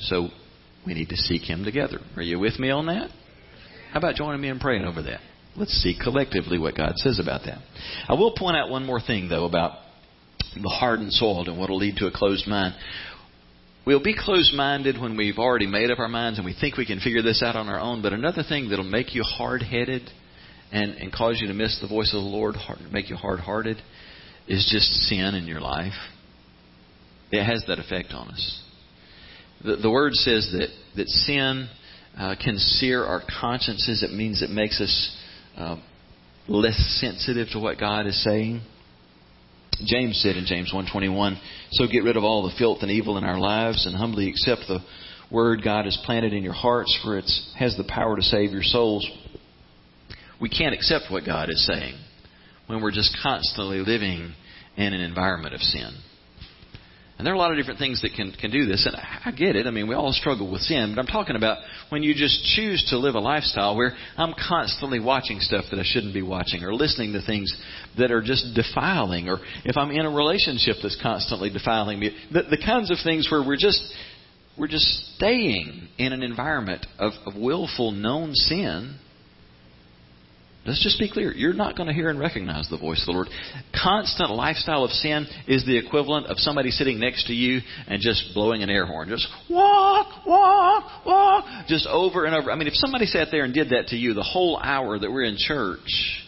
So 0.00 0.28
we 0.84 0.94
need 0.94 1.08
to 1.10 1.16
seek 1.16 1.42
Him 1.42 1.64
together. 1.64 2.00
Are 2.16 2.22
you 2.22 2.38
with 2.38 2.58
me 2.58 2.70
on 2.70 2.86
that? 2.86 3.10
How 3.92 3.98
about 3.98 4.16
joining 4.16 4.40
me 4.40 4.48
in 4.48 4.58
praying 4.58 4.84
over 4.84 5.02
that? 5.02 5.20
Let's 5.56 5.72
see 5.82 5.98
collectively 6.00 6.58
what 6.58 6.76
God 6.76 6.92
says 6.96 7.18
about 7.18 7.42
that. 7.46 7.58
I 8.08 8.14
will 8.14 8.34
point 8.36 8.56
out 8.56 8.70
one 8.70 8.86
more 8.86 9.00
thing, 9.00 9.28
though, 9.28 9.44
about 9.44 9.72
the 10.54 10.68
hardened 10.68 11.12
soul 11.12 11.48
and 11.48 11.58
what 11.58 11.70
will 11.70 11.78
lead 11.78 11.96
to 11.96 12.06
a 12.06 12.12
closed 12.12 12.46
mind. 12.46 12.74
We'll 13.86 14.02
be 14.02 14.14
closed 14.16 14.52
minded 14.52 15.00
when 15.00 15.16
we've 15.16 15.38
already 15.38 15.66
made 15.66 15.90
up 15.90 15.98
our 15.98 16.08
minds 16.08 16.38
and 16.38 16.44
we 16.44 16.54
think 16.58 16.76
we 16.76 16.86
can 16.86 17.00
figure 17.00 17.22
this 17.22 17.42
out 17.42 17.56
on 17.56 17.68
our 17.68 17.80
own. 17.80 18.02
But 18.02 18.12
another 18.12 18.42
thing 18.46 18.68
that'll 18.68 18.84
make 18.84 19.14
you 19.14 19.22
hard 19.22 19.62
headed 19.62 20.02
and, 20.70 20.92
and 20.96 21.12
cause 21.12 21.38
you 21.40 21.48
to 21.48 21.54
miss 21.54 21.78
the 21.80 21.88
voice 21.88 22.12
of 22.12 22.22
the 22.22 22.28
Lord, 22.28 22.56
make 22.92 23.08
you 23.08 23.16
hard 23.16 23.40
hearted, 23.40 23.78
is 24.46 24.68
just 24.70 25.08
sin 25.08 25.34
in 25.34 25.46
your 25.46 25.60
life. 25.60 25.94
It 27.30 27.44
has 27.44 27.64
that 27.68 27.78
effect 27.78 28.12
on 28.12 28.28
us. 28.28 28.62
The, 29.64 29.76
the 29.76 29.90
Word 29.90 30.14
says 30.14 30.50
that, 30.52 30.68
that 30.96 31.08
sin 31.08 31.68
uh, 32.18 32.34
can 32.42 32.58
sear 32.58 33.04
our 33.04 33.22
consciences. 33.40 34.02
It 34.02 34.12
means 34.12 34.42
it 34.42 34.50
makes 34.50 34.80
us 34.80 35.16
uh, 35.58 35.76
less 36.46 36.76
sensitive 37.00 37.48
to 37.52 37.58
what 37.58 37.78
God 37.78 38.06
is 38.06 38.22
saying. 38.24 38.62
James 39.84 40.20
said 40.22 40.36
in 40.36 40.46
James 40.46 40.72
1:21, 40.72 41.38
"So 41.72 41.86
get 41.86 42.04
rid 42.04 42.16
of 42.16 42.24
all 42.24 42.42
the 42.42 42.56
filth 42.56 42.82
and 42.82 42.90
evil 42.90 43.18
in 43.18 43.24
our 43.24 43.38
lives 43.38 43.86
and 43.86 43.94
humbly 43.94 44.28
accept 44.28 44.66
the 44.66 44.82
word 45.30 45.62
God 45.62 45.84
has 45.84 45.96
planted 46.04 46.32
in 46.32 46.42
your 46.42 46.54
hearts 46.54 46.96
for 47.02 47.18
it 47.18 47.30
has 47.56 47.76
the 47.76 47.84
power 47.84 48.16
to 48.16 48.22
save 48.22 48.52
your 48.52 48.62
souls." 48.62 49.06
We 50.40 50.48
can't 50.48 50.74
accept 50.74 51.10
what 51.10 51.24
God 51.24 51.50
is 51.50 51.66
saying 51.66 51.94
when 52.66 52.80
we're 52.80 52.92
just 52.92 53.16
constantly 53.22 53.80
living 53.80 54.32
in 54.76 54.94
an 54.94 55.00
environment 55.00 55.54
of 55.54 55.60
sin. 55.60 55.92
And 57.18 57.26
there 57.26 57.34
are 57.34 57.36
a 57.36 57.38
lot 57.40 57.50
of 57.50 57.56
different 57.56 57.80
things 57.80 58.00
that 58.02 58.12
can, 58.14 58.30
can 58.30 58.52
do 58.52 58.64
this, 58.64 58.86
and 58.86 58.94
I 58.94 59.32
get 59.32 59.56
it. 59.56 59.66
I 59.66 59.72
mean, 59.72 59.88
we 59.88 59.96
all 59.96 60.12
struggle 60.12 60.48
with 60.48 60.60
sin, 60.62 60.92
but 60.94 61.00
I'm 61.00 61.08
talking 61.08 61.34
about 61.34 61.58
when 61.88 62.04
you 62.04 62.14
just 62.14 62.44
choose 62.54 62.86
to 62.90 62.98
live 62.98 63.16
a 63.16 63.20
lifestyle 63.20 63.76
where 63.76 63.94
I'm 64.16 64.34
constantly 64.34 65.00
watching 65.00 65.40
stuff 65.40 65.64
that 65.72 65.80
I 65.80 65.82
shouldn't 65.84 66.14
be 66.14 66.22
watching, 66.22 66.62
or 66.62 66.72
listening 66.72 67.12
to 67.14 67.26
things 67.26 67.52
that 67.98 68.12
are 68.12 68.22
just 68.22 68.54
defiling, 68.54 69.28
or 69.28 69.38
if 69.64 69.76
I'm 69.76 69.90
in 69.90 70.06
a 70.06 70.10
relationship 70.10 70.76
that's 70.80 70.96
constantly 71.02 71.50
defiling 71.50 71.98
me, 71.98 72.16
the, 72.32 72.42
the 72.42 72.58
kinds 72.64 72.92
of 72.92 72.98
things 73.02 73.28
where 73.28 73.44
we're 73.44 73.56
just 73.56 73.82
we're 74.56 74.68
just 74.68 75.14
staying 75.16 75.88
in 75.98 76.12
an 76.12 76.22
environment 76.22 76.86
of, 76.98 77.12
of 77.26 77.34
willful 77.36 77.92
known 77.92 78.34
sin 78.34 78.96
Let's 80.68 80.82
just 80.84 80.98
be 80.98 81.10
clear. 81.10 81.32
You're 81.32 81.54
not 81.54 81.76
going 81.76 81.86
to 81.86 81.94
hear 81.94 82.10
and 82.10 82.20
recognize 82.20 82.68
the 82.68 82.76
voice 82.76 83.00
of 83.00 83.06
the 83.06 83.12
Lord. 83.12 83.28
Constant 83.72 84.30
lifestyle 84.30 84.84
of 84.84 84.90
sin 84.90 85.26
is 85.46 85.64
the 85.64 85.78
equivalent 85.78 86.26
of 86.26 86.36
somebody 86.36 86.70
sitting 86.70 87.00
next 87.00 87.26
to 87.28 87.32
you 87.32 87.60
and 87.86 88.02
just 88.02 88.34
blowing 88.34 88.62
an 88.62 88.68
air 88.68 88.84
horn. 88.84 89.08
Just 89.08 89.26
walk, 89.48 90.26
walk, 90.26 91.06
walk. 91.06 91.44
Just 91.68 91.86
over 91.86 92.26
and 92.26 92.34
over. 92.34 92.50
I 92.50 92.54
mean, 92.56 92.68
if 92.68 92.74
somebody 92.74 93.06
sat 93.06 93.28
there 93.30 93.44
and 93.44 93.54
did 93.54 93.70
that 93.70 93.86
to 93.88 93.96
you 93.96 94.12
the 94.12 94.22
whole 94.22 94.60
hour 94.62 94.98
that 94.98 95.10
we're 95.10 95.24
in 95.24 95.36
church, 95.38 96.22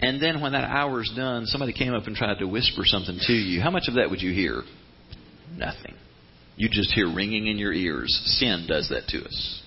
and 0.00 0.20
then 0.20 0.40
when 0.40 0.50
that 0.52 0.64
hour's 0.64 1.12
done, 1.14 1.46
somebody 1.46 1.72
came 1.72 1.94
up 1.94 2.08
and 2.08 2.16
tried 2.16 2.38
to 2.40 2.46
whisper 2.46 2.82
something 2.84 3.16
to 3.28 3.32
you, 3.32 3.60
how 3.60 3.70
much 3.70 3.84
of 3.86 3.94
that 3.94 4.10
would 4.10 4.22
you 4.22 4.32
hear? 4.32 4.62
Nothing. 5.54 5.94
You 6.56 6.68
just 6.68 6.92
hear 6.92 7.06
ringing 7.14 7.46
in 7.46 7.58
your 7.58 7.72
ears. 7.72 8.08
Sin 8.40 8.66
does 8.68 8.88
that 8.88 9.06
to 9.08 9.24
us. 9.24 9.59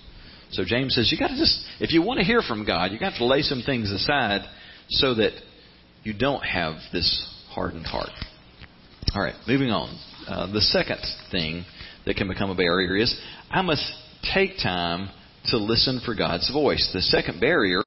So 0.54 0.64
James 0.64 0.94
says 0.94 1.10
you 1.10 1.18
got 1.18 1.28
to 1.28 1.36
just, 1.36 1.58
if 1.80 1.92
you 1.92 2.02
want 2.02 2.18
to 2.20 2.24
hear 2.24 2.42
from 2.42 2.64
God, 2.64 2.92
you 2.92 2.98
got 2.98 3.16
to 3.18 3.24
lay 3.24 3.42
some 3.42 3.62
things 3.66 3.90
aside 3.90 4.42
so 4.88 5.14
that 5.14 5.32
you 6.04 6.12
don't 6.16 6.42
have 6.42 6.76
this 6.92 7.28
hardened 7.50 7.86
heart. 7.86 8.10
All 9.14 9.22
right, 9.22 9.34
moving 9.48 9.70
on. 9.70 9.98
Uh, 10.28 10.52
the 10.52 10.60
second 10.60 11.00
thing 11.30 11.64
that 12.06 12.16
can 12.16 12.28
become 12.28 12.50
a 12.50 12.54
barrier 12.54 12.96
is 12.96 13.18
I 13.50 13.62
must 13.62 13.84
take 14.32 14.58
time 14.62 15.10
to 15.46 15.58
listen 15.58 16.00
for 16.04 16.14
God's 16.14 16.50
voice. 16.52 16.88
The 16.92 17.00
second 17.00 17.40
barrier, 17.40 17.82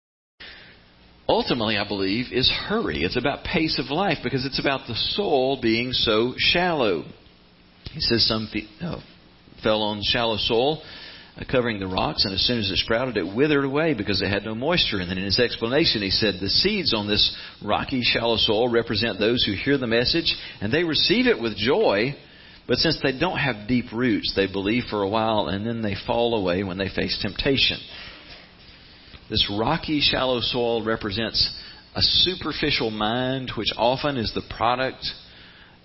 ultimately, 1.27 1.77
I 1.77 1.87
believe, 1.87 2.27
is 2.31 2.51
hurry. 2.51 3.03
It's 3.03 3.17
about 3.17 3.45
pace 3.45 3.79
of 3.79 3.91
life 3.91 4.17
because 4.23 4.45
it's 4.45 4.59
about 4.59 4.87
the 4.87 4.95
soul 4.95 5.59
being 5.61 5.93
so 5.93 6.33
shallow. 6.37 7.03
He 7.91 8.01
says 8.01 8.27
some 8.27 8.49
fe- 8.51 8.67
uh, 8.81 8.99
fell 9.63 9.81
on 9.81 10.01
shallow 10.03 10.37
soul 10.37 10.81
uh, 10.81 10.85
covering 11.45 11.79
the 11.79 11.87
rocks, 11.87 12.25
and 12.25 12.33
as 12.33 12.41
soon 12.45 12.57
as 12.57 12.71
it 12.71 12.77
sprouted, 12.77 13.15
it 13.15 13.35
withered 13.35 13.63
away 13.63 13.93
because 13.93 14.21
it 14.21 14.29
had 14.29 14.43
no 14.43 14.55
moisture. 14.55 14.99
And 14.99 15.09
then 15.09 15.19
in 15.19 15.25
his 15.25 15.39
explanation, 15.39 16.01
he 16.01 16.09
said, 16.09 16.35
The 16.41 16.49
seeds 16.49 16.93
on 16.93 17.07
this 17.07 17.35
rocky, 17.63 18.01
shallow 18.03 18.37
soil 18.37 18.69
represent 18.69 19.19
those 19.19 19.43
who 19.43 19.53
hear 19.53 19.77
the 19.77 19.87
message 19.87 20.33
and 20.61 20.73
they 20.73 20.83
receive 20.83 21.27
it 21.27 21.39
with 21.39 21.55
joy, 21.55 22.15
but 22.67 22.79
since 22.79 22.99
they 23.03 23.17
don't 23.17 23.37
have 23.37 23.67
deep 23.67 23.85
roots, 23.93 24.33
they 24.35 24.47
believe 24.47 24.83
for 24.89 25.03
a 25.03 25.09
while 25.09 25.47
and 25.47 25.65
then 25.65 25.81
they 25.83 25.95
fall 26.07 26.35
away 26.35 26.63
when 26.63 26.77
they 26.77 26.89
face 26.89 27.17
temptation. 27.21 27.77
This 29.29 29.47
rocky, 29.55 29.99
shallow 30.01 30.39
soil 30.41 30.83
represents 30.83 31.55
a 31.95 32.01
superficial 32.01 32.89
mind, 32.89 33.51
which 33.57 33.73
often 33.77 34.17
is 34.17 34.31
the 34.33 34.49
product 34.55 35.05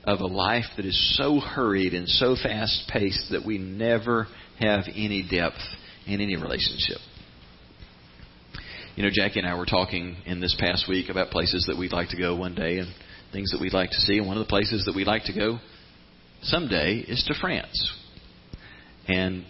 of 0.04 0.20
a 0.20 0.26
life 0.26 0.64
that 0.76 0.86
is 0.86 1.16
so 1.16 1.40
hurried 1.40 1.94
and 1.94 2.08
so 2.08 2.36
fast 2.40 2.88
paced 2.88 3.30
that 3.30 3.44
we 3.44 3.58
never 3.58 4.26
have 4.62 4.85
any 4.94 5.27
depth 5.29 5.61
in 6.07 6.20
any 6.20 6.37
relationship. 6.37 6.98
You 8.94 9.05
know, 9.05 9.11
Jackie 9.12 9.40
and 9.40 9.48
I 9.48 9.55
were 9.57 9.66
talking 9.66 10.16
in 10.27 10.40
this 10.40 10.55
past 10.59 10.87
week 10.88 11.09
about 11.09 11.31
places 11.31 11.64
that 11.68 11.79
we'd 11.79 11.92
like 11.92 12.11
to 12.11 12.18
go 12.18 12.37
one 12.37 12.55
day 12.55 12.79
and 12.79 12.88
things 13.33 13.51
that 13.53 13.61
we'd 13.61 13.72
like 13.72 13.90
to 13.90 13.96
see. 13.96 14.18
And 14.18 14.27
one 14.27 14.37
of 14.37 14.44
the 14.44 14.51
places 14.51 14.85
that 14.85 14.94
we'd 14.94 15.07
like 15.07 15.25
to 15.25 15.33
go 15.33 15.59
someday 16.42 16.98
is 16.98 17.25
to 17.27 17.35
France. 17.40 17.90
And 19.09 19.44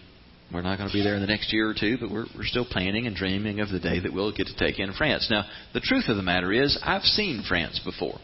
we're 0.53 0.61
not 0.61 0.77
going 0.77 0.89
to 0.89 0.93
be 0.93 1.03
there 1.03 1.15
in 1.15 1.21
the 1.21 1.27
next 1.27 1.51
year 1.51 1.69
or 1.69 1.75
two, 1.77 1.97
but 1.99 2.09
we're, 2.09 2.25
we're 2.35 2.45
still 2.45 2.65
planning 2.65 3.05
and 3.05 3.15
dreaming 3.15 3.59
of 3.59 3.69
the 3.69 3.79
day 3.79 3.99
that 3.99 4.13
we'll 4.13 4.31
get 4.31 4.47
to 4.47 4.55
take 4.55 4.79
in 4.79 4.93
France. 4.93 5.27
Now, 5.29 5.45
the 5.73 5.81
truth 5.81 6.05
of 6.07 6.15
the 6.15 6.23
matter 6.23 6.53
is, 6.53 6.79
I've 6.81 7.03
seen 7.03 7.43
France 7.47 7.81
before. 7.83 8.19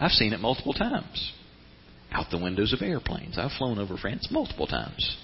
I've 0.00 0.12
seen 0.12 0.32
it 0.32 0.40
multiple 0.40 0.72
times. 0.72 1.32
Out 2.10 2.26
the 2.30 2.42
windows 2.42 2.72
of 2.72 2.80
airplanes. 2.80 3.38
I've 3.38 3.52
flown 3.58 3.78
over 3.78 3.98
France 3.98 4.28
multiple 4.30 4.66
times 4.66 5.16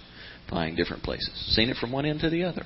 different 0.76 1.02
places. 1.02 1.30
Seen 1.54 1.68
it 1.68 1.76
from 1.76 1.92
one 1.92 2.06
end 2.06 2.20
to 2.20 2.30
the 2.30 2.44
other. 2.44 2.64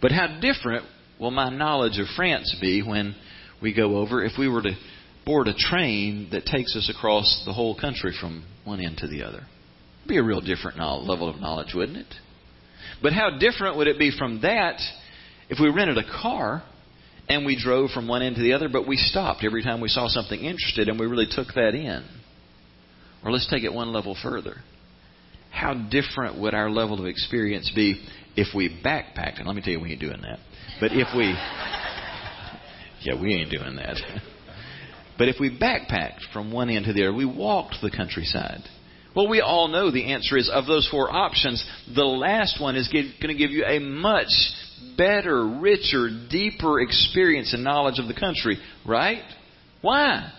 But 0.00 0.12
how 0.12 0.38
different 0.40 0.84
will 1.20 1.30
my 1.30 1.50
knowledge 1.50 1.98
of 1.98 2.06
France 2.16 2.54
be 2.60 2.82
when 2.82 3.14
we 3.62 3.74
go 3.74 3.98
over 3.98 4.24
if 4.24 4.32
we 4.38 4.48
were 4.48 4.62
to 4.62 4.76
board 5.24 5.48
a 5.48 5.54
train 5.54 6.28
that 6.32 6.44
takes 6.44 6.76
us 6.76 6.92
across 6.94 7.42
the 7.46 7.52
whole 7.52 7.78
country 7.78 8.14
from 8.18 8.44
one 8.64 8.80
end 8.80 8.98
to 8.98 9.08
the 9.08 9.22
other? 9.22 9.46
It'd 10.00 10.08
be 10.08 10.18
a 10.18 10.22
real 10.22 10.40
different 10.40 10.78
level 10.78 11.28
of 11.28 11.40
knowledge, 11.40 11.74
wouldn't 11.74 11.98
it? 11.98 12.14
But 13.02 13.12
how 13.12 13.38
different 13.38 13.76
would 13.76 13.88
it 13.88 13.98
be 13.98 14.16
from 14.16 14.42
that 14.42 14.80
if 15.48 15.58
we 15.60 15.68
rented 15.68 15.98
a 15.98 16.04
car 16.04 16.62
and 17.28 17.44
we 17.44 17.60
drove 17.60 17.90
from 17.90 18.06
one 18.06 18.22
end 18.22 18.36
to 18.36 18.42
the 18.42 18.52
other, 18.52 18.68
but 18.68 18.86
we 18.86 18.96
stopped 18.96 19.44
every 19.44 19.62
time 19.62 19.80
we 19.80 19.88
saw 19.88 20.08
something 20.08 20.40
interested 20.40 20.88
and 20.88 20.98
we 20.98 21.06
really 21.06 21.26
took 21.28 21.48
that 21.54 21.74
in? 21.74 22.04
Or 23.24 23.32
let's 23.32 23.48
take 23.50 23.64
it 23.64 23.72
one 23.72 23.92
level 23.92 24.16
further 24.22 24.56
how 25.56 25.72
different 25.74 26.38
would 26.38 26.54
our 26.54 26.70
level 26.70 27.00
of 27.00 27.06
experience 27.06 27.72
be 27.74 28.04
if 28.36 28.48
we 28.54 28.68
backpacked? 28.68 29.38
And 29.38 29.46
let 29.46 29.56
me 29.56 29.62
tell 29.62 29.72
you, 29.72 29.80
we 29.80 29.92
ain't 29.92 30.00
doing 30.00 30.20
that. 30.20 30.38
But 30.80 30.92
if 30.92 31.08
we, 31.16 31.34
yeah, 33.00 33.20
we 33.20 33.34
ain't 33.34 33.50
doing 33.50 33.76
that. 33.76 33.96
But 35.18 35.28
if 35.28 35.36
we 35.40 35.56
backpacked 35.56 36.30
from 36.32 36.52
one 36.52 36.68
end 36.68 36.84
to 36.84 36.92
the 36.92 37.04
other, 37.04 37.16
we 37.16 37.24
walked 37.24 37.76
the 37.80 37.90
countryside. 37.90 38.60
Well, 39.14 39.28
we 39.28 39.40
all 39.40 39.68
know 39.68 39.90
the 39.90 40.12
answer 40.12 40.36
is 40.36 40.50
of 40.52 40.66
those 40.66 40.86
four 40.90 41.10
options, 41.10 41.64
the 41.94 42.04
last 42.04 42.60
one 42.60 42.76
is 42.76 42.88
going 42.88 43.14
to 43.18 43.34
give 43.34 43.50
you 43.50 43.64
a 43.64 43.78
much 43.78 44.28
better, 44.98 45.46
richer, 45.46 46.10
deeper 46.30 46.80
experience 46.80 47.54
and 47.54 47.64
knowledge 47.64 47.98
of 47.98 48.08
the 48.08 48.14
country, 48.14 48.58
right? 48.86 49.22
Why? 49.80 50.30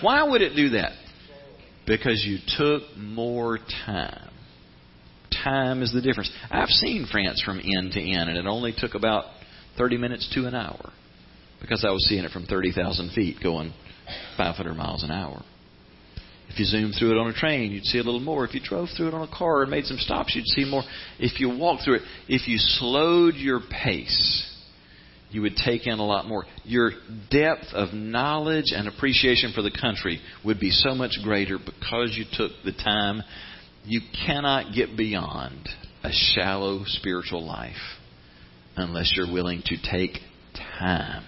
Why 0.00 0.24
would 0.24 0.42
it 0.42 0.56
do 0.56 0.70
that? 0.70 0.90
Because 1.88 2.22
you 2.24 2.38
took 2.56 2.82
more 2.96 3.58
time. 3.86 4.30
Time 5.42 5.82
is 5.82 5.92
the 5.92 6.02
difference. 6.02 6.30
I've 6.50 6.68
seen 6.68 7.06
France 7.10 7.42
from 7.44 7.58
end 7.58 7.92
to 7.92 8.00
end, 8.00 8.28
and 8.28 8.36
it 8.36 8.46
only 8.46 8.74
took 8.76 8.94
about 8.94 9.24
30 9.78 9.96
minutes 9.96 10.28
to 10.34 10.46
an 10.46 10.54
hour 10.54 10.92
because 11.60 11.84
I 11.84 11.90
was 11.90 12.06
seeing 12.08 12.24
it 12.24 12.30
from 12.30 12.44
30,000 12.46 13.12
feet 13.12 13.36
going 13.42 13.72
500 14.36 14.74
miles 14.74 15.02
an 15.02 15.10
hour. 15.10 15.42
If 16.48 16.58
you 16.58 16.64
zoomed 16.64 16.94
through 16.98 17.12
it 17.12 17.18
on 17.18 17.28
a 17.28 17.34
train, 17.34 17.72
you'd 17.72 17.84
see 17.84 17.98
a 17.98 18.02
little 18.02 18.20
more. 18.20 18.44
If 18.44 18.54
you 18.54 18.60
drove 18.62 18.88
through 18.96 19.08
it 19.08 19.14
on 19.14 19.26
a 19.26 19.36
car 19.36 19.62
and 19.62 19.70
made 19.70 19.84
some 19.84 19.98
stops, 19.98 20.34
you'd 20.34 20.46
see 20.46 20.64
more. 20.64 20.82
If 21.18 21.40
you 21.40 21.50
walked 21.56 21.84
through 21.84 21.96
it, 21.96 22.02
if 22.28 22.48
you 22.48 22.58
slowed 22.58 23.34
your 23.34 23.60
pace, 23.60 24.57
you 25.30 25.42
would 25.42 25.56
take 25.56 25.86
in 25.86 25.98
a 25.98 26.04
lot 26.04 26.26
more. 26.26 26.44
Your 26.64 26.92
depth 27.30 27.66
of 27.72 27.92
knowledge 27.92 28.72
and 28.74 28.88
appreciation 28.88 29.52
for 29.54 29.62
the 29.62 29.70
country 29.70 30.20
would 30.44 30.58
be 30.58 30.70
so 30.70 30.94
much 30.94 31.18
greater 31.22 31.58
because 31.58 32.16
you 32.16 32.24
took 32.32 32.52
the 32.64 32.72
time. 32.72 33.22
You 33.84 34.00
cannot 34.26 34.74
get 34.74 34.96
beyond 34.96 35.68
a 36.02 36.10
shallow 36.12 36.82
spiritual 36.86 37.46
life 37.46 37.76
unless 38.76 39.12
you're 39.14 39.32
willing 39.32 39.62
to 39.66 39.76
take 39.90 40.18
time. 40.78 41.24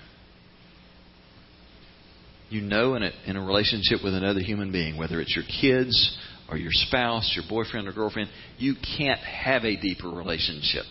You 2.49 2.63
know, 2.63 2.95
in 2.95 3.03
a, 3.03 3.13
in 3.27 3.37
a 3.37 3.45
relationship 3.45 4.01
with 4.03 4.15
another 4.15 4.41
human 4.41 4.73
being, 4.73 4.97
whether 4.97 5.21
it's 5.21 5.37
your 5.37 5.45
kids 5.61 6.19
or 6.51 6.57
your 6.57 6.73
spouse, 6.73 7.33
your 7.37 7.45
boyfriend 7.49 7.87
or 7.87 7.93
girlfriend, 7.93 8.29
you 8.59 8.75
can't 8.97 9.21
have 9.21 9.65
a 9.65 9.77
deeper 9.77 10.09
relationship 10.09 10.85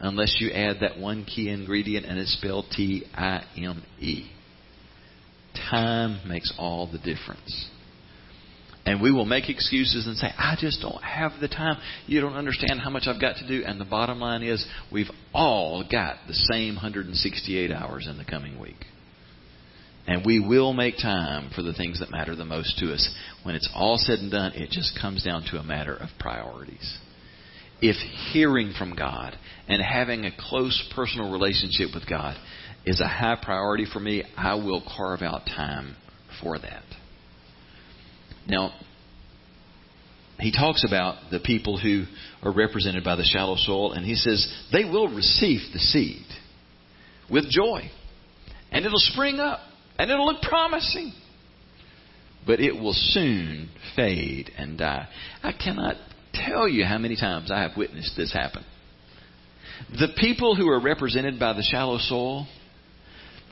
unless 0.00 0.36
you 0.40 0.50
add 0.50 0.78
that 0.80 0.98
one 0.98 1.24
key 1.24 1.48
ingredient, 1.48 2.06
and 2.06 2.18
it's 2.18 2.34
spelled 2.34 2.66
T 2.70 3.04
I 3.14 3.42
M 3.56 3.82
E. 4.00 4.30
Time 5.70 6.20
makes 6.28 6.52
all 6.58 6.90
the 6.90 6.98
difference. 6.98 7.70
And 8.84 9.02
we 9.02 9.10
will 9.10 9.24
make 9.24 9.48
excuses 9.48 10.06
and 10.06 10.16
say, 10.16 10.28
I 10.38 10.56
just 10.60 10.80
don't 10.80 11.02
have 11.02 11.32
the 11.40 11.48
time. 11.48 11.76
You 12.06 12.20
don't 12.20 12.34
understand 12.34 12.80
how 12.80 12.90
much 12.90 13.08
I've 13.08 13.20
got 13.20 13.36
to 13.38 13.48
do. 13.48 13.64
And 13.66 13.80
the 13.80 13.84
bottom 13.84 14.20
line 14.20 14.44
is, 14.44 14.64
we've 14.92 15.10
all 15.34 15.82
got 15.90 16.18
the 16.28 16.34
same 16.34 16.76
168 16.76 17.72
hours 17.72 18.06
in 18.08 18.16
the 18.16 18.24
coming 18.24 18.60
week. 18.60 18.84
And 20.06 20.24
we 20.24 20.38
will 20.38 20.72
make 20.72 20.98
time 20.98 21.50
for 21.52 21.62
the 21.62 21.72
things 21.72 21.98
that 21.98 22.12
matter 22.12 22.36
the 22.36 22.44
most 22.44 22.78
to 22.78 22.92
us. 22.92 23.12
When 23.42 23.56
it's 23.56 23.68
all 23.74 23.98
said 23.98 24.20
and 24.20 24.30
done, 24.30 24.52
it 24.54 24.70
just 24.70 24.96
comes 25.00 25.24
down 25.24 25.42
to 25.50 25.58
a 25.58 25.64
matter 25.64 25.96
of 25.96 26.08
priorities. 26.20 26.98
If 27.80 27.96
hearing 28.32 28.72
from 28.76 28.96
God 28.96 29.36
and 29.68 29.82
having 29.82 30.24
a 30.24 30.30
close 30.36 30.82
personal 30.94 31.30
relationship 31.30 31.90
with 31.94 32.08
God 32.08 32.36
is 32.86 33.00
a 33.00 33.08
high 33.08 33.36
priority 33.40 33.86
for 33.90 34.00
me, 34.00 34.24
I 34.36 34.54
will 34.54 34.82
carve 34.96 35.22
out 35.22 35.46
time 35.46 35.96
for 36.40 36.58
that. 36.58 36.84
Now, 38.46 38.72
he 40.38 40.52
talks 40.52 40.84
about 40.86 41.30
the 41.30 41.40
people 41.40 41.78
who 41.78 42.04
are 42.42 42.52
represented 42.52 43.02
by 43.02 43.16
the 43.16 43.24
shallow 43.24 43.56
soil, 43.56 43.92
and 43.92 44.04
he 44.04 44.14
says 44.14 44.46
they 44.72 44.84
will 44.84 45.08
receive 45.08 45.60
the 45.72 45.78
seed 45.78 46.26
with 47.30 47.48
joy, 47.50 47.90
and 48.70 48.84
it'll 48.84 48.98
spring 48.98 49.40
up, 49.40 49.60
and 49.98 50.10
it'll 50.10 50.26
look 50.26 50.42
promising. 50.42 51.12
But 52.46 52.60
it 52.60 52.72
will 52.72 52.92
soon 52.94 53.70
fade 53.96 54.50
and 54.56 54.78
die. 54.78 55.08
I 55.42 55.52
cannot 55.52 55.96
tell 56.48 56.68
you 56.68 56.84
how 56.84 56.98
many 56.98 57.16
times 57.16 57.50
I 57.50 57.62
have 57.62 57.76
witnessed 57.76 58.16
this 58.16 58.32
happen. 58.32 58.64
The 59.98 60.08
people 60.16 60.56
who 60.56 60.68
are 60.68 60.80
represented 60.80 61.38
by 61.38 61.52
the 61.52 61.62
shallow 61.62 61.98
soil, 61.98 62.46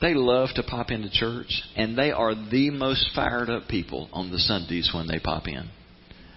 they 0.01 0.13
love 0.13 0.49
to 0.55 0.63
pop 0.63 0.91
into 0.91 1.09
church, 1.09 1.61
and 1.75 1.97
they 1.97 2.11
are 2.11 2.35
the 2.35 2.71
most 2.71 3.09
fired 3.15 3.49
up 3.49 3.67
people 3.67 4.09
on 4.11 4.31
the 4.31 4.39
Sundays 4.39 4.91
when 4.93 5.07
they 5.07 5.19
pop 5.19 5.47
in. 5.47 5.69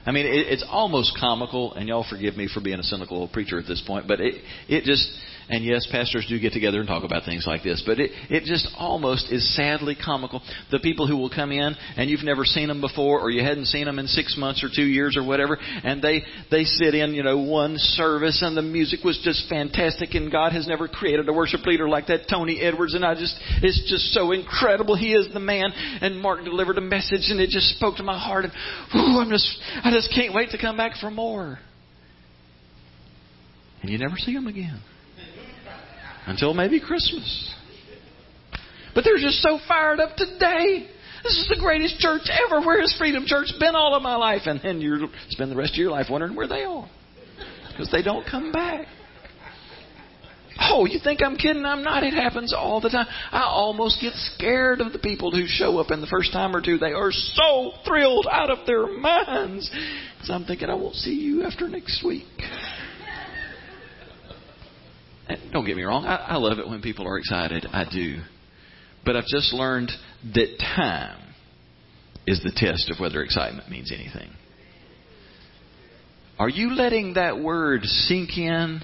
I 0.06 0.12
mean, 0.12 0.26
it, 0.26 0.46
it's 0.48 0.64
almost 0.68 1.18
comical, 1.18 1.74
and 1.74 1.88
y'all 1.88 2.06
forgive 2.08 2.36
me 2.36 2.48
for 2.52 2.60
being 2.60 2.78
a 2.78 2.82
cynical 2.82 3.28
preacher 3.28 3.58
at 3.58 3.66
this 3.66 3.82
point, 3.86 4.06
but 4.06 4.20
it 4.20 4.36
it 4.68 4.84
just 4.84 5.10
and 5.48 5.64
yes, 5.64 5.88
pastors 5.90 6.26
do 6.28 6.38
get 6.38 6.52
together 6.52 6.78
and 6.78 6.86
talk 6.86 7.04
about 7.04 7.24
things 7.24 7.44
like 7.46 7.62
this, 7.62 7.82
but 7.86 7.98
it, 7.98 8.10
it 8.28 8.44
just 8.44 8.68
almost 8.76 9.32
is 9.32 9.56
sadly 9.56 9.96
comical. 9.96 10.42
The 10.70 10.78
people 10.78 11.06
who 11.06 11.16
will 11.16 11.30
come 11.30 11.52
in 11.52 11.74
and 11.96 12.10
you've 12.10 12.24
never 12.24 12.44
seen 12.44 12.68
them 12.68 12.82
before 12.82 13.20
or 13.20 13.30
you 13.30 13.42
hadn't 13.42 13.66
seen 13.66 13.86
them 13.86 13.98
in 13.98 14.06
six 14.08 14.36
months 14.36 14.62
or 14.62 14.68
two 14.74 14.84
years 14.84 15.16
or 15.16 15.24
whatever, 15.24 15.56
and 15.58 16.02
they, 16.02 16.22
they 16.50 16.64
sit 16.64 16.94
in, 16.94 17.14
you 17.14 17.22
know, 17.22 17.38
one 17.38 17.76
service 17.78 18.42
and 18.42 18.56
the 18.56 18.62
music 18.62 19.00
was 19.04 19.18
just 19.24 19.48
fantastic 19.48 20.14
and 20.14 20.30
God 20.30 20.52
has 20.52 20.66
never 20.66 20.86
created 20.86 21.28
a 21.28 21.32
worship 21.32 21.64
leader 21.64 21.88
like 21.88 22.08
that 22.08 22.28
Tony 22.28 22.60
Edwards 22.60 22.94
and 22.94 23.04
I 23.04 23.14
just, 23.14 23.34
it's 23.62 23.88
just 23.88 24.12
so 24.12 24.32
incredible. 24.32 24.96
He 24.96 25.14
is 25.14 25.32
the 25.32 25.40
man. 25.40 25.70
And 26.00 26.20
Mark 26.20 26.44
delivered 26.44 26.76
a 26.76 26.82
message 26.82 27.30
and 27.30 27.40
it 27.40 27.48
just 27.48 27.76
spoke 27.76 27.96
to 27.96 28.02
my 28.02 28.18
heart 28.18 28.44
and, 28.44 28.52
whew, 28.92 29.18
I'm 29.18 29.30
just, 29.30 29.48
I 29.82 29.90
just 29.90 30.12
can't 30.14 30.34
wait 30.34 30.50
to 30.50 30.58
come 30.58 30.76
back 30.76 30.92
for 31.00 31.10
more. 31.10 31.58
And 33.80 33.90
you 33.90 33.96
never 33.96 34.16
see 34.16 34.34
them 34.34 34.46
again 34.46 34.82
until 36.28 36.52
maybe 36.52 36.78
Christmas. 36.78 37.54
But 38.94 39.04
they're 39.04 39.16
just 39.16 39.40
so 39.40 39.58
fired 39.66 39.98
up 39.98 40.16
today. 40.16 40.86
This 41.24 41.32
is 41.32 41.48
the 41.48 41.58
greatest 41.58 41.98
church 41.98 42.28
ever. 42.46 42.60
Where 42.64 42.80
has 42.80 42.94
Freedom 42.98 43.24
Church 43.26 43.48
been 43.58 43.74
all 43.74 43.94
of 43.94 44.02
my 44.02 44.14
life? 44.14 44.42
And 44.44 44.60
then 44.62 44.80
you 44.80 45.08
spend 45.30 45.50
the 45.50 45.56
rest 45.56 45.72
of 45.72 45.78
your 45.78 45.90
life 45.90 46.06
wondering 46.10 46.36
where 46.36 46.46
they 46.46 46.64
are 46.64 46.88
because 47.70 47.90
they 47.90 48.02
don't 48.02 48.26
come 48.26 48.52
back. 48.52 48.86
Oh, 50.60 50.86
you 50.86 50.98
think 51.02 51.20
I'm 51.22 51.36
kidding? 51.36 51.64
I'm 51.64 51.82
not. 51.82 52.02
It 52.02 52.12
happens 52.12 52.52
all 52.52 52.80
the 52.80 52.90
time. 52.90 53.06
I 53.30 53.42
almost 53.42 54.00
get 54.00 54.12
scared 54.14 54.80
of 54.80 54.92
the 54.92 54.98
people 54.98 55.30
who 55.30 55.44
show 55.46 55.78
up 55.78 55.90
in 55.92 56.00
the 56.00 56.08
first 56.08 56.32
time 56.32 56.54
or 56.54 56.60
two. 56.60 56.78
They 56.78 56.92
are 56.92 57.12
so 57.12 57.72
thrilled 57.86 58.26
out 58.30 58.50
of 58.50 58.66
their 58.66 58.86
minds. 58.86 59.70
So 60.24 60.34
I'm 60.34 60.44
thinking, 60.44 60.68
I 60.68 60.74
won't 60.74 60.96
see 60.96 61.14
you 61.14 61.44
after 61.44 61.68
next 61.68 62.04
week. 62.04 62.26
Don't 65.52 65.66
get 65.66 65.76
me 65.76 65.82
wrong, 65.82 66.04
I, 66.04 66.16
I 66.16 66.36
love 66.36 66.58
it 66.58 66.68
when 66.68 66.82
people 66.82 67.06
are 67.06 67.18
excited. 67.18 67.66
I 67.72 67.84
do. 67.90 68.20
But 69.04 69.16
I've 69.16 69.26
just 69.26 69.52
learned 69.52 69.90
that 70.34 70.58
time 70.58 71.20
is 72.26 72.42
the 72.42 72.52
test 72.54 72.90
of 72.90 73.00
whether 73.00 73.22
excitement 73.22 73.70
means 73.70 73.92
anything. 73.92 74.30
Are 76.38 76.48
you 76.48 76.74
letting 76.74 77.14
that 77.14 77.38
word 77.40 77.82
sink 77.84 78.36
in 78.36 78.80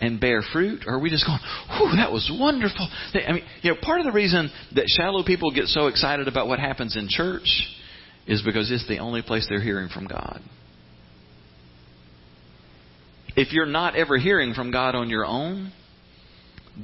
and 0.00 0.20
bear 0.20 0.42
fruit? 0.52 0.82
Or 0.86 0.94
are 0.94 0.98
we 0.98 1.10
just 1.10 1.26
going, 1.26 1.40
whew, 1.78 1.96
that 1.96 2.12
was 2.12 2.30
wonderful? 2.38 2.88
I 3.14 3.32
mean, 3.32 3.44
you 3.62 3.70
know, 3.70 3.76
part 3.82 4.00
of 4.00 4.06
the 4.06 4.12
reason 4.12 4.50
that 4.74 4.84
shallow 4.86 5.24
people 5.24 5.50
get 5.52 5.66
so 5.66 5.86
excited 5.86 6.28
about 6.28 6.48
what 6.48 6.58
happens 6.58 6.96
in 6.96 7.08
church 7.08 7.48
is 8.26 8.42
because 8.42 8.70
it's 8.70 8.86
the 8.88 8.98
only 8.98 9.22
place 9.22 9.46
they're 9.48 9.60
hearing 9.60 9.88
from 9.88 10.06
God. 10.06 10.40
If 13.34 13.52
you're 13.52 13.66
not 13.66 13.96
ever 13.96 14.18
hearing 14.18 14.52
from 14.52 14.70
God 14.70 14.94
on 14.94 15.08
your 15.08 15.24
own, 15.24 15.72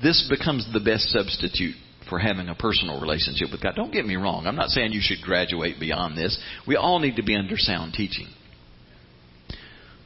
this 0.02 0.26
becomes 0.28 0.68
the 0.72 0.80
best 0.80 1.10
substitute 1.10 1.74
for 2.08 2.18
having 2.18 2.48
a 2.48 2.54
personal 2.54 3.00
relationship 3.00 3.48
with 3.52 3.62
God. 3.62 3.74
Don't 3.76 3.92
get 3.92 4.06
me 4.06 4.16
wrong. 4.16 4.46
I'm 4.46 4.56
not 4.56 4.70
saying 4.70 4.92
you 4.92 5.00
should 5.02 5.22
graduate 5.22 5.78
beyond 5.78 6.16
this. 6.16 6.38
We 6.66 6.76
all 6.76 6.98
need 6.98 7.16
to 7.16 7.22
be 7.22 7.36
under 7.36 7.56
sound 7.56 7.92
teaching. 7.92 8.28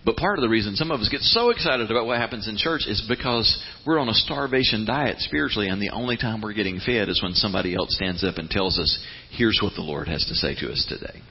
But 0.05 0.17
part 0.17 0.37
of 0.37 0.43
the 0.43 0.49
reason 0.49 0.75
some 0.75 0.91
of 0.91 1.01
us 1.01 1.09
get 1.09 1.21
so 1.21 1.51
excited 1.51 1.91
about 1.91 2.07
what 2.07 2.19
happens 2.19 2.49
in 2.49 2.57
church 2.57 2.87
is 2.89 3.05
because 3.09 3.63
we're 3.87 4.01
on 4.01 4.09
a 4.09 4.15
starvation 4.15 4.85
diet 4.85 5.21
spiritually, 5.21 5.69
and 5.69 5.81
the 5.81 5.91
only 5.91 6.17
time 6.17 6.41
we're 6.41 6.55
getting 6.55 6.81
fed 6.81 7.09
is 7.09 7.23
when 7.23 7.35
somebody 7.35 7.75
else 7.77 7.95
stands 7.95 8.25
up 8.25 8.37
and 8.37 8.51
tells 8.51 8.81
us, 8.81 8.99
here's 9.31 9.61
what 9.63 9.75
the 9.77 9.83
Lord 9.83 10.09
has 10.09 10.25
to 10.27 10.35
say 10.35 10.57
to 10.57 10.73
us 10.73 10.85
today. 10.89 11.23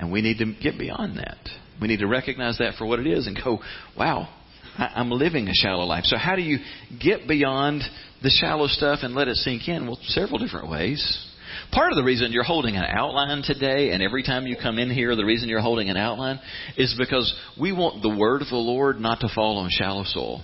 And 0.00 0.10
we 0.10 0.20
need 0.20 0.38
to 0.38 0.52
get 0.60 0.78
beyond 0.78 1.18
that. 1.18 1.38
We 1.80 1.86
need 1.86 2.00
to 2.00 2.08
recognize 2.08 2.58
that 2.58 2.74
for 2.74 2.86
what 2.86 2.98
it 2.98 3.06
is 3.06 3.28
and 3.28 3.38
go, 3.42 3.60
wow, 3.96 4.28
I'm 4.78 5.10
living 5.10 5.48
a 5.48 5.54
shallow 5.54 5.84
life. 5.84 6.04
So 6.04 6.16
how 6.16 6.36
do 6.36 6.42
you 6.42 6.58
get 7.02 7.28
beyond 7.28 7.82
the 8.22 8.30
shallow 8.30 8.66
stuff 8.68 9.00
and 9.02 9.14
let 9.14 9.28
it 9.28 9.36
sink 9.36 9.68
in? 9.68 9.86
Well, 9.86 9.98
several 10.02 10.38
different 10.38 10.70
ways. 10.70 11.28
Part 11.70 11.92
of 11.92 11.96
the 11.96 12.04
reason 12.04 12.32
you're 12.32 12.44
holding 12.44 12.76
an 12.76 12.84
outline 12.84 13.42
today, 13.44 13.90
and 13.90 14.02
every 14.02 14.22
time 14.22 14.46
you 14.46 14.56
come 14.60 14.78
in 14.78 14.90
here, 14.90 15.14
the 15.14 15.24
reason 15.24 15.48
you're 15.48 15.60
holding 15.60 15.90
an 15.90 15.96
outline 15.96 16.40
is 16.76 16.94
because 16.98 17.34
we 17.60 17.72
want 17.72 18.02
the 18.02 18.14
word 18.14 18.42
of 18.42 18.48
the 18.48 18.56
Lord 18.56 19.00
not 19.00 19.20
to 19.20 19.28
fall 19.34 19.58
on 19.58 19.68
shallow 19.70 20.04
soil. 20.04 20.42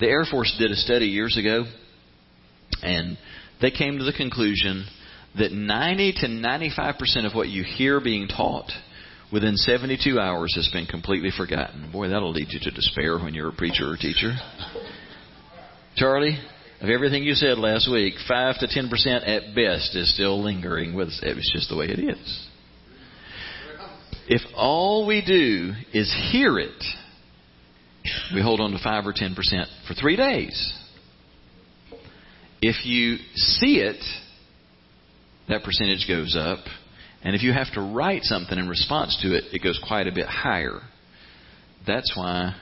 The 0.00 0.06
Air 0.06 0.24
Force 0.30 0.54
did 0.58 0.70
a 0.70 0.76
study 0.76 1.06
years 1.06 1.36
ago, 1.36 1.64
and 2.82 3.18
they 3.60 3.70
came 3.70 3.98
to 3.98 4.04
the 4.04 4.12
conclusion 4.12 4.86
that 5.36 5.52
90 5.52 6.12
to 6.20 6.26
95% 6.26 7.26
of 7.26 7.34
what 7.34 7.48
you 7.48 7.64
hear 7.64 8.00
being 8.00 8.28
taught 8.28 8.70
within 9.32 9.56
72 9.56 10.18
hours 10.18 10.54
has 10.56 10.68
been 10.72 10.86
completely 10.86 11.30
forgotten. 11.36 11.90
Boy, 11.92 12.08
that'll 12.08 12.32
lead 12.32 12.48
you 12.50 12.60
to 12.60 12.70
despair 12.70 13.18
when 13.18 13.34
you're 13.34 13.48
a 13.48 13.54
preacher 13.54 13.90
or 13.90 13.96
teacher. 13.96 14.34
Charlie, 15.96 16.38
of 16.80 16.88
everything 16.90 17.24
you 17.24 17.34
said 17.34 17.58
last 17.58 17.90
week, 17.90 18.14
5 18.26 18.58
to 18.60 18.66
10% 18.66 19.28
at 19.28 19.54
best 19.54 19.96
is 19.96 20.12
still 20.14 20.42
lingering 20.42 20.94
with 20.94 21.08
us. 21.08 21.20
It's 21.22 21.52
just 21.52 21.68
the 21.68 21.76
way 21.76 21.86
it 21.86 21.98
is. 21.98 22.48
If 24.28 24.42
all 24.54 25.06
we 25.06 25.24
do 25.24 25.72
is 25.92 26.14
hear 26.30 26.58
it, 26.58 26.84
we 28.34 28.42
hold 28.42 28.60
on 28.60 28.72
to 28.72 28.78
5 28.82 29.06
or 29.06 29.12
10% 29.12 29.34
for 29.86 29.94
three 29.94 30.16
days. 30.16 30.74
If 32.60 32.84
you 32.84 33.16
see 33.34 33.80
it, 33.80 34.02
that 35.48 35.62
percentage 35.62 36.06
goes 36.06 36.36
up. 36.38 36.58
And 37.22 37.34
if 37.34 37.42
you 37.42 37.52
have 37.52 37.72
to 37.74 37.80
write 37.80 38.22
something 38.22 38.58
in 38.58 38.68
response 38.68 39.18
to 39.22 39.34
it, 39.34 39.44
it 39.52 39.62
goes 39.62 39.80
quite 39.86 40.06
a 40.06 40.12
bit 40.12 40.26
higher. 40.26 40.80
That's 41.86 42.12
why 42.16 42.54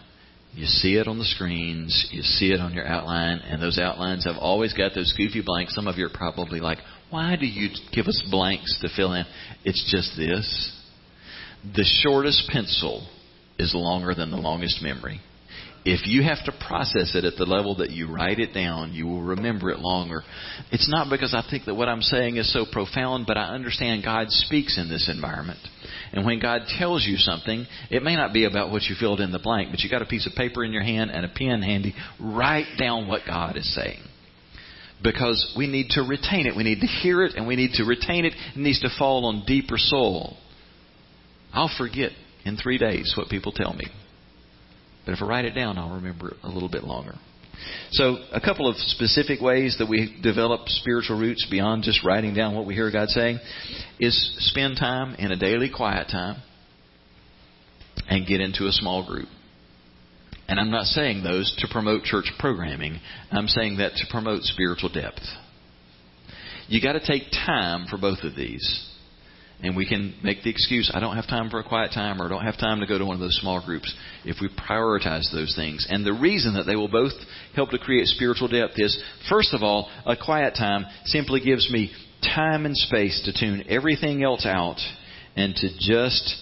You 0.57 0.65
see 0.65 0.97
it 0.97 1.07
on 1.07 1.19
the 1.19 1.25
screens, 1.25 2.09
you 2.11 2.23
see 2.23 2.51
it 2.51 2.61
on 2.61 2.73
your 2.73 2.87
outline, 2.87 3.41
and 3.41 3.61
those 3.61 3.79
outlines 3.79 4.25
have 4.25 4.37
always 4.39 4.73
got 4.73 4.95
those 4.95 5.13
goofy 5.15 5.43
blanks. 5.45 5.75
Some 5.75 5.87
of 5.87 5.99
you 5.99 6.07
are 6.07 6.11
probably 6.13 6.61
like, 6.61 6.79
why 7.11 7.37
do 7.37 7.47
you 7.47 7.69
give 7.93 8.07
us 8.07 8.23
blanks 8.31 8.79
to 8.81 8.89
fill 8.97 9.13
in? 9.13 9.27
It's 9.65 9.85
just 9.93 10.17
this. 10.17 10.73
The 11.63 11.85
shortest 12.03 12.49
pencil 12.49 13.07
is 13.59 13.75
longer 13.75 14.15
than 14.15 14.31
the 14.31 14.39
longest 14.39 14.83
memory. 14.83 15.21
If 15.89 16.09
you 16.09 16.25
have 16.25 16.45
to 16.47 16.67
process 16.67 17.15
it 17.15 17.25
at 17.25 17.37
the 17.37 17.45
level 17.45 17.77
that 17.77 17.91
you 17.91 18.13
write 18.13 18.41
it 18.41 18.53
down, 18.53 18.93
you 18.93 19.07
will 19.07 19.23
remember 19.23 19.71
it 19.71 19.79
longer. 19.79 20.25
It's 20.73 20.91
not 20.91 21.09
because 21.09 21.33
I 21.33 21.49
think 21.49 21.67
that 21.67 21.77
what 21.77 21.89
I'm 21.89 22.03
saying 22.03 22.39
is 22.39 22.53
so 22.53 22.67
profound, 22.71 23.25
but 23.25 23.37
I 23.37 23.55
understand 23.55 24.03
God 24.03 24.27
speaks 24.31 24.79
in 24.79 24.89
this 24.89 25.09
environment. 25.09 25.61
And 26.13 26.27
when 26.27 26.41
God 26.41 26.63
tells 26.77 27.07
you 27.07 27.17
something, 27.19 27.67
it 27.89 28.03
may 28.03 28.17
not 28.17 28.33
be 28.33 28.47
about 28.47 28.73
what 28.73 28.83
you 28.83 28.97
filled 28.99 29.21
in 29.21 29.31
the 29.31 29.39
blank, 29.39 29.71
but 29.71 29.79
you 29.79 29.89
got 29.89 30.03
a 30.03 30.07
piece 30.07 30.27
of 30.27 30.33
paper 30.33 30.65
in 30.65 30.73
your 30.73 30.83
hand 30.83 31.13
and 31.13 31.25
a 31.25 31.29
pen 31.29 31.63
handy. 31.63 31.95
Write 32.19 32.77
down 32.77 33.07
what 33.07 33.21
God 33.25 33.57
is 33.57 33.73
saying. 33.73 34.03
Because 35.05 35.55
we 35.57 35.69
need 35.69 35.91
to 35.91 36.03
retain 36.03 36.49
it. 36.49 36.57
We 36.57 36.65
need 36.65 36.81
to 36.81 36.89
hear 36.89 37.23
it 37.23 37.37
and 37.37 37.47
we 37.47 37.55
need 37.55 37.75
to 37.75 37.85
retain 37.85 38.25
it. 38.25 38.33
It 38.33 38.59
needs 38.59 38.81
to 38.81 38.89
fall 38.99 39.27
on 39.27 39.45
deeper 39.47 39.79
soul. 39.79 40.37
I'll 41.53 41.71
forget 41.79 42.11
in 42.45 42.57
three 42.57 42.79
days 42.79 43.15
what 43.17 43.29
people 43.29 43.53
tell 43.53 43.73
me. 43.73 43.87
But 45.07 45.15
if 45.15 45.23
I 45.23 45.27
write 45.27 45.45
it 45.47 45.53
down, 45.53 45.79
I'll 45.79 45.95
remember 45.95 46.31
it 46.31 46.37
a 46.43 46.49
little 46.49 46.69
bit 46.69 46.85
longer. 46.85 47.15
So, 47.93 48.19
a 48.33 48.41
couple 48.41 48.69
of 48.69 48.77
specific 48.77 49.41
ways 49.41 49.77
that 49.79 49.89
we 49.89 50.19
develop 50.23 50.69
spiritual 50.69 51.19
roots 51.19 51.47
beyond 51.51 51.85
just 51.85 52.05
writing 52.05 52.35
down 52.35 52.55
what 52.55 52.67
we 52.67 52.75
hear 52.75 52.91
God 52.91 53.09
saying 53.09 53.39
is 53.99 54.35
spend 54.51 54.77
time 54.77 55.15
in 55.15 55.33
a 55.33 55.37
daily 55.37 55.71
quiet 55.75 56.09
time 56.11 56.43
and 58.09 58.27
get 58.27 58.41
into 58.41 58.67
a 58.67 58.73
small 58.73 59.07
group. 59.07 59.29
And 60.49 60.61
I'm 60.61 60.71
not 60.71 60.85
saying 60.85 61.23
those 61.23 61.55
to 61.59 61.69
promote 61.69 62.03
church 62.05 62.31
programming. 62.39 63.01
I'm 63.31 63.49
saying 63.49 63.79
that 63.79 63.95
to 63.97 64.07
promote 64.11 64.43
spiritual 64.43 64.91
depth. 64.91 65.23
You 66.69 66.83
got 66.83 66.93
to 66.93 67.01
take 67.01 67.31
time 67.31 67.87
for 67.89 67.97
both 67.97 68.19
of 68.23 68.37
these. 68.37 68.93
And 69.63 69.75
we 69.75 69.89
can 69.89 70.15
make 70.23 70.43
the 70.43 70.51
excuse, 70.51 70.91
I 70.93 71.01
don't 71.01 71.17
have 71.17 71.27
time 71.29 71.49
for 71.49 71.59
a 71.59 71.65
quiet 71.65 71.93
time 71.93 72.21
or 72.21 72.27
I 72.27 72.29
don't 72.29 72.45
have 72.45 72.59
time 72.59 72.81
to 72.81 72.87
go 72.87 72.99
to 72.99 73.07
one 73.07 73.15
of 73.15 73.21
those 73.21 73.39
small 73.41 73.65
groups 73.65 73.95
if 74.25 74.37
we 74.41 74.49
prioritize 74.49 75.33
those 75.33 75.55
things. 75.57 75.87
And 75.89 76.05
the 76.05 76.13
reason 76.13 76.55
that 76.55 76.65
they 76.65 76.77
will 76.77 76.89
both 76.89 77.13
help 77.55 77.71
to 77.71 77.79
create 77.79 78.07
spiritual 78.07 78.49
depth 78.49 78.75
is, 78.77 79.03
first 79.31 79.55
of 79.55 79.63
all, 79.63 79.91
a 80.05 80.15
quiet 80.15 80.55
time 80.57 80.85
simply 81.07 81.41
gives 81.41 81.71
me 81.71 81.91
time 82.23 82.67
and 82.67 82.77
space 82.77 83.23
to 83.25 83.33
tune 83.39 83.65
everything 83.69 84.23
else 84.23 84.45
out 84.45 84.79
and 85.37 85.55
to 85.57 85.69
just 85.79 86.37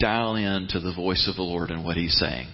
dial 0.00 0.34
in 0.34 0.66
to 0.70 0.80
the 0.80 0.92
voice 0.92 1.28
of 1.28 1.36
the 1.36 1.42
Lord 1.42 1.70
and 1.70 1.84
what 1.84 1.96
He's 1.96 2.18
saying 2.18 2.48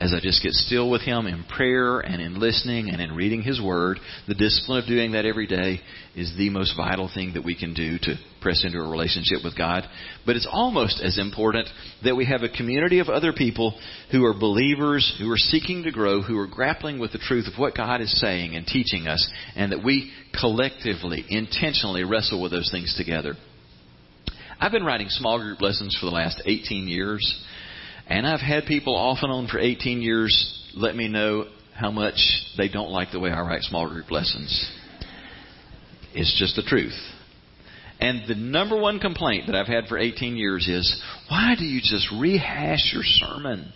as 0.00 0.12
I 0.12 0.18
just 0.20 0.42
get 0.42 0.52
still 0.52 0.90
with 0.90 1.02
Him 1.02 1.26
in 1.26 1.44
prayer 1.44 2.00
and 2.00 2.20
in 2.20 2.40
listening 2.40 2.90
and 2.90 3.00
in 3.00 3.14
reading 3.14 3.42
His 3.42 3.60
Word, 3.60 4.00
the 4.26 4.34
discipline 4.34 4.82
of 4.82 4.88
doing 4.88 5.12
that 5.12 5.24
every 5.24 5.46
day 5.46 5.80
is 6.16 6.34
the 6.36 6.50
most 6.50 6.76
vital 6.76 7.08
thing 7.12 7.34
that 7.34 7.44
we 7.44 7.56
can 7.56 7.74
do 7.74 7.98
to 8.02 8.16
press 8.40 8.64
into 8.64 8.78
a 8.78 8.88
relationship 8.88 9.38
with 9.44 9.56
God. 9.56 9.84
But 10.26 10.34
it's 10.34 10.48
almost 10.50 11.00
as 11.00 11.16
important 11.16 11.68
that 12.02 12.16
we 12.16 12.26
have 12.26 12.42
a 12.42 12.48
community 12.48 12.98
of 12.98 13.08
other 13.08 13.32
people 13.32 13.78
who 14.10 14.24
are 14.24 14.34
believers, 14.34 15.16
who 15.20 15.30
are 15.30 15.38
seeking 15.38 15.84
to 15.84 15.92
grow, 15.92 16.22
who 16.22 16.38
are 16.38 16.48
grappling 16.48 16.98
with 16.98 17.12
the 17.12 17.18
truth 17.18 17.46
of 17.46 17.58
what 17.58 17.76
God 17.76 18.00
is 18.00 18.20
saying 18.20 18.56
and 18.56 18.66
teaching 18.66 19.06
us, 19.06 19.30
and 19.54 19.70
that 19.70 19.84
we 19.84 20.10
collectively, 20.38 21.24
intentionally 21.28 22.02
wrestle 22.02 22.42
with 22.42 22.50
those 22.50 22.70
things 22.72 22.94
together. 22.96 23.34
I've 24.60 24.72
been 24.72 24.84
writing 24.84 25.08
small 25.08 25.38
group 25.38 25.60
lessons 25.60 25.96
for 25.98 26.06
the 26.06 26.12
last 26.12 26.42
18 26.46 26.88
years. 26.88 27.44
And 28.06 28.26
I've 28.26 28.40
had 28.40 28.66
people 28.66 28.96
off 28.96 29.18
and 29.22 29.32
on 29.32 29.46
for 29.46 29.58
18 29.58 30.02
years 30.02 30.60
let 30.76 30.94
me 30.94 31.08
know 31.08 31.46
how 31.74 31.90
much 31.90 32.16
they 32.56 32.68
don't 32.68 32.90
like 32.90 33.10
the 33.12 33.20
way 33.20 33.30
I 33.30 33.40
write 33.40 33.62
small 33.62 33.88
group 33.88 34.10
lessons. 34.10 34.70
It's 36.14 36.38
just 36.38 36.56
the 36.56 36.62
truth. 36.62 36.96
And 38.00 38.28
the 38.28 38.34
number 38.34 38.78
one 38.78 38.98
complaint 38.98 39.44
that 39.46 39.56
I've 39.56 39.66
had 39.66 39.86
for 39.86 39.98
18 39.98 40.36
years 40.36 40.68
is, 40.68 41.02
why 41.28 41.54
do 41.58 41.64
you 41.64 41.80
just 41.80 42.08
rehash 42.20 42.92
your 42.92 43.02
sermon? 43.02 43.72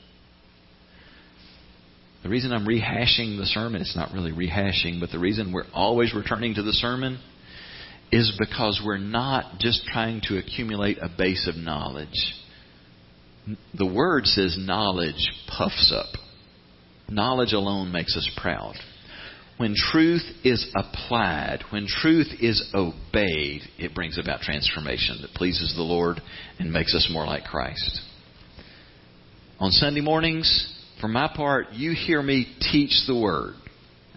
The 2.22 2.28
reason 2.28 2.52
I'm 2.52 2.66
rehashing 2.66 3.38
the 3.38 3.46
sermon, 3.46 3.80
it's 3.80 3.96
not 3.96 4.12
really 4.12 4.32
rehashing, 4.32 5.00
but 5.00 5.10
the 5.10 5.18
reason 5.18 5.52
we're 5.52 5.64
always 5.72 6.14
returning 6.14 6.54
to 6.54 6.62
the 6.62 6.72
sermon 6.72 7.18
is 8.10 8.36
because 8.38 8.82
we're 8.84 8.98
not 8.98 9.58
just 9.60 9.84
trying 9.86 10.20
to 10.28 10.36
accumulate 10.36 10.98
a 11.00 11.08
base 11.16 11.48
of 11.48 11.56
knowledge 11.56 12.34
the 13.74 13.86
word 13.86 14.26
says 14.26 14.56
knowledge 14.58 15.30
puffs 15.46 15.92
up. 15.94 16.18
Knowledge 17.08 17.52
alone 17.52 17.90
makes 17.90 18.16
us 18.16 18.28
proud. 18.36 18.74
When 19.56 19.74
truth 19.74 20.22
is 20.44 20.70
applied, 20.76 21.64
when 21.70 21.86
truth 21.88 22.28
is 22.40 22.70
obeyed, 22.74 23.62
it 23.76 23.94
brings 23.94 24.18
about 24.18 24.40
transformation 24.40 25.18
that 25.22 25.34
pleases 25.34 25.74
the 25.74 25.82
Lord 25.82 26.20
and 26.58 26.72
makes 26.72 26.94
us 26.94 27.08
more 27.10 27.26
like 27.26 27.44
Christ. 27.44 28.00
On 29.58 29.72
Sunday 29.72 30.00
mornings, 30.00 30.72
for 31.00 31.08
my 31.08 31.28
part, 31.34 31.72
you 31.72 31.92
hear 31.92 32.22
me 32.22 32.46
teach 32.70 33.02
the 33.08 33.18
Word. 33.18 33.54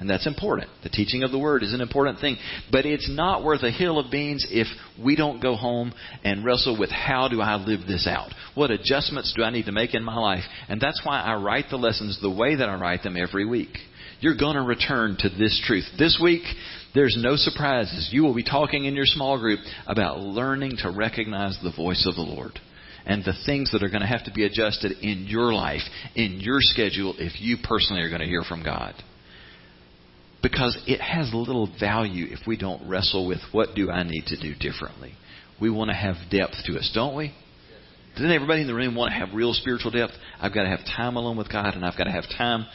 And 0.02 0.10
that's 0.10 0.26
important. 0.26 0.68
The 0.82 0.90
teaching 0.90 1.22
of 1.22 1.30
the 1.30 1.38
Word 1.38 1.62
is 1.62 1.76
an 1.76 1.80
important 1.80 2.20
thing. 2.20 2.36
But 2.72 2.88
it's 2.88 3.08
not 3.08 3.44
worth 3.44 3.62
a 3.62 3.70
hill 3.70 4.00
of 4.00 4.10
beans 4.10 4.44
if 4.50 4.66
we 5.00 5.16
don't 5.16 5.44
go 5.44 5.56
home 5.56 5.94
and 6.24 6.44
wrestle 6.44 6.78
with 6.78 6.90
how 6.90 7.28
do 7.28 7.40
I 7.40 7.58
live 7.58 7.82
this 7.88 8.08
out? 8.08 8.32
What 8.56 8.72
adjustments 8.72 9.32
do 9.38 9.44
I 9.44 9.52
need 9.52 9.68
to 9.68 9.72
make 9.72 9.94
in 9.94 10.04
my 10.04 10.18
life? 10.18 10.44
And 10.68 10.82
that's 10.82 11.02
why 11.04 11.22
I 11.22 11.36
write 11.36 11.66
the 11.70 11.78
lessons 11.78 12.20
the 12.20 12.32
way 12.32 12.56
that 12.56 12.68
I 12.68 12.80
write 12.80 13.04
them 13.04 13.16
every 13.16 13.46
week. 13.46 13.78
You're 14.22 14.36
going 14.36 14.56
to 14.56 14.64
return 14.64 15.18
to 15.20 15.30
this 15.30 15.62
truth. 15.68 15.86
This 16.00 16.20
week, 16.20 16.44
there's 16.96 17.16
no 17.16 17.36
surprises. 17.36 18.10
You 18.12 18.24
will 18.24 18.34
be 18.34 18.44
talking 18.44 18.86
in 18.86 18.96
your 18.96 19.06
small 19.06 19.40
group 19.40 19.60
about 19.86 20.20
learning 20.20 20.78
to 20.80 20.90
recognize 20.90 21.60
the 21.62 21.74
voice 21.78 22.08
of 22.10 22.16
the 22.16 22.22
Lord 22.22 22.54
and 23.06 23.24
the 23.24 23.38
things 23.46 23.72
that 23.72 23.84
are 23.84 23.90
going 23.90 24.02
to 24.02 24.08
have 24.08 24.26
to 24.26 24.34
be 24.34 24.46
adjusted 24.46 24.94
in 25.04 25.26
your 25.28 25.54
life, 25.54 25.82
in 26.16 26.40
your 26.40 26.58
schedule, 26.60 27.14
if 27.20 27.40
you 27.40 27.58
personally 27.64 28.02
are 28.02 28.10
going 28.10 28.22
to 28.22 28.28
hear 28.28 28.44
from 28.44 28.64
God 28.64 28.96
because 30.42 30.78
it 30.88 31.00
has 31.00 31.32
little 31.34 31.70
value 31.80 32.26
if 32.30 32.48
we 32.48 32.58
don't 32.58 32.88
wrestle 32.88 33.28
with 33.28 33.40
what 33.52 33.76
do 33.76 33.92
I 33.92 34.04
need 34.04 34.26
to 34.28 34.40
do 34.40 34.56
differently. 34.56 35.14
We 35.60 35.70
want 35.70 35.90
to 35.90 35.96
have 35.96 36.16
depth 36.30 36.56
to 36.66 36.78
us, 36.78 36.92
don't 36.94 37.16
we? 37.16 37.34
Doesn't 38.16 38.32
everybody 38.32 38.62
in 38.62 38.68
the 38.68 38.74
room 38.74 38.96
want 38.96 39.12
to 39.12 39.18
have 39.18 39.34
real 39.34 39.54
spiritual 39.54 39.92
depth? 39.92 40.14
I've 40.40 40.54
got 40.54 40.64
to 40.64 40.70
have 40.70 40.80
time 40.98 41.16
alone 41.16 41.38
with 41.38 41.52
God, 41.52 41.76
and 41.76 41.86
I've 41.86 41.98
got 41.98 42.06
to 42.06 42.12
have 42.12 42.26
time 42.38 42.66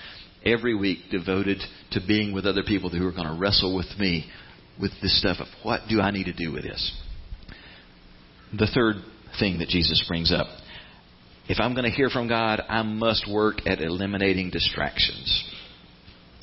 every 0.44 0.74
week 0.74 0.98
devoted 1.10 1.58
to 1.90 2.00
being 2.06 2.32
with 2.32 2.46
other 2.46 2.62
people 2.62 2.88
who 2.88 3.06
are 3.06 3.12
going 3.12 3.26
to 3.26 3.38
wrestle 3.38 3.76
with 3.76 3.98
me 3.98 4.30
with 4.80 4.92
this 5.02 5.18
stuff 5.20 5.38
of 5.40 5.46
what 5.62 5.82
do 5.88 6.00
I 6.00 6.10
need 6.10 6.24
to 6.24 6.32
do 6.32 6.52
with 6.52 6.62
this. 6.62 6.92
The 8.56 8.68
third 8.72 8.96
thing 9.38 9.58
that 9.58 9.68
Jesus 9.68 10.04
brings 10.08 10.32
up 10.32 10.46
if 11.48 11.58
I'm 11.60 11.74
going 11.74 11.84
to 11.84 11.90
hear 11.90 12.08
from 12.08 12.28
God, 12.28 12.60
I 12.68 12.82
must 12.82 13.30
work 13.30 13.66
at 13.66 13.80
eliminating 13.80 14.50
distractions. 14.50 15.44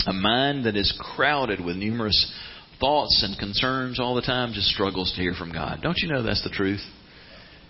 A 0.07 0.13
mind 0.13 0.65
that 0.65 0.75
is 0.75 0.93
crowded 1.15 1.63
with 1.63 1.75
numerous 1.75 2.31
thoughts 2.79 3.23
and 3.25 3.37
concerns 3.37 3.99
all 3.99 4.15
the 4.15 4.21
time 4.21 4.53
just 4.53 4.67
struggles 4.67 5.13
to 5.15 5.21
hear 5.21 5.33
from 5.33 5.53
God. 5.53 5.79
Don't 5.81 5.97
you 5.97 6.11
know 6.11 6.23
that's 6.23 6.43
the 6.43 6.49
truth? 6.49 6.81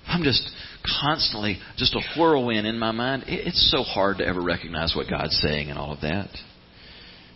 I'm 0.08 0.24
just 0.24 0.50
constantly 1.02 1.60
just 1.78 1.96
a 1.96 2.20
whirlwind 2.20 2.68
in 2.68 2.78
my 2.78 2.92
mind. 2.92 3.24
It's 3.28 3.72
so 3.72 3.84
hard 3.84 4.18
to 4.18 4.26
ever 4.26 4.42
recognize 4.42 4.94
what 4.96 5.10
God's 5.10 5.38
saying 5.42 5.70
and 5.70 5.80
all 5.80 5.94
of 5.94 6.02
that. 6.02 6.30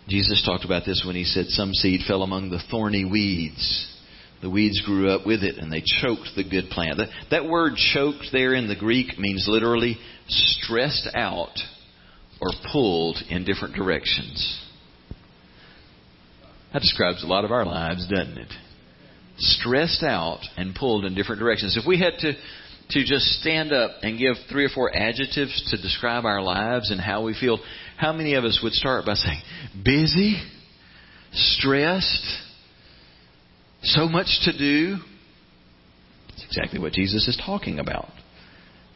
Jesus 0.08 0.42
talked 0.44 0.64
about 0.64 0.84
this 0.86 1.02
when 1.06 1.16
he 1.16 1.24
said 1.24 1.46
some 1.48 1.72
seed 1.72 2.00
fell 2.06 2.22
among 2.22 2.50
the 2.50 2.62
thorny 2.70 3.04
weeds. 3.04 3.94
The 4.40 4.50
weeds 4.50 4.80
grew 4.84 5.10
up 5.10 5.26
with 5.26 5.42
it 5.42 5.58
and 5.58 5.72
they 5.72 5.82
choked 5.82 6.30
the 6.36 6.48
good 6.48 6.70
plant. 6.70 6.98
That, 6.98 7.08
that 7.30 7.48
word 7.48 7.74
choked 7.76 8.26
there 8.32 8.54
in 8.54 8.68
the 8.68 8.76
Greek 8.76 9.18
means 9.18 9.46
literally 9.48 9.98
stressed 10.28 11.08
out 11.14 11.58
or 12.40 12.50
pulled 12.72 13.18
in 13.28 13.44
different 13.44 13.74
directions. 13.74 14.64
That 16.72 16.82
describes 16.82 17.24
a 17.24 17.26
lot 17.26 17.44
of 17.44 17.50
our 17.50 17.64
lives, 17.64 18.06
doesn't 18.08 18.38
it? 18.38 18.52
Stressed 19.38 20.02
out 20.02 20.40
and 20.56 20.74
pulled 20.74 21.04
in 21.04 21.14
different 21.14 21.40
directions. 21.40 21.76
If 21.76 21.86
we 21.86 21.98
had 21.98 22.18
to 22.20 22.34
to 22.90 23.04
just 23.04 23.26
stand 23.40 23.72
up 23.72 23.90
and 24.02 24.18
give 24.18 24.36
three 24.50 24.64
or 24.64 24.70
four 24.70 24.94
adjectives 24.94 25.70
to 25.70 25.76
describe 25.76 26.24
our 26.24 26.40
lives 26.40 26.90
and 26.90 27.00
how 27.00 27.22
we 27.22 27.34
feel, 27.38 27.58
how 27.96 28.12
many 28.12 28.34
of 28.34 28.44
us 28.44 28.60
would 28.62 28.72
start 28.72 29.04
by 29.04 29.14
saying 29.14 29.42
busy, 29.84 30.40
stressed, 31.32 32.26
so 33.82 34.08
much 34.08 34.26
to 34.44 34.56
do? 34.56 34.96
That's 36.28 36.44
exactly 36.46 36.80
what 36.80 36.92
Jesus 36.92 37.28
is 37.28 37.40
talking 37.44 37.78
about. 37.78 38.08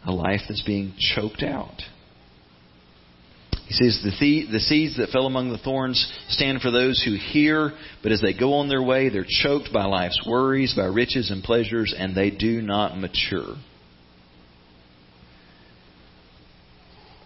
A 0.07 0.13
life 0.13 0.41
that's 0.49 0.63
being 0.63 0.95
choked 1.15 1.43
out. 1.43 1.83
He 3.73 3.89
says, 3.89 4.03
the, 4.05 4.47
the 4.53 4.61
seeds 4.61 4.99
that 4.99 5.09
fell 5.09 5.27
among 5.27 5.51
the 5.51 5.57
thorns 5.57 6.13
stand 6.29 6.61
for 6.61 6.71
those 6.71 7.03
who 7.03 7.15
hear, 7.15 7.73
but 8.03 8.13
as 8.13 8.21
they 8.21 8.35
go 8.35 8.55
on 8.55 8.69
their 8.69 8.83
way, 8.83 9.09
they're 9.09 9.25
choked 9.27 9.73
by 9.73 9.87
life's 9.87 10.21
worries, 10.27 10.75
by 10.77 10.85
riches 10.85 11.31
and 11.31 11.43
pleasures, 11.43 11.95
and 11.97 12.15
they 12.15 12.29
do 12.31 12.61
not 12.61 12.99
mature. 12.99 13.55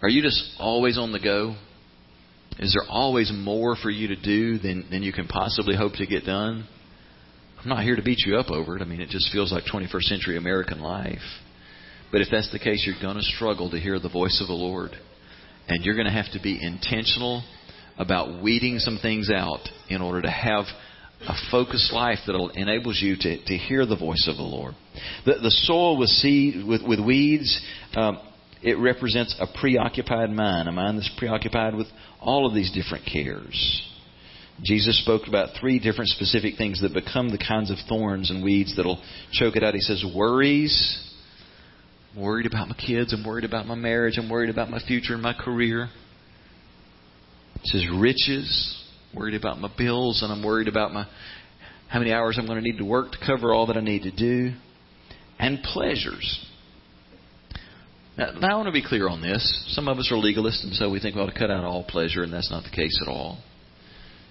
Are 0.03 0.09
you 0.09 0.23
just 0.23 0.55
always 0.61 0.99
on 0.99 1.11
the 1.11 1.19
go? 1.19 1.57
Is 2.61 2.73
there 2.73 2.89
always 2.89 3.33
more 3.35 3.75
for 3.75 3.91
you 3.91 4.09
to 4.09 4.17
do 4.17 4.59
than, 4.59 4.87
than 4.89 5.03
you 5.03 5.13
can 5.13 5.27
possibly 5.27 5.75
hope 5.75 5.95
to 5.95 6.07
get 6.07 6.25
done? 6.25 6.65
I'm 7.61 7.69
not 7.69 7.83
here 7.83 7.97
to 7.97 8.03
beat 8.03 8.25
you 8.25 8.37
up 8.37 8.53
over 8.53 8.77
it. 8.77 8.83
I 8.83 8.85
mean, 8.85 9.01
it 9.01 9.09
just 9.09 9.33
feels 9.33 9.51
like 9.51 9.65
21st 9.65 10.03
century 10.03 10.37
American 10.37 10.79
life. 10.79 11.19
But 12.13 12.21
if 12.21 12.29
that's 12.31 12.53
the 12.53 12.61
case, 12.61 12.85
you're 12.87 13.03
going 13.03 13.17
to 13.17 13.23
struggle 13.35 13.69
to 13.71 13.81
hear 13.81 13.99
the 13.99 14.09
voice 14.09 14.41
of 14.41 14.47
the 14.47 14.55
Lord. 14.55 14.93
And 15.69 15.85
you're 15.85 15.95
going 15.95 16.07
to 16.07 16.13
have 16.13 16.31
to 16.33 16.41
be 16.41 16.59
intentional 16.61 17.43
about 17.99 18.43
weeding 18.43 18.79
some 18.79 18.99
things 19.01 19.31
out 19.31 19.69
in 19.89 20.03
order 20.03 20.23
to 20.23 20.31
have 20.31 20.65
a 21.27 21.35
focused 21.51 21.93
life 21.93 22.19
that 22.27 22.51
enables 22.55 23.01
you 23.01 23.17
to, 23.17 23.45
to 23.45 23.57
hear 23.57 23.87
the 23.87 23.97
voice 23.97 24.29
of 24.29 24.37
the 24.37 24.43
Lord. 24.43 24.75
The, 25.25 25.35
the 25.43 25.51
soil 25.51 25.99
with, 25.99 26.11
seed, 26.11 26.67
with, 26.67 26.83
with 26.87 27.01
weeds, 27.01 27.61
um, 27.95 28.19
it 28.63 28.79
represents 28.79 29.35
a 29.41 29.47
preoccupied 29.61 30.31
mind, 30.31 30.69
a 30.69 30.73
mind 30.73 30.99
that's 30.99 31.11
preoccupied 31.19 31.75
with 31.75 31.87
all 32.21 32.47
of 32.47 32.55
these 32.55 32.71
different 32.73 33.07
cares. 33.11 33.83
Jesus 34.65 35.03
spoke 35.03 35.29
about 35.29 35.51
three 35.61 35.79
different 35.79 36.11
specific 36.11 36.57
things 36.57 36.81
that 36.81 36.95
become 36.95 37.31
the 37.31 37.39
kinds 37.39 37.71
of 37.71 37.77
thorns 37.89 38.31
and 38.31 38.43
weeds 38.43 38.75
that'll 38.77 39.03
choke 39.33 39.57
it 39.57 39.63
out. 39.63 39.75
He 39.75 39.81
says, 39.81 40.05
worries. 40.15 41.03
Worried 42.17 42.47
about 42.47 42.69
my 42.69 42.75
kids. 42.75 43.13
I'm 43.13 43.27
worried 43.27 43.45
about 43.45 43.67
my 43.67 43.75
marriage. 43.75 44.17
I'm 44.17 44.31
worried 44.31 44.51
about 44.51 44.71
my 44.71 44.81
future 44.87 45.15
and 45.15 45.23
my 45.23 45.35
career. 45.35 45.89
He 47.63 47.69
says, 47.69 47.87
riches. 47.95 48.83
Worried 49.15 49.35
about 49.35 49.59
my 49.59 49.71
bills 49.77 50.23
and 50.23 50.33
I'm 50.33 50.45
worried 50.45 50.69
about 50.69 50.93
my 50.93 51.07
how 51.89 52.01
many 52.01 52.13
hours 52.13 52.37
I'm 52.39 52.47
going 52.47 52.59
to 52.59 52.65
need 52.65 52.79
to 52.79 52.85
work 52.85 53.13
to 53.13 53.19
cover 53.25 53.55
all 53.55 53.67
that 53.67 53.77
I 53.77 53.81
need 53.81 54.03
to 54.03 54.11
do. 54.11 54.53
And 55.39 55.63
pleasures. 55.63 56.45
Now, 58.17 58.33
now 58.33 58.53
I 58.53 58.57
want 58.57 58.67
to 58.67 58.73
be 58.73 58.83
clear 58.87 59.09
on 59.09 59.21
this. 59.21 59.65
Some 59.69 59.87
of 59.87 59.99
us 59.99 60.11
are 60.11 60.17
legalists, 60.17 60.65
and 60.65 60.75
so 60.75 60.91
we 60.91 60.99
think 60.99 61.15
we 61.15 61.21
ought 61.21 61.33
to 61.33 61.39
cut 61.39 61.51
out 61.51 61.65
all 61.65 61.85
pleasure, 61.85 62.23
and 62.23 62.33
that's 62.33 62.51
not 62.51 62.65
the 62.65 62.75
case 62.75 62.99
at 63.03 63.09
all. 63.09 63.39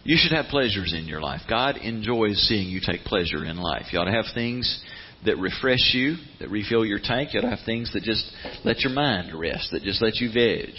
You 0.03 0.17
should 0.19 0.31
have 0.33 0.45
pleasures 0.45 0.93
in 0.97 1.05
your 1.05 1.21
life. 1.21 1.41
God 1.47 1.77
enjoys 1.77 2.37
seeing 2.47 2.67
you 2.67 2.81
take 2.85 3.01
pleasure 3.01 3.45
in 3.45 3.57
life. 3.57 3.85
You 3.91 3.99
ought 3.99 4.05
to 4.05 4.11
have 4.11 4.25
things 4.33 4.83
that 5.25 5.37
refresh 5.37 5.93
you, 5.93 6.15
that 6.39 6.49
refill 6.49 6.85
your 6.85 6.99
tank. 7.01 7.33
You 7.33 7.39
ought 7.39 7.43
to 7.43 7.49
have 7.49 7.65
things 7.65 7.91
that 7.93 8.03
just 8.03 8.25
let 8.63 8.79
your 8.81 8.93
mind 8.93 9.37
rest, 9.37 9.69
that 9.71 9.83
just 9.83 10.01
let 10.01 10.15
you 10.17 10.31
veg. 10.31 10.73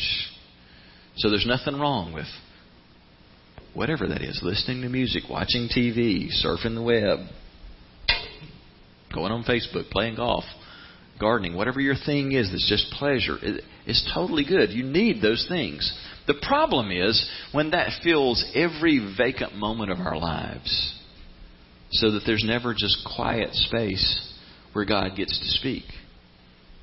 So 1.16 1.30
there's 1.30 1.46
nothing 1.46 1.80
wrong 1.80 2.12
with 2.12 2.26
whatever 3.74 4.06
that 4.08 4.22
is 4.22 4.40
listening 4.42 4.82
to 4.82 4.88
music, 4.88 5.24
watching 5.28 5.68
TV, 5.68 6.28
surfing 6.44 6.74
the 6.74 6.82
web, 6.82 7.20
going 9.14 9.32
on 9.32 9.44
Facebook, 9.44 9.90
playing 9.90 10.16
golf, 10.16 10.44
gardening, 11.20 11.54
whatever 11.56 11.80
your 11.80 11.94
thing 11.94 12.32
is 12.32 12.50
that's 12.50 12.68
just 12.68 12.90
pleasure. 12.92 13.36
It's 13.86 14.10
totally 14.14 14.44
good. 14.44 14.70
You 14.70 14.82
need 14.82 15.22
those 15.22 15.46
things. 15.48 15.92
The 16.26 16.34
problem 16.42 16.90
is 16.90 17.28
when 17.52 17.70
that 17.70 17.90
fills 18.02 18.44
every 18.54 19.14
vacant 19.16 19.54
moment 19.54 19.90
of 19.90 19.98
our 19.98 20.18
lives 20.18 20.94
so 21.90 22.10
that 22.10 22.22
there's 22.26 22.44
never 22.44 22.74
just 22.74 23.06
quiet 23.14 23.54
space 23.54 24.25
where 24.76 24.84
God 24.84 25.16
gets 25.16 25.38
to 25.38 25.48
speak. 25.58 25.84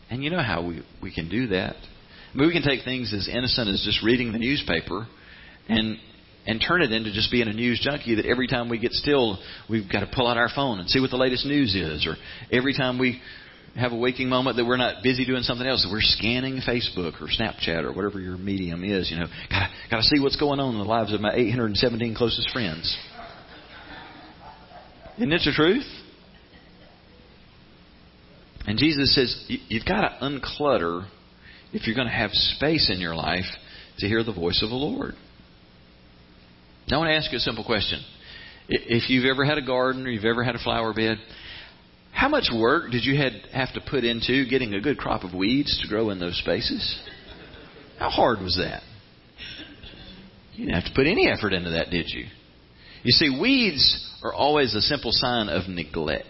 And 0.09 0.23
you 0.23 0.31
know 0.31 0.41
how 0.41 0.65
we, 0.65 0.81
we 1.01 1.13
can 1.13 1.29
do 1.29 1.47
that. 1.47 1.75
I 1.75 2.35
mean, 2.37 2.47
we 2.47 2.53
can 2.53 2.63
take 2.63 2.83
things 2.83 3.13
as 3.13 3.29
innocent 3.31 3.69
as 3.69 3.83
just 3.85 4.03
reading 4.03 4.33
the 4.33 4.39
newspaper 4.39 5.07
and 5.69 5.97
and 6.45 6.61
turn 6.67 6.81
it 6.81 6.91
into 6.91 7.13
just 7.13 7.31
being 7.31 7.47
a 7.47 7.53
news 7.53 7.79
junkie 7.81 8.15
that 8.15 8.25
every 8.25 8.47
time 8.47 8.67
we 8.67 8.77
get 8.77 8.91
still, 8.91 9.39
we've 9.69 9.89
got 9.89 10.01
to 10.01 10.09
pull 10.13 10.27
out 10.27 10.35
our 10.35 10.49
phone 10.53 10.79
and 10.79 10.89
see 10.89 10.99
what 10.99 11.09
the 11.09 11.15
latest 11.15 11.45
news 11.45 11.73
is. 11.73 12.05
Or 12.05 12.15
every 12.51 12.73
time 12.73 12.99
we 12.99 13.21
have 13.77 13.93
a 13.93 13.95
waking 13.95 14.27
moment 14.27 14.57
that 14.57 14.65
we're 14.65 14.75
not 14.75 15.03
busy 15.03 15.25
doing 15.25 15.43
something 15.43 15.65
else, 15.65 15.83
that 15.83 15.89
we're 15.89 16.01
scanning 16.01 16.59
Facebook 16.67 17.21
or 17.21 17.27
Snapchat 17.27 17.83
or 17.83 17.93
whatever 17.93 18.19
your 18.19 18.35
medium 18.35 18.83
is. 18.83 19.09
You 19.09 19.19
know, 19.19 19.27
gotta 19.49 19.69
gotta 19.89 20.03
see 20.03 20.19
what's 20.19 20.35
going 20.35 20.59
on 20.59 20.73
in 20.73 20.79
the 20.79 20.85
lives 20.85 21.13
of 21.13 21.21
my 21.21 21.33
817 21.33 22.13
closest 22.13 22.49
friends. 22.49 22.97
Isn't 25.17 25.31
it 25.31 25.41
the 25.45 25.53
truth? 25.55 25.85
And 28.65 28.77
Jesus 28.77 29.13
says 29.13 29.45
you've 29.67 29.85
got 29.85 30.01
to 30.01 30.17
unclutter 30.21 31.07
if 31.73 31.85
you're 31.85 31.95
going 31.95 32.07
to 32.07 32.13
have 32.13 32.31
space 32.31 32.89
in 32.93 32.99
your 32.99 33.15
life 33.15 33.45
to 33.99 34.07
hear 34.07 34.23
the 34.23 34.33
voice 34.33 34.61
of 34.63 34.69
the 34.69 34.75
Lord. 34.75 35.15
Now 36.87 36.97
I 36.97 36.99
want 36.99 37.09
to 37.11 37.15
ask 37.15 37.31
you 37.31 37.37
a 37.37 37.41
simple 37.41 37.63
question. 37.63 38.03
If 38.69 39.09
you've 39.09 39.25
ever 39.25 39.43
had 39.43 39.57
a 39.57 39.65
garden 39.65 40.07
or 40.07 40.09
you've 40.09 40.25
ever 40.25 40.43
had 40.43 40.55
a 40.55 40.59
flower 40.59 40.93
bed, 40.93 41.17
how 42.13 42.29
much 42.29 42.45
work 42.53 42.91
did 42.91 43.03
you 43.03 43.19
have 43.53 43.73
to 43.73 43.81
put 43.89 44.03
into 44.03 44.45
getting 44.49 44.73
a 44.73 44.81
good 44.81 44.97
crop 44.97 45.23
of 45.23 45.33
weeds 45.33 45.81
to 45.81 45.87
grow 45.87 46.09
in 46.11 46.19
those 46.19 46.37
spaces? 46.37 47.01
How 47.99 48.09
hard 48.09 48.39
was 48.39 48.55
that? 48.63 48.83
You 50.53 50.65
didn't 50.67 50.81
have 50.81 50.85
to 50.85 50.95
put 50.95 51.07
any 51.07 51.27
effort 51.27 51.53
into 51.53 51.71
that, 51.71 51.89
did 51.89 52.05
you? 52.09 52.25
You 53.03 53.11
see, 53.11 53.37
weeds 53.41 54.09
are 54.23 54.33
always 54.33 54.75
a 54.75 54.81
simple 54.81 55.11
sign 55.11 55.49
of 55.49 55.67
neglect. 55.67 56.25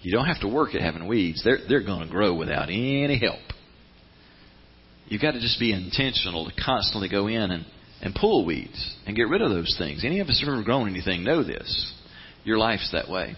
You 0.00 0.12
don't 0.12 0.26
have 0.26 0.40
to 0.40 0.48
work 0.48 0.74
at 0.74 0.80
having 0.80 1.06
weeds. 1.06 1.42
They're, 1.44 1.58
they're 1.68 1.84
going 1.84 2.06
to 2.06 2.10
grow 2.10 2.34
without 2.34 2.68
any 2.68 3.18
help. 3.18 3.40
You've 5.06 5.22
got 5.22 5.32
to 5.32 5.40
just 5.40 5.58
be 5.58 5.72
intentional 5.72 6.44
to 6.46 6.52
constantly 6.62 7.08
go 7.08 7.26
in 7.26 7.50
and, 7.50 7.64
and 8.02 8.14
pull 8.14 8.44
weeds 8.44 8.96
and 9.06 9.16
get 9.16 9.28
rid 9.28 9.42
of 9.42 9.50
those 9.50 9.74
things. 9.78 10.04
Any 10.04 10.20
of 10.20 10.28
us 10.28 10.40
who 10.40 10.46
have 10.46 10.54
ever 10.54 10.64
grown 10.64 10.88
anything 10.88 11.24
know 11.24 11.42
this. 11.42 11.92
Your 12.44 12.58
life's 12.58 12.90
that 12.92 13.08
way 13.10 13.36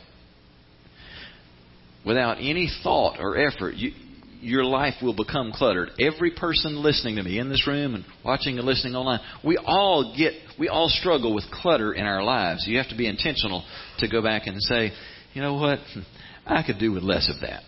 without 2.04 2.38
any 2.38 2.70
thought 2.82 3.18
or 3.18 3.36
effort, 3.36 3.74
you, 3.74 3.92
your 4.40 4.64
life 4.64 4.94
will 5.02 5.14
become 5.14 5.52
cluttered. 5.52 5.90
Every 6.00 6.30
person 6.30 6.82
listening 6.82 7.16
to 7.16 7.22
me 7.22 7.38
in 7.38 7.50
this 7.50 7.66
room 7.66 7.94
and 7.94 8.04
watching 8.24 8.58
and 8.58 8.66
listening 8.66 8.94
online, 8.94 9.20
we 9.44 9.58
all 9.58 10.14
get, 10.16 10.32
we 10.58 10.68
all 10.68 10.88
struggle 10.88 11.34
with 11.34 11.44
clutter 11.52 11.92
in 11.92 12.06
our 12.06 12.22
lives. 12.22 12.64
You 12.66 12.78
have 12.78 12.88
to 12.88 12.96
be 12.96 13.06
intentional 13.06 13.64
to 13.98 14.08
go 14.08 14.22
back 14.22 14.46
and 14.46 14.56
say, 14.62 14.92
you 15.34 15.42
know 15.42 15.54
what? 15.54 15.78
I 16.46 16.62
could 16.62 16.78
do 16.78 16.92
with 16.92 17.02
less 17.02 17.30
of 17.32 17.40
that. 17.42 17.62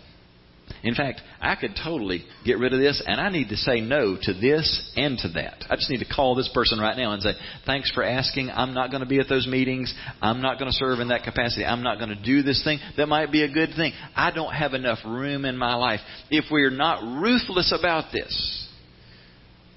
In 0.81 0.95
fact, 0.95 1.21
I 1.41 1.55
could 1.55 1.75
totally 1.81 2.25
get 2.45 2.57
rid 2.57 2.73
of 2.73 2.79
this, 2.79 3.01
and 3.05 3.19
I 3.19 3.29
need 3.29 3.49
to 3.49 3.55
say 3.55 3.79
no 3.79 4.17
to 4.21 4.33
this 4.33 4.91
and 4.95 5.17
to 5.19 5.29
that. 5.29 5.65
I 5.69 5.75
just 5.75 5.89
need 5.89 5.99
to 5.99 6.13
call 6.13 6.35
this 6.35 6.49
person 6.53 6.79
right 6.79 6.97
now 6.97 7.11
and 7.11 7.21
say, 7.21 7.33
Thanks 7.65 7.91
for 7.91 8.03
asking. 8.03 8.49
I'm 8.49 8.73
not 8.73 8.89
going 8.89 9.01
to 9.01 9.07
be 9.07 9.19
at 9.19 9.29
those 9.29 9.47
meetings. 9.47 9.93
I'm 10.21 10.41
not 10.41 10.59
going 10.59 10.69
to 10.69 10.77
serve 10.77 10.99
in 10.99 11.09
that 11.09 11.23
capacity. 11.23 11.65
I'm 11.65 11.83
not 11.83 11.97
going 11.97 12.09
to 12.09 12.21
do 12.21 12.43
this 12.43 12.63
thing. 12.63 12.79
That 12.97 13.07
might 13.07 13.31
be 13.31 13.43
a 13.43 13.51
good 13.51 13.71
thing. 13.75 13.93
I 14.15 14.31
don't 14.31 14.53
have 14.53 14.73
enough 14.73 14.99
room 15.05 15.45
in 15.45 15.57
my 15.57 15.75
life. 15.75 15.99
If 16.29 16.45
we're 16.51 16.69
not 16.69 17.03
ruthless 17.21 17.73
about 17.77 18.11
this, 18.11 18.67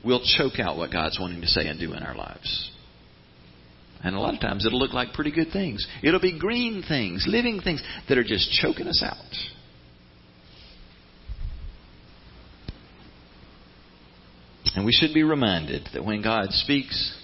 we'll 0.04 0.24
choke 0.24 0.58
out 0.58 0.76
what 0.76 0.90
God's 0.92 1.18
wanting 1.20 1.40
to 1.40 1.48
say 1.48 1.66
and 1.66 1.78
do 1.78 1.92
in 1.92 2.02
our 2.02 2.16
lives. 2.16 2.70
And 4.06 4.14
a 4.14 4.20
lot 4.20 4.34
of 4.34 4.40
times 4.40 4.64
it'll 4.64 4.78
look 4.78 4.92
like 4.92 5.14
pretty 5.14 5.32
good 5.32 5.48
things. 5.52 5.84
It'll 6.00 6.20
be 6.20 6.38
green 6.38 6.84
things, 6.86 7.24
living 7.26 7.60
things 7.60 7.82
that 8.08 8.16
are 8.16 8.22
just 8.22 8.52
choking 8.52 8.86
us 8.86 9.02
out. 9.04 9.16
And 14.76 14.86
we 14.86 14.92
should 14.92 15.12
be 15.12 15.24
reminded 15.24 15.88
that 15.92 16.04
when 16.04 16.22
God 16.22 16.52
speaks, 16.52 17.18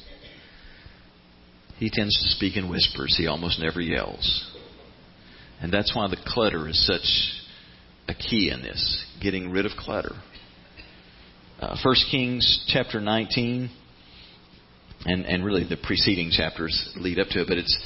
He 1.76 1.88
tends 1.88 2.20
to 2.20 2.30
speak 2.30 2.56
in 2.56 2.68
whispers. 2.68 3.14
He 3.16 3.28
almost 3.28 3.60
never 3.60 3.80
yells. 3.80 4.50
And 5.60 5.72
that's 5.72 5.94
why 5.94 6.08
the 6.08 6.18
clutter 6.26 6.68
is 6.68 6.84
such 6.84 7.44
a 8.08 8.14
key 8.14 8.50
in 8.50 8.60
this, 8.60 9.06
getting 9.22 9.52
rid 9.52 9.66
of 9.66 9.72
clutter. 9.78 10.16
Uh, 11.60 11.76
1 11.80 11.94
Kings 12.10 12.64
chapter 12.66 13.00
19, 13.00 13.70
and, 15.04 15.24
and 15.26 15.44
really 15.44 15.64
the 15.64 15.76
preceding 15.76 16.30
chapters 16.30 16.92
lead 16.96 17.18
up 17.18 17.28
to 17.28 17.42
it, 17.42 17.48
but 17.48 17.58
it's, 17.58 17.78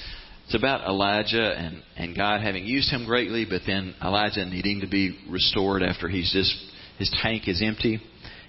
it's 0.44 0.54
about 0.54 0.86
Elijah 0.86 1.54
and, 1.56 1.82
and 1.96 2.16
God 2.16 2.42
having 2.42 2.64
used 2.64 2.90
him 2.90 3.06
greatly, 3.06 3.46
but 3.48 3.62
then 3.66 3.94
Elijah 4.02 4.44
needing 4.44 4.80
to 4.80 4.86
be 4.86 5.18
restored 5.28 5.82
after 5.82 6.08
he's 6.08 6.32
just, 6.32 6.54
his 6.98 7.10
tank 7.22 7.48
is 7.48 7.62
empty. 7.64 8.00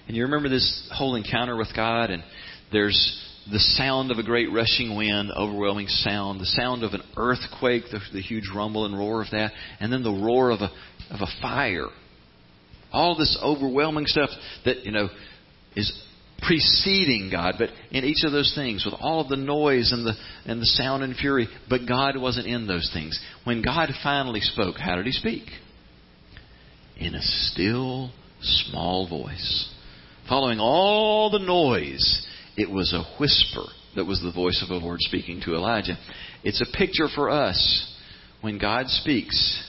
And 0.07 0.15
you 0.15 0.23
remember 0.23 0.49
this 0.49 0.89
whole 0.93 1.15
encounter 1.15 1.55
with 1.55 1.69
God, 1.75 2.11
and 2.11 2.23
there's 2.71 3.23
the 3.51 3.59
sound 3.59 4.11
of 4.11 4.17
a 4.17 4.23
great 4.23 4.51
rushing 4.51 4.95
wind, 4.95 5.31
overwhelming 5.35 5.87
sound, 5.87 6.39
the 6.39 6.45
sound 6.45 6.83
of 6.83 6.93
an 6.93 7.01
earthquake, 7.15 7.83
the, 7.91 7.99
the 8.13 8.21
huge 8.21 8.49
rumble 8.53 8.85
and 8.85 8.97
roar 8.97 9.21
of 9.21 9.31
that, 9.31 9.51
and 9.79 9.91
then 9.91 10.03
the 10.03 10.11
roar 10.11 10.51
of 10.51 10.61
a 10.61 10.71
of 11.09 11.21
a 11.21 11.41
fire. 11.41 11.87
All 12.91 13.17
this 13.17 13.37
overwhelming 13.41 14.05
stuff 14.05 14.29
that 14.65 14.85
you 14.85 14.91
know 14.91 15.09
is 15.75 15.91
preceding 16.39 17.29
God, 17.31 17.55
but 17.57 17.69
in 17.91 18.03
each 18.03 18.23
of 18.25 18.31
those 18.31 18.53
things, 18.55 18.85
with 18.85 18.93
all 18.99 19.21
of 19.21 19.29
the 19.29 19.37
noise 19.37 19.91
and 19.91 20.05
the 20.05 20.13
and 20.45 20.61
the 20.61 20.65
sound 20.65 21.03
and 21.03 21.15
fury, 21.15 21.47
but 21.69 21.87
God 21.87 22.17
wasn't 22.17 22.47
in 22.47 22.67
those 22.67 22.89
things. 22.93 23.19
When 23.43 23.61
God 23.61 23.89
finally 24.03 24.41
spoke, 24.41 24.77
how 24.77 24.95
did 24.95 25.05
He 25.05 25.11
speak? 25.11 25.43
In 26.97 27.15
a 27.15 27.21
still, 27.21 28.11
small 28.41 29.07
voice. 29.07 29.73
Following 30.27 30.59
all 30.59 31.29
the 31.29 31.39
noise, 31.39 32.25
it 32.55 32.69
was 32.69 32.93
a 32.93 33.03
whisper 33.19 33.71
that 33.95 34.05
was 34.05 34.21
the 34.21 34.31
voice 34.31 34.61
of 34.61 34.69
the 34.69 34.85
Lord 34.85 34.99
speaking 35.01 35.41
to 35.45 35.55
Elijah. 35.55 35.97
It's 36.43 36.61
a 36.61 36.77
picture 36.77 37.07
for 37.13 37.29
us 37.29 37.95
when 38.41 38.57
God 38.57 38.87
speaks. 38.87 39.63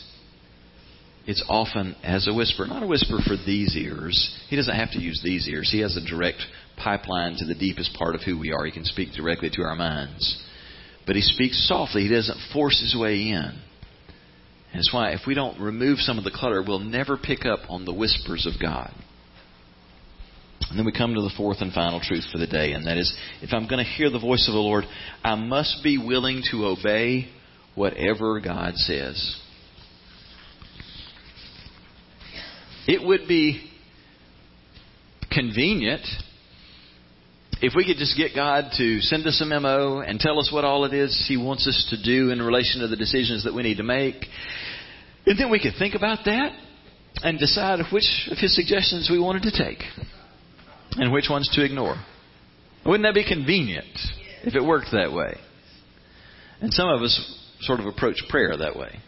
It's 1.29 1.45
often 1.47 1.95
as 2.03 2.27
a 2.27 2.33
whisper, 2.33 2.67
not 2.67 2.83
a 2.83 2.87
whisper 2.87 3.19
for 3.23 3.37
these 3.37 3.77
ears. 3.77 4.35
He 4.49 4.57
doesn't 4.57 4.75
have 4.75 4.93
to 4.93 4.99
use 4.99 5.21
these 5.23 5.47
ears. 5.47 5.69
He 5.71 5.81
has 5.81 5.95
a 5.95 6.01
direct 6.01 6.41
pipeline 6.79 7.37
to 7.37 7.45
the 7.45 7.55
deepest 7.55 7.95
part 7.99 8.15
of 8.15 8.23
who 8.23 8.39
we 8.39 8.51
are. 8.51 8.65
He 8.65 8.73
can 8.73 8.87
speak 8.87 9.13
directly 9.13 9.51
to 9.53 9.63
our 9.63 9.77
minds. 9.77 10.43
But 11.07 11.17
he 11.17 11.21
speaks 11.21 11.69
softly. 11.69 12.05
He 12.05 12.09
doesn't 12.09 12.39
force 12.55 12.81
his 12.81 12.99
way 12.99 13.29
in. 13.29 13.35
And 13.35 13.61
that's 14.73 14.91
why 14.91 15.11
if 15.11 15.21
we 15.27 15.35
don't 15.35 15.61
remove 15.61 15.99
some 15.99 16.17
of 16.17 16.25
the 16.25 16.31
clutter, 16.35 16.65
we'll 16.67 16.79
never 16.79 17.19
pick 17.19 17.45
up 17.45 17.61
on 17.69 17.85
the 17.85 17.93
whispers 17.93 18.47
of 18.47 18.59
God. 18.59 18.91
And 20.71 20.79
then 20.79 20.87
we 20.87 20.93
come 20.93 21.13
to 21.13 21.21
the 21.21 21.35
fourth 21.37 21.59
and 21.61 21.75
final 21.75 22.01
truth 22.01 22.25
for 22.33 22.39
the 22.39 22.47
day, 22.47 22.73
and 22.73 22.87
that 22.87 22.97
is 22.97 23.15
if 23.43 23.53
I'm 23.53 23.69
going 23.69 23.85
to 23.85 23.91
hear 23.91 24.09
the 24.09 24.19
voice 24.19 24.49
of 24.49 24.55
the 24.55 24.61
Lord, 24.61 24.85
I 25.23 25.35
must 25.35 25.85
be 25.85 25.99
willing 25.99 26.43
to 26.53 26.65
obey 26.65 27.29
whatever 27.75 28.41
God 28.41 28.77
says. 28.77 29.39
It 32.89 33.07
would 33.07 33.29
be 33.29 33.71
convenient 35.31 36.07
if 37.61 37.75
we 37.77 37.85
could 37.85 37.99
just 37.99 38.17
get 38.17 38.35
God 38.35 38.71
to 38.79 39.01
send 39.01 39.27
us 39.27 39.43
a 39.43 39.45
memo 39.45 40.01
and 40.01 40.19
tell 40.19 40.39
us 40.39 40.51
what 40.51 40.65
all 40.65 40.87
it 40.87 40.95
is 40.95 41.27
He 41.29 41.37
wants 41.37 41.69
us 41.69 41.87
to 41.91 42.03
do 42.03 42.31
in 42.31 42.41
relation 42.41 42.81
to 42.81 42.89
the 42.89 42.97
decisions 42.97 43.45
that 43.45 43.53
we 43.53 43.63
need 43.63 43.77
to 43.77 43.83
make. 43.83 44.25
And 45.27 45.39
then 45.39 45.51
we 45.51 45.61
could 45.61 45.75
think 45.79 45.95
about 45.95 46.21
that 46.25 46.53
and 47.23 47.39
decide 47.39 47.81
which 47.93 48.27
of 48.31 48.39
His 48.39 48.57
suggestions 48.57 49.11
we 49.11 49.21
wanted 49.21 49.43
to 49.43 49.51
take 49.51 49.83
and 50.93 51.13
which 51.13 51.29
ones 51.29 51.51
to 51.53 51.65
ignore. 51.65 52.03
Wouldn't 52.87 53.05
that 53.05 53.13
be 53.13 53.29
convenient 53.29 53.99
if 54.45 54.55
it 54.55 54.65
worked 54.65 54.93
that 54.93 55.13
way? 55.13 55.37
And 56.63 56.73
some 56.73 56.89
of 56.89 57.03
us 57.03 57.39
sort 57.61 57.81
of 57.81 57.87
approach 57.87 58.17
prayer 58.31 58.57
that 58.57 58.77
way. 58.77 58.99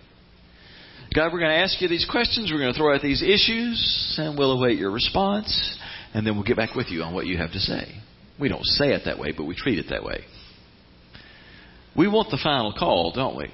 God, 1.12 1.32
we're 1.32 1.40
going 1.40 1.50
to 1.50 1.58
ask 1.58 1.80
you 1.80 1.88
these 1.88 2.06
questions. 2.08 2.52
We're 2.52 2.60
going 2.60 2.72
to 2.72 2.78
throw 2.78 2.94
out 2.94 3.02
these 3.02 3.20
issues, 3.20 4.14
and 4.16 4.38
we'll 4.38 4.52
await 4.52 4.78
your 4.78 4.92
response, 4.92 5.76
and 6.14 6.24
then 6.24 6.36
we'll 6.36 6.44
get 6.44 6.56
back 6.56 6.76
with 6.76 6.86
you 6.88 7.02
on 7.02 7.14
what 7.14 7.26
you 7.26 7.36
have 7.36 7.50
to 7.50 7.58
say. 7.58 8.00
We 8.38 8.48
don't 8.48 8.64
say 8.64 8.92
it 8.92 9.02
that 9.06 9.18
way, 9.18 9.32
but 9.36 9.44
we 9.44 9.56
treat 9.56 9.80
it 9.80 9.86
that 9.90 10.04
way. 10.04 10.20
We 11.96 12.06
want 12.06 12.30
the 12.30 12.38
final 12.40 12.72
call, 12.72 13.10
don't 13.12 13.36
we? 13.36 13.50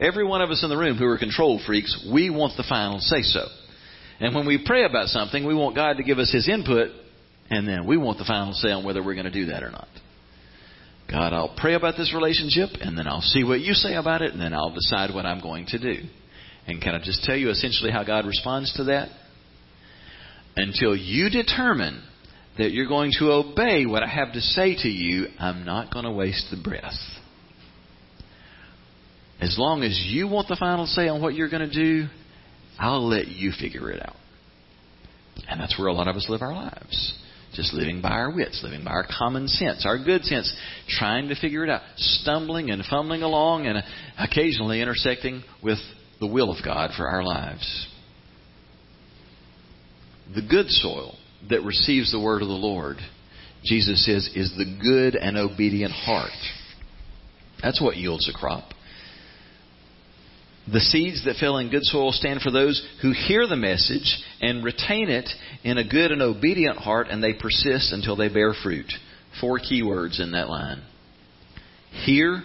Every 0.00 0.24
one 0.24 0.40
of 0.40 0.48
us 0.48 0.62
in 0.62 0.70
the 0.70 0.78
room 0.78 0.96
who 0.96 1.04
are 1.04 1.18
control 1.18 1.60
freaks, 1.66 2.08
we 2.10 2.30
want 2.30 2.56
the 2.56 2.64
final 2.66 2.98
say 3.00 3.20
so. 3.20 3.44
And 4.18 4.34
when 4.34 4.46
we 4.46 4.64
pray 4.64 4.86
about 4.86 5.08
something, 5.08 5.46
we 5.46 5.54
want 5.54 5.76
God 5.76 5.98
to 5.98 6.04
give 6.04 6.18
us 6.18 6.32
His 6.32 6.48
input, 6.48 6.88
and 7.50 7.68
then 7.68 7.86
we 7.86 7.98
want 7.98 8.16
the 8.16 8.24
final 8.24 8.54
say 8.54 8.70
on 8.70 8.82
whether 8.82 9.04
we're 9.04 9.12
going 9.12 9.26
to 9.26 9.30
do 9.30 9.46
that 9.46 9.62
or 9.62 9.70
not. 9.70 9.88
God, 11.10 11.34
I'll 11.34 11.54
pray 11.54 11.74
about 11.74 11.98
this 11.98 12.14
relationship, 12.14 12.70
and 12.80 12.96
then 12.96 13.06
I'll 13.06 13.20
see 13.20 13.44
what 13.44 13.60
you 13.60 13.74
say 13.74 13.94
about 13.94 14.22
it, 14.22 14.32
and 14.32 14.40
then 14.40 14.54
I'll 14.54 14.72
decide 14.72 15.14
what 15.14 15.26
I'm 15.26 15.42
going 15.42 15.66
to 15.66 15.78
do. 15.78 16.08
And 16.66 16.80
can 16.80 16.94
I 16.94 16.98
just 16.98 17.22
tell 17.24 17.36
you 17.36 17.50
essentially 17.50 17.90
how 17.90 18.04
God 18.04 18.26
responds 18.26 18.72
to 18.74 18.84
that? 18.84 19.08
Until 20.56 20.96
you 20.96 21.30
determine 21.30 22.02
that 22.58 22.70
you're 22.72 22.88
going 22.88 23.10
to 23.18 23.32
obey 23.32 23.86
what 23.86 24.02
I 24.02 24.08
have 24.08 24.32
to 24.32 24.40
say 24.40 24.76
to 24.82 24.88
you, 24.88 25.26
I'm 25.38 25.64
not 25.64 25.92
going 25.92 26.04
to 26.04 26.12
waste 26.12 26.46
the 26.50 26.62
breath. 26.62 26.94
As 29.40 29.56
long 29.58 29.82
as 29.82 30.00
you 30.06 30.28
want 30.28 30.48
the 30.48 30.56
final 30.58 30.86
say 30.86 31.08
on 31.08 31.20
what 31.20 31.34
you're 31.34 31.50
going 31.50 31.68
to 31.68 31.74
do, 31.74 32.06
I'll 32.78 33.06
let 33.06 33.28
you 33.28 33.52
figure 33.58 33.90
it 33.90 34.00
out. 34.00 34.16
And 35.48 35.60
that's 35.60 35.78
where 35.78 35.88
a 35.88 35.92
lot 35.92 36.08
of 36.08 36.16
us 36.16 36.26
live 36.28 36.42
our 36.42 36.54
lives. 36.54 37.18
Just 37.52 37.74
living 37.74 38.00
by 38.00 38.10
our 38.10 38.32
wits, 38.32 38.62
living 38.64 38.84
by 38.84 38.92
our 38.92 39.06
common 39.06 39.46
sense, 39.48 39.84
our 39.86 40.02
good 40.02 40.24
sense, 40.24 40.52
trying 40.88 41.28
to 41.28 41.34
figure 41.34 41.64
it 41.64 41.70
out, 41.70 41.82
stumbling 41.96 42.70
and 42.70 42.84
fumbling 42.84 43.22
along 43.22 43.66
and 43.66 43.82
occasionally 44.18 44.80
intersecting 44.80 45.42
with 45.62 45.78
the 46.20 46.26
will 46.26 46.50
of 46.50 46.64
God 46.64 46.90
for 46.96 47.08
our 47.08 47.22
lives. 47.22 47.88
The 50.34 50.42
good 50.42 50.68
soil 50.68 51.16
that 51.50 51.62
receives 51.62 52.10
the 52.10 52.20
word 52.20 52.42
of 52.42 52.48
the 52.48 52.54
Lord, 52.54 52.96
Jesus 53.64 54.04
says, 54.06 54.28
is 54.34 54.52
the 54.56 54.78
good 54.82 55.16
and 55.16 55.36
obedient 55.36 55.92
heart. 55.92 56.30
That's 57.62 57.80
what 57.80 57.96
yields 57.96 58.28
a 58.28 58.38
crop. 58.38 58.70
The 60.72 60.80
seeds 60.80 61.24
that 61.26 61.36
fell 61.36 61.58
in 61.58 61.70
good 61.70 61.84
soil 61.84 62.10
stand 62.12 62.40
for 62.40 62.50
those 62.50 62.86
who 63.02 63.12
hear 63.12 63.46
the 63.46 63.56
message 63.56 64.16
and 64.40 64.64
retain 64.64 65.10
it 65.10 65.28
in 65.62 65.76
a 65.76 65.86
good 65.86 66.10
and 66.10 66.22
obedient 66.22 66.78
heart, 66.78 67.08
and 67.10 67.22
they 67.22 67.34
persist 67.34 67.92
until 67.92 68.16
they 68.16 68.28
bear 68.28 68.54
fruit. 68.62 68.90
Four 69.40 69.58
key 69.58 69.82
words 69.82 70.20
in 70.20 70.32
that 70.32 70.48
line 70.48 70.82
hear, 72.04 72.42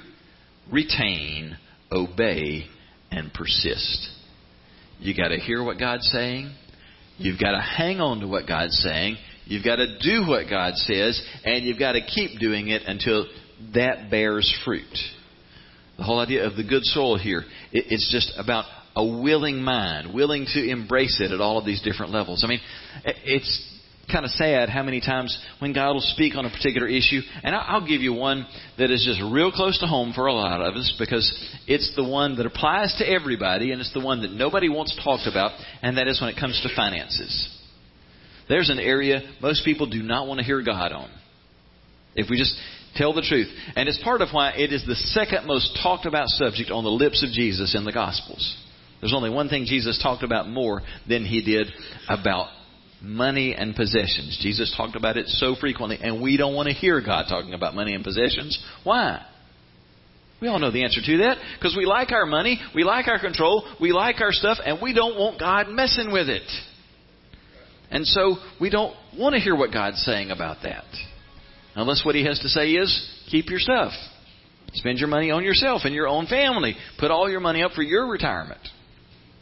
retain, 0.71 1.57
obey, 1.91 2.65
and 3.11 3.33
persist. 3.33 4.09
You 4.99 5.15
got 5.15 5.29
to 5.29 5.37
hear 5.37 5.63
what 5.63 5.79
God's 5.79 6.09
saying. 6.11 6.53
You've 7.17 7.39
got 7.39 7.51
to 7.51 7.61
hang 7.61 7.99
on 7.99 8.19
to 8.21 8.27
what 8.27 8.47
God's 8.47 8.77
saying. 8.83 9.17
You've 9.45 9.65
got 9.65 9.77
to 9.77 9.97
do 9.99 10.27
what 10.27 10.49
God 10.49 10.75
says, 10.75 11.21
and 11.43 11.65
you've 11.65 11.79
got 11.79 11.93
to 11.93 12.01
keep 12.01 12.39
doing 12.39 12.69
it 12.69 12.83
until 12.85 13.25
that 13.73 14.09
bears 14.11 14.53
fruit. 14.63 14.83
The 15.97 16.03
whole 16.03 16.19
idea 16.19 16.45
of 16.45 16.55
the 16.55 16.63
good 16.63 16.83
soil 16.83 17.17
here, 17.17 17.43
it's 17.71 18.09
just 18.11 18.31
about 18.37 18.65
a 18.95 19.03
willing 19.03 19.61
mind, 19.61 20.13
willing 20.13 20.45
to 20.53 20.69
embrace 20.69 21.19
it 21.19 21.31
at 21.31 21.41
all 21.41 21.57
of 21.57 21.65
these 21.65 21.81
different 21.81 22.11
levels. 22.11 22.43
I 22.43 22.47
mean, 22.47 22.61
it's 23.03 23.78
kind 24.11 24.25
of 24.25 24.31
sad 24.31 24.69
how 24.69 24.83
many 24.83 25.01
times 25.01 25.37
when 25.59 25.73
God 25.73 25.93
will 25.93 26.01
speak 26.01 26.35
on 26.35 26.45
a 26.45 26.49
particular 26.49 26.87
issue, 26.87 27.21
and 27.43 27.55
I'll 27.55 27.87
give 27.87 28.01
you 28.01 28.13
one 28.13 28.45
that 28.77 28.91
is 28.91 29.03
just 29.05 29.21
real 29.33 29.51
close 29.51 29.79
to 29.79 29.87
home 29.87 30.13
for 30.13 30.27
a 30.27 30.33
lot 30.33 30.61
of 30.61 30.75
us 30.75 30.93
because 30.97 31.27
it's 31.67 31.95
the 31.95 32.03
one 32.03 32.37
that 32.37 32.45
applies 32.45 32.95
to 32.99 33.09
everybody 33.09 33.71
and 33.71 33.81
it's 33.81 33.93
the 33.93 34.03
one 34.03 34.21
that 34.21 34.31
nobody 34.31 34.69
wants 34.69 34.99
talked 35.03 35.27
about, 35.27 35.51
and 35.81 35.97
that 35.97 36.07
is 36.07 36.21
when 36.21 36.29
it 36.29 36.39
comes 36.39 36.59
to 36.61 36.75
finances. 36.75 37.55
There's 38.47 38.69
an 38.69 38.79
area 38.79 39.21
most 39.41 39.63
people 39.63 39.89
do 39.89 40.01
not 40.01 40.27
want 40.27 40.39
to 40.39 40.45
hear 40.45 40.63
God 40.63 40.91
on. 40.91 41.09
If 42.15 42.29
we 42.29 42.37
just 42.37 42.55
tell 42.95 43.13
the 43.13 43.21
truth. 43.21 43.47
And 43.75 43.87
it's 43.87 44.01
part 44.03 44.21
of 44.21 44.29
why 44.31 44.51
it 44.51 44.73
is 44.73 44.85
the 44.85 44.95
second 44.95 45.47
most 45.47 45.77
talked 45.81 46.05
about 46.05 46.27
subject 46.27 46.71
on 46.71 46.83
the 46.83 46.89
lips 46.89 47.23
of 47.23 47.31
Jesus 47.31 47.75
in 47.75 47.85
the 47.85 47.93
Gospels. 47.93 48.57
There's 48.99 49.13
only 49.13 49.29
one 49.29 49.47
thing 49.47 49.65
Jesus 49.65 50.01
talked 50.01 50.23
about 50.23 50.47
more 50.49 50.81
than 51.07 51.23
he 51.23 51.41
did 51.43 51.67
about 52.09 52.49
money 53.01 53.55
and 53.55 53.75
possessions. 53.75 54.39
Jesus 54.41 54.73
talked 54.75 54.95
about 54.95 55.17
it 55.17 55.27
so 55.27 55.55
frequently, 55.59 55.97
and 56.01 56.21
we 56.21 56.37
don't 56.37 56.55
want 56.55 56.67
to 56.67 56.73
hear 56.73 57.01
God 57.01 57.25
talking 57.29 57.53
about 57.53 57.75
money 57.75 57.93
and 57.93 58.03
possessions. 58.03 58.61
Why? 58.83 59.25
We 60.41 60.47
all 60.47 60.59
know 60.59 60.71
the 60.71 60.83
answer 60.83 61.01
to 61.01 61.17
that 61.19 61.37
because 61.57 61.75
we 61.77 61.85
like 61.85 62.11
our 62.11 62.25
money, 62.25 62.59
we 62.73 62.83
like 62.83 63.07
our 63.07 63.19
control, 63.19 63.65
we 63.79 63.91
like 63.91 64.21
our 64.21 64.31
stuff, 64.31 64.57
and 64.63 64.79
we 64.81 64.93
don't 64.93 65.17
want 65.17 65.39
God 65.39 65.67
messing 65.69 66.11
with 66.11 66.29
it. 66.29 66.49
And 67.91 68.05
so 68.05 68.37
we 68.59 68.69
don't 68.69 68.95
want 69.17 69.33
to 69.33 69.41
hear 69.41 69.55
what 69.55 69.73
God's 69.73 70.01
saying 70.03 70.31
about 70.31 70.57
that. 70.63 70.85
Unless 71.75 72.05
what 72.05 72.15
He 72.15 72.25
has 72.25 72.39
to 72.39 72.49
say 72.49 72.71
is 72.71 73.25
keep 73.29 73.49
your 73.49 73.59
stuff. 73.59 73.91
Spend 74.73 74.99
your 74.99 75.07
money 75.07 75.31
on 75.31 75.43
yourself 75.43 75.81
and 75.85 75.95
your 75.95 76.07
own 76.07 76.27
family. 76.27 76.75
Put 76.99 77.11
all 77.11 77.29
your 77.29 77.39
money 77.39 77.63
up 77.63 77.71
for 77.71 77.81
your 77.81 78.07
retirement. 78.07 78.61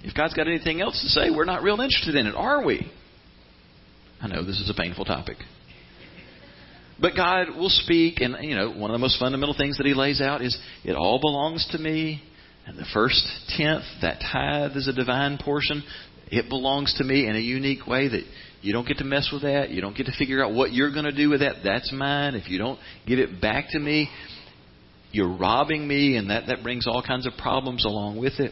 If 0.04 0.16
God's 0.16 0.34
got 0.34 0.48
anything 0.48 0.82
else 0.82 1.02
to 1.02 1.10
say, 1.10 1.30
we're 1.30 1.46
not 1.46 1.64
real 1.64 1.82
interested 1.82 2.16
in 2.16 2.28
it, 2.28 2.36
are 2.36 2.64
we? 2.64 2.90
I 4.22 4.28
know 4.28 4.44
this 4.44 4.60
is 4.60 4.70
a 4.70 4.74
painful 4.74 5.06
topic. 5.06 5.38
But 7.00 7.16
God 7.16 7.56
will 7.56 7.70
speak, 7.70 8.22
and 8.22 8.38
you 8.42 8.56
know, 8.56 8.72
one 8.72 8.90
of 8.90 8.96
the 8.96 9.00
most 9.00 9.20
fundamental 9.20 9.56
things 9.56 9.78
that 9.78 9.86
He 9.86 9.94
lays 9.94 10.20
out 10.20 10.42
is 10.42 10.58
it 10.84 10.96
all 10.96 11.20
belongs 11.20 11.68
to 11.72 11.78
me. 11.78 12.24
And 12.66 12.78
the 12.78 12.86
first 12.94 13.26
tenth, 13.56 13.84
that 14.02 14.20
tithe 14.20 14.76
is 14.76 14.88
a 14.88 14.94
divine 14.94 15.38
portion. 15.38 15.84
It 16.30 16.50
belongs 16.50 16.94
to 16.98 17.04
me 17.04 17.28
in 17.28 17.36
a 17.36 17.40
unique 17.40 17.88
way 17.88 18.10
that 18.10 18.24
you 18.62 18.74
don't 18.74 18.88
get 18.88 18.98
to 18.98 19.06
mess 19.06 19.30
with 19.32 19.44
that. 19.44 19.70
You 19.70 19.80
don't 19.80 19.96
get 19.96 20.08
to 20.08 20.12
figure 20.18 20.44
out 20.44 20.54
what 20.54 20.74
you're 20.74 20.92
going 20.92 21.06
to 21.06 21.16
do 21.16 21.30
with 21.30 21.40
that. 21.40 21.58
That's 21.64 21.92
mine. 21.94 22.36
If 22.36 22.50
you 22.50 22.58
don't 22.58 22.80
give 23.06 23.20
it 23.20 23.40
back 23.40 23.66
to 23.70 23.80
me, 23.80 24.10
you're 25.12 25.38
robbing 25.38 25.88
me, 25.88 26.18
and 26.18 26.30
that, 26.30 26.48
that 26.48 26.64
brings 26.64 26.88
all 26.88 27.02
kinds 27.02 27.26
of 27.26 27.34
problems 27.38 27.86
along 27.86 28.20
with 28.20 28.40
it. 28.40 28.52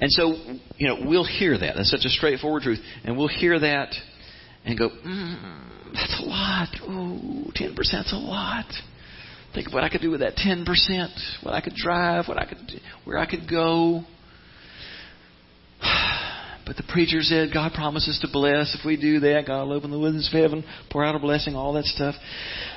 And 0.00 0.10
so, 0.10 0.34
you 0.76 0.88
know, 0.88 1.06
we'll 1.06 1.26
hear 1.26 1.56
that. 1.56 1.74
That's 1.76 1.90
such 1.90 2.04
a 2.04 2.10
straightforward 2.10 2.62
truth. 2.62 2.80
And 3.04 3.16
we'll 3.16 3.28
hear 3.28 3.58
that 3.58 3.94
and 4.64 4.78
go, 4.78 4.88
mm, 4.88 5.92
that's 5.92 6.20
a 6.20 6.26
lot. 6.26 6.68
Oh, 6.82 7.50
10%'s 7.54 8.12
a 8.12 8.16
lot. 8.16 8.66
Think 9.54 9.68
of 9.68 9.72
what 9.72 9.84
I 9.84 9.88
could 9.88 10.00
do 10.00 10.10
with 10.10 10.20
that 10.20 10.34
10%, 10.34 10.64
what 11.44 11.54
I 11.54 11.60
could 11.60 11.74
drive, 11.74 12.26
what 12.26 12.38
I 12.38 12.46
could, 12.46 12.58
where 13.04 13.18
I 13.18 13.26
could 13.26 13.48
go. 13.48 14.02
But 16.66 16.76
the 16.76 16.82
preacher 16.88 17.20
said 17.20 17.50
God 17.52 17.72
promises 17.74 18.18
to 18.22 18.28
bless. 18.32 18.74
If 18.74 18.86
we 18.86 18.96
do 18.96 19.20
that, 19.20 19.44
God 19.46 19.64
will 19.64 19.74
open 19.74 19.90
the 19.90 19.98
windows 19.98 20.30
of 20.32 20.40
heaven, 20.40 20.64
pour 20.90 21.04
out 21.04 21.14
a 21.14 21.18
blessing, 21.18 21.54
all 21.54 21.74
that 21.74 21.84
stuff. 21.84 22.14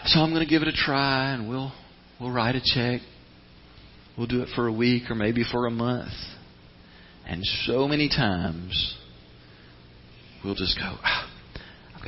So 0.08 0.20
I'm 0.20 0.32
going 0.32 0.44
to 0.44 0.50
give 0.50 0.62
it 0.62 0.68
a 0.68 0.74
try, 0.74 1.32
and 1.32 1.48
we'll 1.48 1.72
we'll 2.20 2.32
write 2.32 2.56
a 2.56 2.62
check. 2.62 3.00
We'll 4.18 4.28
do 4.28 4.42
it 4.42 4.50
for 4.56 4.68
a 4.68 4.74
week 4.74 5.04
or 5.10 5.16
maybe 5.16 5.46
for 5.50 5.68
a 5.68 5.72
month. 5.72 6.12
And 7.26 7.40
so 7.66 7.88
many 7.88 8.10
times, 8.10 8.98
we'll 10.44 10.56
just 10.56 10.78
go. 10.78 10.98
Ah, 11.02 11.32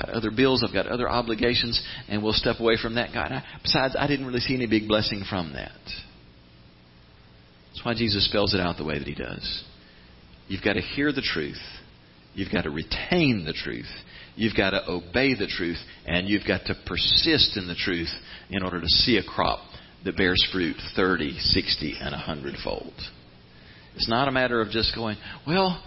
got 0.02 0.10
other 0.10 0.32
bills, 0.32 0.64
I've 0.66 0.74
got 0.74 0.88
other 0.88 1.10
obligations, 1.10 1.82
and 2.08 2.24
we'll 2.24 2.34
step 2.34 2.60
away 2.60 2.78
from 2.82 2.95
that. 2.95 3.10
God, 3.14 3.32
I, 3.32 3.43
besides, 3.62 3.95
I 3.97 4.08
didn't 4.08 4.26
really 4.26 4.39
see 4.39 4.56
any 4.56 4.68
big 4.68 4.88
blessing 4.88 5.24
from 5.30 5.54
that. 5.54 5.72
That's 7.80 7.86
why 7.86 7.93
Jesus 7.93 8.26
spells 8.28 8.54
it 8.54 8.60
out 8.60 8.78
the 8.78 8.86
way 8.86 8.97
that 8.97 9.08
he 9.08 9.16
does. 9.16 9.64
You've 10.47 10.64
got 10.64 10.74
to 10.74 10.82
hear 10.82 11.12
the 11.12 11.22
truth. 11.22 11.62
You've 12.34 12.52
got 12.52 12.64
to 12.64 12.70
retain 12.70 13.43
the 13.45 13.54
truth. 13.54 13.89
You've 14.36 14.56
got 14.56 14.72
to 14.72 14.89
obey 14.89 15.36
the 15.36 15.47
truth. 15.47 15.78
And 16.06 16.28
you've 16.28 16.47
got 16.47 16.66
to 16.66 16.76
persist 16.86 17.58
in 17.58 17.68
the 17.68 17.76
truth 17.76 18.10
in 18.50 18.64
order 18.64 18.82
to 18.82 18.88
see 18.88 19.18
a 19.18 19.24
crop 19.24 19.60
that 20.06 20.18
bears 20.18 20.45
fruit 20.52 20.76
30, 20.95 21.38
60, 21.39 21.97
and 22.02 22.12
100 22.12 22.56
fold. 22.64 22.93
It's 23.95 24.10
not 24.10 24.28
a 24.28 24.32
matter 24.32 24.62
of 24.62 24.70
just 24.70 24.95
going, 24.95 25.18
well, 25.45 25.82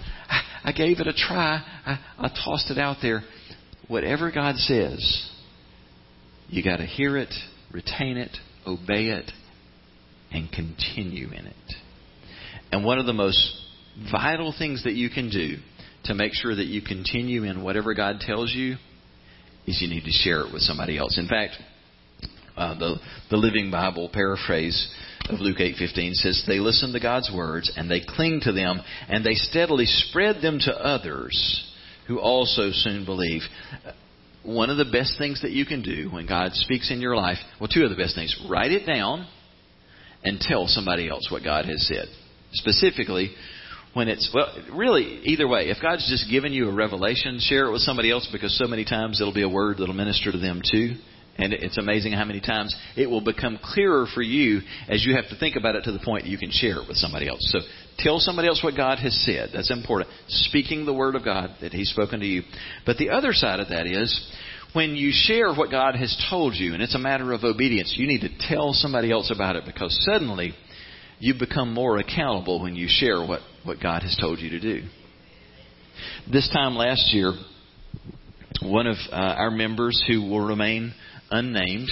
I 0.65 0.73
gave 0.73 1.01
it 1.01 1.07
a 1.07 1.13
try. 1.13 1.63
I, 1.85 1.99
I 2.19 2.29
tossed 2.29 2.71
it 2.71 2.79
out 2.79 2.99
there. 3.03 3.23
Whatever 3.89 4.31
God 4.31 4.57
says, 4.57 5.31
you 6.49 6.63
got 6.63 6.77
to 6.77 6.87
hear 6.87 7.17
it, 7.17 7.33
retain 7.73 8.17
it, 8.17 8.37
obey 8.67 9.09
it, 9.09 9.31
and 10.31 10.51
continue 10.51 11.29
in 11.29 11.47
it. 11.47 11.75
And 12.71 12.85
one 12.85 12.99
of 12.99 13.07
the 13.07 13.13
most 13.13 13.55
vital 14.11 14.55
things 14.57 14.85
that 14.85 14.95
you 14.95 15.11
can 15.11 15.31
do 15.31 15.57
to 16.05 16.15
make 16.15 16.33
sure 16.33 16.55
that 16.55 16.67
you 16.67 16.83
continue 16.83 17.45
in 17.45 17.63
whatever 17.63 17.95
God 17.95 18.21
tells 18.21 18.53
you 18.53 18.77
is 19.67 19.81
you 19.81 19.89
need 19.89 20.05
to 20.05 20.11
share 20.11 20.41
it 20.41 20.53
with 20.53 20.63
somebody 20.63 20.99
else. 20.99 21.19
In 21.19 21.29
fact, 21.29 21.55
uh, 22.57 22.79
the 22.79 22.97
the 23.31 23.37
Living 23.37 23.71
Bible 23.71 24.11
paraphrase 24.13 24.93
of 25.29 25.41
Luke 25.41 25.59
8:15 25.59 26.15
says 26.15 26.45
they 26.47 26.59
listen 26.59 26.93
to 26.93 27.01
God's 27.01 27.31
words 27.35 27.73
and 27.77 27.91
they 27.91 28.01
cling 28.01 28.41
to 28.43 28.53
them 28.53 28.81
and 29.09 29.25
they 29.25 29.35
steadily 29.35 29.87
spread 29.87 30.43
them 30.43 30.59
to 30.61 30.73
others 30.73 31.72
who 32.07 32.19
also 32.19 32.71
soon 32.73 33.05
believe. 33.05 33.43
One 34.45 34.71
of 34.71 34.77
the 34.77 34.85
best 34.85 35.19
things 35.19 35.43
that 35.43 35.53
you 35.53 35.65
can 35.65 35.83
do 35.83 36.09
when 36.11 36.27
God 36.27 36.53
speaks 36.55 36.91
in 36.91 37.01
your 37.01 37.17
life, 37.17 37.39
well 37.61 37.69
two 37.69 37.85
of 37.85 37.91
the 37.91 37.97
best 37.97 38.15
things, 38.15 38.37
write 38.49 38.73
it 38.73 38.87
down 38.87 39.27
and 40.25 40.41
tell 40.41 40.67
somebody 40.67 41.09
else 41.09 41.29
what 41.31 41.45
God 41.45 41.65
has 41.67 41.87
said. 41.87 42.07
Specifically, 42.53 43.33
when 43.95 44.09
it's 44.09 44.31
well 44.35 44.55
really 44.73 45.21
either 45.25 45.47
way 45.47 45.69
if 45.69 45.77
god's 45.81 46.09
just 46.09 46.31
given 46.31 46.53
you 46.53 46.69
a 46.69 46.75
revelation 46.75 47.39
share 47.41 47.67
it 47.67 47.73
with 47.73 47.83
somebody 47.83 48.11
else 48.11 48.29
because 48.33 48.57
so 48.57 48.67
many 48.67 48.85
times 48.85 49.21
it'll 49.21 49.35
be 49.35 49.43
a 49.43 49.49
word 49.49 49.77
that'll 49.79 49.95
minister 49.95 50.33
to 50.33 50.39
them 50.39 50.63
too 50.71 50.95
and 51.39 51.53
it's 51.53 51.79
amazing 51.79 52.13
how 52.13 52.25
many 52.25 52.41
times 52.41 52.75
it 52.97 53.09
will 53.09 53.23
become 53.23 53.59
clearer 53.63 54.07
for 54.15 54.23
you 54.23 54.61
as 54.89 55.05
you 55.05 55.17
have 55.17 55.29
to 55.31 55.39
think 55.39 55.57
about 55.57 55.77
it 55.77 55.85
to 55.85 55.93
the 55.93 55.99
point 55.99 56.25
that 56.25 56.31
you 56.31 56.39
can 56.39 56.51
share 56.51 56.83
it 56.83 56.89
with 56.89 56.99
somebody 56.99 57.29
else. 57.29 57.41
So 57.51 57.61
tell 57.99 58.19
somebody 58.19 58.49
else 58.49 58.63
what 58.63 58.77
god 58.77 58.99
has 58.99 59.19
said. 59.25 59.51
That's 59.53 59.71
important. 59.71 60.11
Speaking 60.29 60.85
the 60.85 60.93
word 60.93 61.15
of 61.15 61.25
god 61.25 61.57
that 61.61 61.73
he's 61.73 61.91
spoken 61.91 62.21
to 62.21 62.27
you. 62.27 62.43
But 62.85 62.99
the 62.99 63.11
other 63.11 63.33
side 63.33 63.61
of 63.61 63.69
that 63.71 63.87
is 63.87 64.31
when 64.75 64.95
you 64.95 65.11
share 65.13 65.55
what 65.55 65.71
god 65.71 65.95
has 65.97 66.15
told 66.31 66.55
you 66.55 66.75
and 66.75 66.83
it's 66.83 66.95
a 66.95 66.99
matter 66.99 67.33
of 67.33 67.45
obedience 67.45 67.95
you 67.97 68.07
need 68.07 68.21
to 68.21 68.49
tell 68.49 68.73
somebody 68.73 69.11
else 69.11 69.33
about 69.35 69.57
it 69.57 69.65
because 69.67 69.99
suddenly 70.05 70.55
you 71.23 71.35
become 71.39 71.73
more 71.73 71.99
accountable 71.99 72.61
when 72.61 72.75
you 72.75 72.89
share 72.91 73.25
what, 73.25 73.43
what 73.65 73.79
God 73.81 74.03
has 74.03 74.19
told 74.21 74.41
you 74.41 74.51
to 74.51 74.61
do. 74.61 74.83
This 76.33 76.51
time 76.53 76.75
last 76.75 77.15
year, 77.15 77.33
one 78.61 78.89
of 78.89 78.97
uh, 79.13 79.15
our 79.15 79.53
members 79.53 80.03
who 80.09 80.23
will 80.23 80.45
remain 80.45 80.93
unnamed 81.33 81.91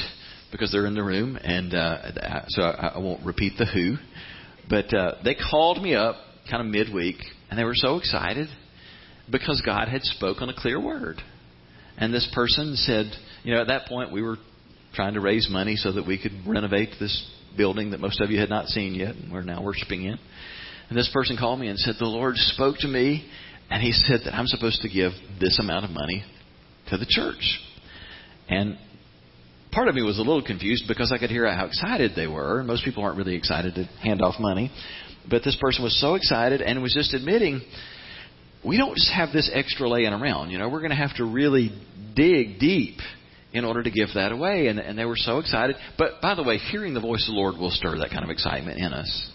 because 0.53 0.73
they're 0.73 0.87
in 0.87 0.95
the 0.95 1.03
room, 1.03 1.37
and 1.37 1.75
uh, 1.75 2.45
so 2.49 2.63
I, 2.63 2.93
I 2.95 2.99
won't 2.99 3.25
repeat 3.25 3.55
the 3.59 3.67
who, 3.67 3.97
but 4.69 4.93
uh, 4.95 5.15
they 5.25 5.35
called 5.35 5.83
me 5.83 5.95
up 5.95 6.17
kind 6.51 6.67
of 6.67 6.73
midweek, 6.73 7.17
and 7.51 7.59
they 7.59 7.65
were 7.65 7.75
so 7.75 7.99
excited 7.99 8.49
because 9.31 9.63
God 9.65 9.89
had 9.89 10.03
spoken 10.03 10.49
a 10.49 10.55
clear 10.55 10.81
word. 10.81 11.21
And 11.97 12.13
this 12.13 12.29
person 12.35 12.75
said, 12.77 13.07
you 13.45 13.55
know, 13.55 13.61
at 13.61 13.69
that 13.69 13.87
point 13.87 14.13
we 14.13 14.23
were 14.23 14.37
trying 14.95 15.15
to 15.15 15.21
raise 15.21 15.49
money 15.51 15.77
so 15.77 15.93
that 15.93 16.07
we 16.07 16.21
could 16.21 16.33
renovate 16.47 16.91
this 16.99 17.31
building 17.57 17.91
that 17.91 18.01
most 18.01 18.21
of 18.21 18.31
you 18.31 18.41
had 18.41 18.49
not 18.49 18.67
seen 18.67 18.95
yet, 18.95 19.15
and 19.15 19.33
we're 19.33 19.43
now 19.43 19.63
worshiping 19.63 20.05
in. 20.05 20.19
And 20.89 20.99
this 20.99 21.11
person 21.13 21.37
called 21.39 21.61
me 21.61 21.69
and 21.69 21.79
said, 21.79 21.95
The 21.99 22.07
Lord 22.07 22.37
spoke 22.37 22.77
to 22.79 22.89
me, 22.89 23.29
and 23.71 23.83
He 23.83 23.93
said 23.93 24.21
that 24.25 24.35
I'm 24.35 24.47
supposed 24.47 24.83
to 24.83 24.89
give 24.89 25.13
this 25.41 25.59
amount 25.61 25.85
of 25.85 25.91
money 25.91 26.25
to 26.89 26.97
the 26.97 27.07
church. 27.09 27.61
And 28.49 28.77
part 29.73 29.89
of 29.89 29.95
me 29.95 30.03
was 30.03 30.19
a 30.19 30.23
little 30.23 30.43
confused 30.43 30.85
because 30.89 31.13
I 31.13 31.19
could 31.19 31.31
hear 31.31 31.51
how 31.53 31.67
excited 31.67 32.13
they 32.17 32.27
were. 32.27 32.63
Most 32.63 32.85
people 32.85 33.03
aren't 33.03 33.17
really 33.17 33.37
excited 33.37 33.75
to 33.75 33.85
hand 34.03 34.23
off 34.23 34.35
money. 34.41 34.71
But 35.29 35.43
this 35.45 35.57
person 35.61 35.85
was 35.85 35.99
so 36.01 36.15
excited 36.15 36.61
and 36.63 36.83
was 36.83 36.95
just 36.95 37.15
admitting, 37.15 37.61
we 38.65 38.77
don't 38.77 38.95
just 38.95 39.13
have 39.13 39.33
this 39.33 39.51
extra 39.53 39.89
laying 39.89 40.13
around. 40.13 40.51
You 40.51 40.59
know, 40.59 40.69
we're 40.69 40.81
going 40.81 40.91
to 40.91 40.97
have 40.97 41.17
to 41.17 41.25
really 41.25 41.71
dig 42.15 42.59
deep 42.59 42.99
in 43.53 43.65
order 43.65 43.83
to 43.83 43.91
give 43.91 44.09
that 44.15 44.33
away. 44.33 44.69
And, 44.69 44.79
and 44.79 44.99
they 44.99 45.05
were 45.05 45.17
so 45.17 45.39
excited. 45.39 45.77
But 45.99 46.21
by 46.21 46.35
the 46.35 46.43
way, 46.43 46.59
hearing 46.59 46.95
the 46.95 47.01
voice 47.01 47.27
of 47.29 47.35
the 47.35 47.39
Lord 47.39 47.57
will 47.57 47.71
stir 47.71 47.99
that 47.99 48.11
kind 48.11 48.25
of 48.25 48.31
excitement 48.31 48.79
in 48.79 48.93
us. 48.93 49.31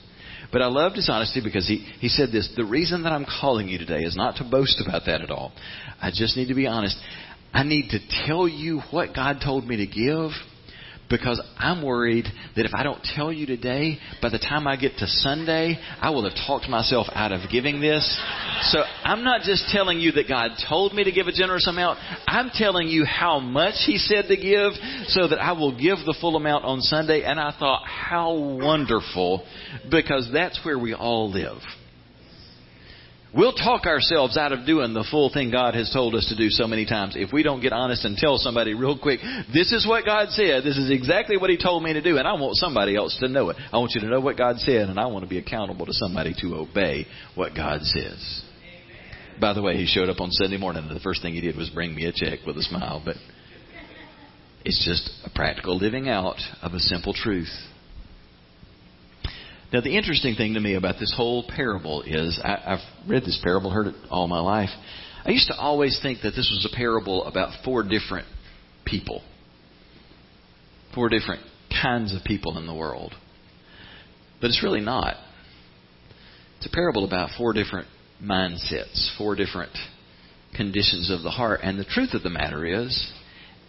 But 0.51 0.61
I 0.61 0.67
loved 0.67 0.95
his 0.95 1.09
honesty 1.09 1.41
because 1.43 1.67
he, 1.67 1.77
he 1.99 2.07
said 2.07 2.29
this 2.31 2.51
The 2.55 2.65
reason 2.65 3.03
that 3.03 3.11
I'm 3.11 3.25
calling 3.25 3.67
you 3.67 3.77
today 3.77 4.03
is 4.03 4.15
not 4.15 4.37
to 4.37 4.43
boast 4.43 4.81
about 4.85 5.03
that 5.07 5.21
at 5.21 5.31
all. 5.31 5.51
I 6.01 6.11
just 6.13 6.37
need 6.37 6.47
to 6.47 6.55
be 6.55 6.67
honest. 6.67 6.97
I 7.55 7.63
need 7.63 7.89
to 7.91 7.99
tell 8.27 8.49
you 8.49 8.81
what 8.91 9.15
God 9.15 9.39
told 9.41 9.65
me 9.65 9.77
to 9.77 9.87
give 9.87 10.31
because 11.09 11.41
I'm 11.57 11.83
worried 11.83 12.25
that 12.57 12.65
if 12.65 12.71
I 12.73 12.83
don't 12.83 13.01
tell 13.15 13.31
you 13.31 13.45
today, 13.45 13.97
by 14.21 14.27
the 14.27 14.39
time 14.39 14.67
I 14.67 14.75
get 14.75 14.97
to 14.97 15.07
Sunday, 15.07 15.79
I 16.01 16.09
will 16.09 16.27
have 16.27 16.37
talked 16.45 16.67
myself 16.67 17.07
out 17.13 17.31
of 17.31 17.49
giving 17.49 17.79
this. 17.79 18.03
So 18.71 18.79
I'm 19.05 19.23
not 19.23 19.43
just 19.43 19.69
telling 19.71 19.99
you 19.99 20.11
that 20.13 20.27
God 20.27 20.51
told 20.67 20.93
me 20.93 21.05
to 21.05 21.13
give 21.13 21.27
a 21.27 21.31
generous 21.31 21.65
amount. 21.65 21.97
I'm 22.27 22.49
telling 22.53 22.89
you 22.89 23.05
how 23.05 23.39
much 23.39 23.75
He 23.85 23.99
said 23.99 24.25
to 24.27 24.35
give 24.35 24.73
so 25.07 25.29
that 25.29 25.39
I 25.39 25.53
will 25.53 25.71
give 25.71 25.99
the 25.99 26.17
full 26.19 26.35
amount 26.35 26.65
on 26.65 26.81
Sunday. 26.81 27.23
And 27.23 27.39
I 27.39 27.55
thought, 27.57 27.83
how 27.87 28.33
wonderful 28.33 29.47
because 29.89 30.29
that's 30.33 30.59
where 30.65 30.77
we 30.77 30.93
all 30.93 31.31
live. 31.31 31.61
We'll 33.35 33.51
talk 33.51 33.85
ourselves 33.85 34.37
out 34.37 34.53
of 34.53 34.65
doing 34.65 34.93
the 34.93 35.05
full 35.11 35.29
thing 35.29 35.51
God 35.51 35.73
has 35.75 35.91
told 35.91 36.15
us 36.15 36.27
to 36.29 36.37
do 36.37 36.49
so 36.49 36.67
many 36.67 36.85
times 36.85 37.15
if 37.17 37.33
we 37.33 37.43
don't 37.43 37.59
get 37.59 37.73
honest 37.73 38.05
and 38.05 38.15
tell 38.15 38.37
somebody 38.37 38.73
real 38.73 38.97
quick, 38.97 39.19
this 39.53 39.73
is 39.73 39.85
what 39.85 40.05
God 40.05 40.29
said. 40.29 40.63
This 40.63 40.77
is 40.77 40.89
exactly 40.89 41.35
what 41.35 41.49
He 41.49 41.57
told 41.57 41.83
me 41.83 41.91
to 41.91 42.01
do, 42.01 42.17
and 42.17 42.25
I 42.25 42.33
want 42.33 42.55
somebody 42.55 42.95
else 42.95 43.17
to 43.19 43.27
know 43.27 43.49
it. 43.49 43.57
I 43.73 43.77
want 43.77 43.91
you 43.93 43.99
to 44.01 44.07
know 44.07 44.21
what 44.21 44.37
God 44.37 44.59
said, 44.59 44.87
and 44.87 44.97
I 44.97 45.07
want 45.07 45.25
to 45.25 45.29
be 45.29 45.37
accountable 45.37 45.85
to 45.85 45.93
somebody 45.93 46.33
to 46.39 46.55
obey 46.55 47.07
what 47.35 47.53
God 47.53 47.81
says. 47.81 48.43
By 49.41 49.51
the 49.51 49.61
way, 49.61 49.75
he 49.75 49.85
showed 49.85 50.07
up 50.07 50.21
on 50.21 50.31
Sunday 50.31 50.57
morning, 50.57 50.85
and 50.87 50.95
the 50.95 51.01
first 51.01 51.21
thing 51.21 51.33
he 51.33 51.41
did 51.41 51.57
was 51.57 51.69
bring 51.69 51.93
me 51.93 52.05
a 52.05 52.13
check 52.13 52.39
with 52.47 52.57
a 52.57 52.63
smile, 52.63 53.01
but 53.03 53.17
it's 54.63 54.85
just 54.85 55.11
a 55.25 55.29
practical 55.29 55.77
living 55.77 56.07
out 56.07 56.39
of 56.61 56.73
a 56.73 56.79
simple 56.79 57.13
truth. 57.13 57.51
Now, 59.73 59.81
the 59.81 59.97
interesting 59.97 60.35
thing 60.35 60.53
to 60.53 60.59
me 60.59 60.75
about 60.75 60.95
this 60.99 61.13
whole 61.15 61.43
parable 61.43 62.03
is 62.03 62.39
I, 62.43 62.61
I've 62.65 63.09
read 63.09 63.23
this 63.23 63.39
parable, 63.43 63.71
heard 63.71 63.87
it 63.87 63.95
all 64.09 64.27
my 64.27 64.39
life. 64.39 64.69
I 65.25 65.31
used 65.31 65.47
to 65.47 65.57
always 65.57 65.99
think 66.01 66.19
that 66.21 66.31
this 66.31 66.49
was 66.51 66.69
a 66.71 66.75
parable 66.75 67.25
about 67.25 67.63
four 67.63 67.83
different 67.83 68.27
people, 68.85 69.23
four 70.93 71.09
different 71.09 71.41
kinds 71.81 72.15
of 72.15 72.23
people 72.23 72.57
in 72.57 72.67
the 72.67 72.75
world. 72.75 73.13
But 74.39 74.47
it's 74.47 74.63
really 74.63 74.81
not. 74.81 75.15
It's 76.57 76.67
a 76.67 76.69
parable 76.69 77.05
about 77.05 77.31
four 77.37 77.53
different 77.53 77.87
mindsets, 78.23 79.17
four 79.17 79.35
different 79.35 79.71
conditions 80.55 81.09
of 81.09 81.23
the 81.23 81.31
heart. 81.31 81.61
And 81.63 81.79
the 81.79 81.85
truth 81.85 82.13
of 82.13 82.21
the 82.21 82.29
matter 82.29 82.65
is, 82.65 83.11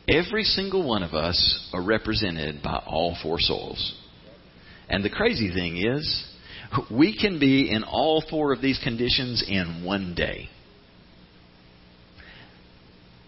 every 0.06 0.44
single 0.44 0.86
one 0.86 1.02
of 1.02 1.14
us 1.14 1.70
are 1.72 1.82
represented 1.82 2.62
by 2.62 2.82
all 2.86 3.16
four 3.22 3.40
souls. 3.40 3.94
And 4.88 5.04
the 5.04 5.10
crazy 5.10 5.52
thing 5.52 5.76
is, 5.76 6.26
we 6.90 7.16
can 7.18 7.38
be 7.38 7.70
in 7.70 7.84
all 7.84 8.22
four 8.28 8.52
of 8.52 8.60
these 8.60 8.80
conditions 8.82 9.44
in 9.46 9.84
one 9.84 10.14
day. 10.14 10.48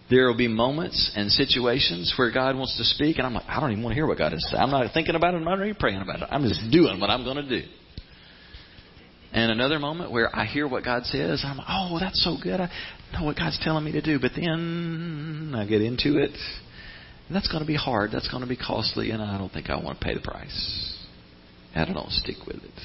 There 0.09 0.27
will 0.27 0.37
be 0.37 0.47
moments 0.47 1.11
and 1.15 1.31
situations 1.31 2.13
where 2.17 2.31
God 2.31 2.55
wants 2.55 2.75
to 2.77 2.83
speak, 2.83 3.17
and 3.17 3.27
I'm 3.27 3.33
like, 3.33 3.45
I 3.47 3.59
don't 3.59 3.71
even 3.71 3.83
want 3.83 3.91
to 3.91 3.95
hear 3.95 4.07
what 4.07 4.17
God 4.17 4.33
is 4.33 4.45
saying. 4.49 4.61
I'm 4.61 4.71
not 4.71 4.91
thinking 4.93 5.15
about 5.15 5.35
it, 5.35 5.37
I'm 5.37 5.43
not 5.43 5.59
even 5.59 5.75
praying 5.75 6.01
about 6.01 6.21
it. 6.21 6.27
I'm 6.31 6.43
just 6.43 6.71
doing 6.71 6.99
what 6.99 7.09
I'm 7.09 7.23
going 7.23 7.37
to 7.37 7.47
do. 7.47 7.67
And 9.31 9.51
another 9.51 9.77
moment 9.77 10.11
where 10.11 10.35
I 10.35 10.45
hear 10.45 10.67
what 10.67 10.83
God 10.83 11.05
says, 11.05 11.43
I'm 11.45 11.57
like, 11.57 11.67
oh, 11.69 11.97
that's 11.99 12.23
so 12.23 12.37
good. 12.41 12.59
I 12.59 12.71
know 13.13 13.25
what 13.25 13.37
God's 13.37 13.59
telling 13.63 13.83
me 13.83 13.91
to 13.91 14.01
do. 14.01 14.19
But 14.19 14.31
then 14.35 15.53
I 15.55 15.67
get 15.67 15.83
into 15.83 16.17
it, 16.17 16.31
and 17.27 17.35
that's 17.35 17.47
going 17.47 17.61
to 17.61 17.67
be 17.67 17.75
hard. 17.75 18.09
That's 18.11 18.27
going 18.29 18.41
to 18.41 18.49
be 18.49 18.57
costly, 18.57 19.11
and 19.11 19.21
I 19.21 19.37
don't 19.37 19.51
think 19.53 19.69
I 19.69 19.75
want 19.79 19.99
to 19.99 20.03
pay 20.03 20.15
the 20.15 20.21
price. 20.21 20.97
I 21.75 21.85
don't 21.85 21.95
know, 21.95 22.05
stick 22.09 22.37
with 22.47 22.57
it. 22.57 22.81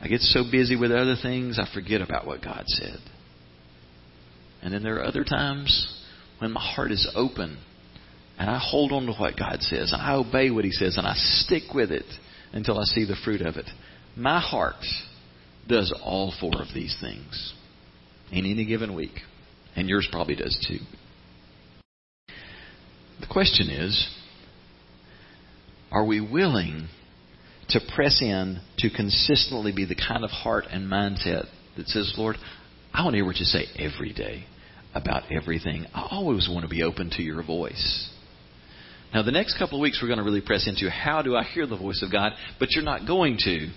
I 0.00 0.08
get 0.08 0.20
so 0.20 0.44
busy 0.50 0.76
with 0.76 0.90
other 0.90 1.16
things, 1.20 1.58
I 1.58 1.72
forget 1.72 2.02
about 2.02 2.26
what 2.26 2.42
God 2.42 2.64
said. 2.66 2.98
And 4.62 4.72
then 4.72 4.82
there 4.82 4.96
are 4.96 5.04
other 5.04 5.24
times 5.24 6.02
when 6.38 6.52
my 6.52 6.60
heart 6.60 6.90
is 6.90 7.10
open 7.14 7.58
and 8.38 8.50
I 8.50 8.58
hold 8.58 8.92
on 8.92 9.06
to 9.06 9.12
what 9.12 9.38
God 9.38 9.62
says 9.62 9.92
and 9.92 10.02
I 10.02 10.14
obey 10.14 10.50
what 10.50 10.64
He 10.64 10.72
says 10.72 10.96
and 10.96 11.06
I 11.06 11.14
stick 11.14 11.74
with 11.74 11.90
it 11.90 12.06
until 12.52 12.78
I 12.78 12.84
see 12.84 13.04
the 13.04 13.16
fruit 13.24 13.40
of 13.40 13.56
it. 13.56 13.68
My 14.16 14.40
heart 14.40 14.84
does 15.68 15.94
all 16.02 16.32
four 16.40 16.60
of 16.60 16.68
these 16.74 16.96
things 17.00 17.52
in 18.30 18.46
any 18.46 18.64
given 18.64 18.94
week. 18.94 19.20
And 19.76 19.88
yours 19.88 20.08
probably 20.10 20.36
does 20.36 20.58
too. 20.68 20.78
The 23.20 23.26
question 23.30 23.68
is 23.70 24.08
are 25.90 26.04
we 26.04 26.20
willing 26.20 26.88
to 27.70 27.80
press 27.94 28.20
in 28.20 28.60
to 28.78 28.90
consistently 28.90 29.72
be 29.72 29.84
the 29.84 29.94
kind 29.96 30.24
of 30.24 30.30
heart 30.30 30.64
and 30.70 30.90
mindset 30.90 31.46
that 31.76 31.88
says, 31.88 32.14
Lord, 32.16 32.36
I 32.92 33.02
want 33.02 33.14
to 33.14 33.18
hear 33.18 33.26
what 33.26 33.36
you 33.36 33.44
say 33.44 33.66
every 33.78 34.12
day 34.12 34.44
about 34.94 35.24
everything. 35.32 35.86
I 35.94 36.08
always 36.10 36.48
want 36.48 36.64
to 36.64 36.68
be 36.68 36.82
open 36.82 37.10
to 37.10 37.22
your 37.22 37.42
voice. 37.42 38.10
Now, 39.12 39.22
the 39.22 39.32
next 39.32 39.58
couple 39.58 39.78
of 39.78 39.82
weeks, 39.82 40.00
we're 40.02 40.08
going 40.08 40.18
to 40.18 40.24
really 40.24 40.40
press 40.40 40.68
into 40.68 40.90
how 40.90 41.22
do 41.22 41.36
I 41.36 41.44
hear 41.44 41.66
the 41.66 41.76
voice 41.76 42.02
of 42.04 42.10
God, 42.10 42.32
but 42.58 42.70
you're 42.72 42.84
not 42.84 43.06
going 43.06 43.36
to 43.44 43.68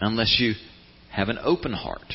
unless 0.00 0.36
you 0.38 0.54
have 1.10 1.28
an 1.28 1.38
open 1.42 1.72
heart, 1.72 2.12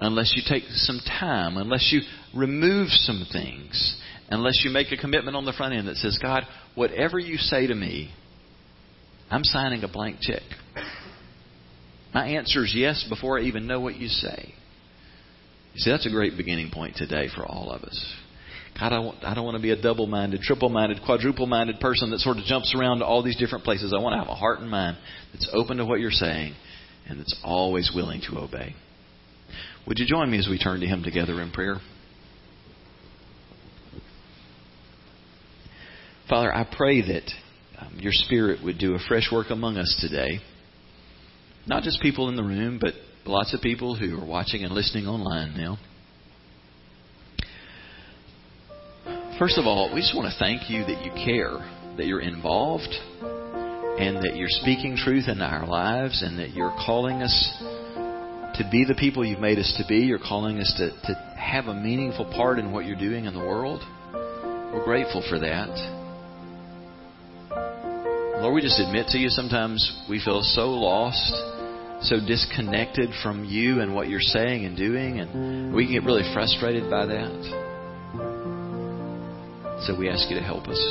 unless 0.00 0.34
you 0.36 0.42
take 0.46 0.64
some 0.68 1.00
time, 1.18 1.56
unless 1.56 1.90
you 1.92 2.00
remove 2.38 2.88
some 2.88 3.26
things, 3.32 4.00
unless 4.30 4.62
you 4.64 4.70
make 4.70 4.92
a 4.92 4.96
commitment 4.96 5.36
on 5.36 5.44
the 5.44 5.52
front 5.52 5.74
end 5.74 5.88
that 5.88 5.96
says, 5.96 6.18
God, 6.20 6.44
whatever 6.74 7.18
you 7.18 7.36
say 7.36 7.66
to 7.66 7.74
me, 7.74 8.12
I'm 9.32 9.44
signing 9.44 9.82
a 9.82 9.88
blank 9.88 10.18
check. 10.20 10.42
My 12.12 12.26
answer 12.26 12.64
is 12.64 12.74
yes 12.76 13.06
before 13.08 13.38
I 13.38 13.44
even 13.44 13.66
know 13.66 13.80
what 13.80 13.96
you 13.96 14.08
say. 14.08 14.54
You 15.72 15.80
see, 15.80 15.90
that's 15.90 16.06
a 16.06 16.10
great 16.10 16.36
beginning 16.36 16.70
point 16.70 16.96
today 16.96 17.28
for 17.34 17.46
all 17.46 17.70
of 17.70 17.82
us. 17.82 18.14
God, 18.78 18.92
I, 18.92 19.30
I 19.30 19.34
don't 19.34 19.46
want 19.46 19.56
to 19.56 19.62
be 19.62 19.70
a 19.70 19.80
double 19.80 20.06
minded, 20.06 20.42
triple 20.42 20.68
minded, 20.68 21.00
quadruple 21.06 21.46
minded 21.46 21.80
person 21.80 22.10
that 22.10 22.20
sort 22.20 22.36
of 22.36 22.44
jumps 22.44 22.74
around 22.78 22.98
to 22.98 23.06
all 23.06 23.22
these 23.22 23.38
different 23.38 23.64
places. 23.64 23.94
I 23.96 24.02
want 24.02 24.12
to 24.12 24.18
have 24.18 24.28
a 24.28 24.34
heart 24.34 24.60
and 24.60 24.70
mind 24.70 24.98
that's 25.32 25.48
open 25.54 25.78
to 25.78 25.86
what 25.86 26.00
you're 26.00 26.10
saying 26.10 26.54
and 27.08 27.18
that's 27.18 27.34
always 27.42 27.90
willing 27.94 28.20
to 28.28 28.38
obey. 28.38 28.74
Would 29.86 29.98
you 29.98 30.06
join 30.06 30.30
me 30.30 30.38
as 30.38 30.46
we 30.46 30.58
turn 30.58 30.80
to 30.80 30.86
Him 30.86 31.02
together 31.02 31.40
in 31.40 31.52
prayer? 31.52 31.78
Father, 36.28 36.54
I 36.54 36.64
pray 36.70 37.00
that 37.00 37.30
um, 37.82 37.98
your 37.98 38.12
Spirit 38.12 38.62
would 38.64 38.78
do 38.78 38.94
a 38.94 38.98
fresh 39.08 39.28
work 39.32 39.50
among 39.50 39.76
us 39.76 39.98
today. 40.00 40.40
Not 41.66 41.82
just 41.82 42.00
people 42.00 42.28
in 42.28 42.36
the 42.36 42.42
room, 42.42 42.78
but 42.80 42.94
lots 43.24 43.54
of 43.54 43.60
people 43.60 43.96
who 43.96 44.18
are 44.18 44.26
watching 44.26 44.64
and 44.64 44.72
listening 44.72 45.06
online 45.06 45.56
now. 45.56 45.78
First 49.38 49.58
of 49.58 49.66
all, 49.66 49.92
we 49.94 50.00
just 50.00 50.14
want 50.14 50.32
to 50.32 50.38
thank 50.38 50.70
you 50.70 50.82
that 50.82 51.04
you 51.04 51.10
care, 51.24 51.58
that 51.96 52.06
you're 52.06 52.20
involved, 52.20 52.94
and 53.22 54.18
that 54.18 54.36
you're 54.36 54.48
speaking 54.48 54.96
truth 54.96 55.28
into 55.28 55.44
our 55.44 55.66
lives, 55.66 56.22
and 56.22 56.38
that 56.38 56.50
you're 56.50 56.74
calling 56.84 57.22
us 57.22 57.62
to 58.54 58.68
be 58.70 58.84
the 58.84 58.94
people 58.98 59.24
you've 59.24 59.40
made 59.40 59.58
us 59.58 59.74
to 59.78 59.84
be. 59.88 59.98
You're 60.00 60.18
calling 60.18 60.58
us 60.58 60.72
to, 60.76 60.90
to 60.90 61.36
have 61.36 61.66
a 61.66 61.74
meaningful 61.74 62.26
part 62.26 62.58
in 62.58 62.72
what 62.72 62.84
you're 62.84 62.98
doing 62.98 63.24
in 63.24 63.34
the 63.34 63.40
world. 63.40 63.82
We're 64.12 64.84
grateful 64.84 65.24
for 65.28 65.38
that. 65.38 66.01
Lord, 68.42 68.54
we 68.54 68.60
just 68.60 68.80
admit 68.80 69.06
to 69.14 69.18
you 69.18 69.28
sometimes 69.28 69.78
we 70.10 70.18
feel 70.18 70.42
so 70.42 70.70
lost, 70.70 71.30
so 72.02 72.18
disconnected 72.18 73.10
from 73.22 73.44
you 73.44 73.78
and 73.80 73.94
what 73.94 74.08
you're 74.08 74.18
saying 74.18 74.64
and 74.64 74.76
doing, 74.76 75.20
and 75.20 75.72
we 75.72 75.84
can 75.84 75.94
get 75.94 76.02
really 76.02 76.26
frustrated 76.34 76.90
by 76.90 77.06
that. 77.06 77.30
So 79.86 79.94
we 79.94 80.10
ask 80.10 80.28
you 80.28 80.34
to 80.34 80.42
help 80.42 80.66
us. 80.66 80.82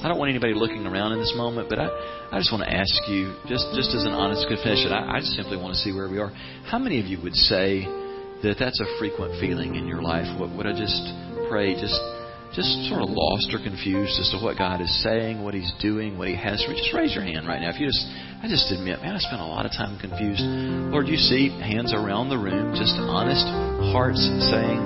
I 0.00 0.08
don't 0.08 0.16
want 0.16 0.30
anybody 0.30 0.54
looking 0.54 0.86
around 0.86 1.12
in 1.12 1.18
this 1.18 1.34
moment, 1.36 1.68
but 1.68 1.78
I, 1.78 1.92
I 2.32 2.40
just 2.40 2.50
want 2.50 2.64
to 2.64 2.72
ask 2.72 3.04
you, 3.04 3.36
just, 3.44 3.68
just 3.76 3.92
as 3.92 4.08
an 4.08 4.16
honest 4.16 4.48
confession, 4.48 4.88
I, 4.88 5.18
I 5.18 5.20
just 5.20 5.36
simply 5.36 5.58
want 5.58 5.76
to 5.76 5.80
see 5.84 5.92
where 5.92 6.08
we 6.08 6.16
are. 6.16 6.32
How 6.64 6.78
many 6.78 6.98
of 6.98 7.04
you 7.04 7.20
would 7.20 7.34
say 7.36 7.84
that 8.40 8.56
that's 8.58 8.80
a 8.80 8.88
frequent 8.98 9.38
feeling 9.38 9.74
in 9.74 9.86
your 9.86 10.00
life? 10.00 10.32
What 10.40 10.48
would 10.56 10.64
I 10.64 10.72
just 10.72 11.12
pray, 11.52 11.76
just 11.76 12.00
just 12.54 12.88
sort 12.88 13.02
of 13.02 13.10
lost 13.10 13.52
or 13.52 13.60
confused 13.60 14.16
as 14.20 14.30
to 14.32 14.40
what 14.42 14.56
God 14.56 14.80
is 14.80 14.90
saying, 15.02 15.42
what 15.42 15.54
He's 15.54 15.72
doing, 15.80 16.16
what 16.16 16.28
He 16.28 16.36
has 16.36 16.64
for 16.64 16.72
you? 16.72 16.78
Just 16.78 16.94
raise 16.94 17.14
your 17.14 17.24
hand 17.24 17.46
right 17.46 17.60
now. 17.60 17.70
If 17.70 17.78
you 17.80 17.86
just, 17.86 18.04
I 18.42 18.48
just 18.48 18.72
admit, 18.72 19.00
man, 19.00 19.14
I 19.16 19.18
spent 19.18 19.40
a 19.40 19.46
lot 19.46 19.66
of 19.66 19.72
time 19.72 19.98
confused. 20.00 20.42
Lord, 20.90 21.08
you 21.08 21.16
see 21.16 21.50
hands 21.50 21.92
around 21.92 22.30
the 22.30 22.38
room, 22.38 22.72
just 22.72 22.96
honest 22.96 23.44
hearts 23.92 24.24
saying, 24.50 24.80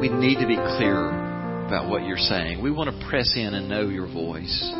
we 0.00 0.08
need 0.08 0.38
to 0.40 0.46
be 0.46 0.56
clearer 0.56 1.10
about 1.66 1.88
what 1.88 2.04
you're 2.04 2.16
saying. 2.16 2.62
We 2.62 2.70
want 2.70 2.90
to 2.90 3.06
press 3.08 3.32
in 3.36 3.54
and 3.54 3.68
know 3.68 3.88
your 3.88 4.06
voice. 4.06 4.70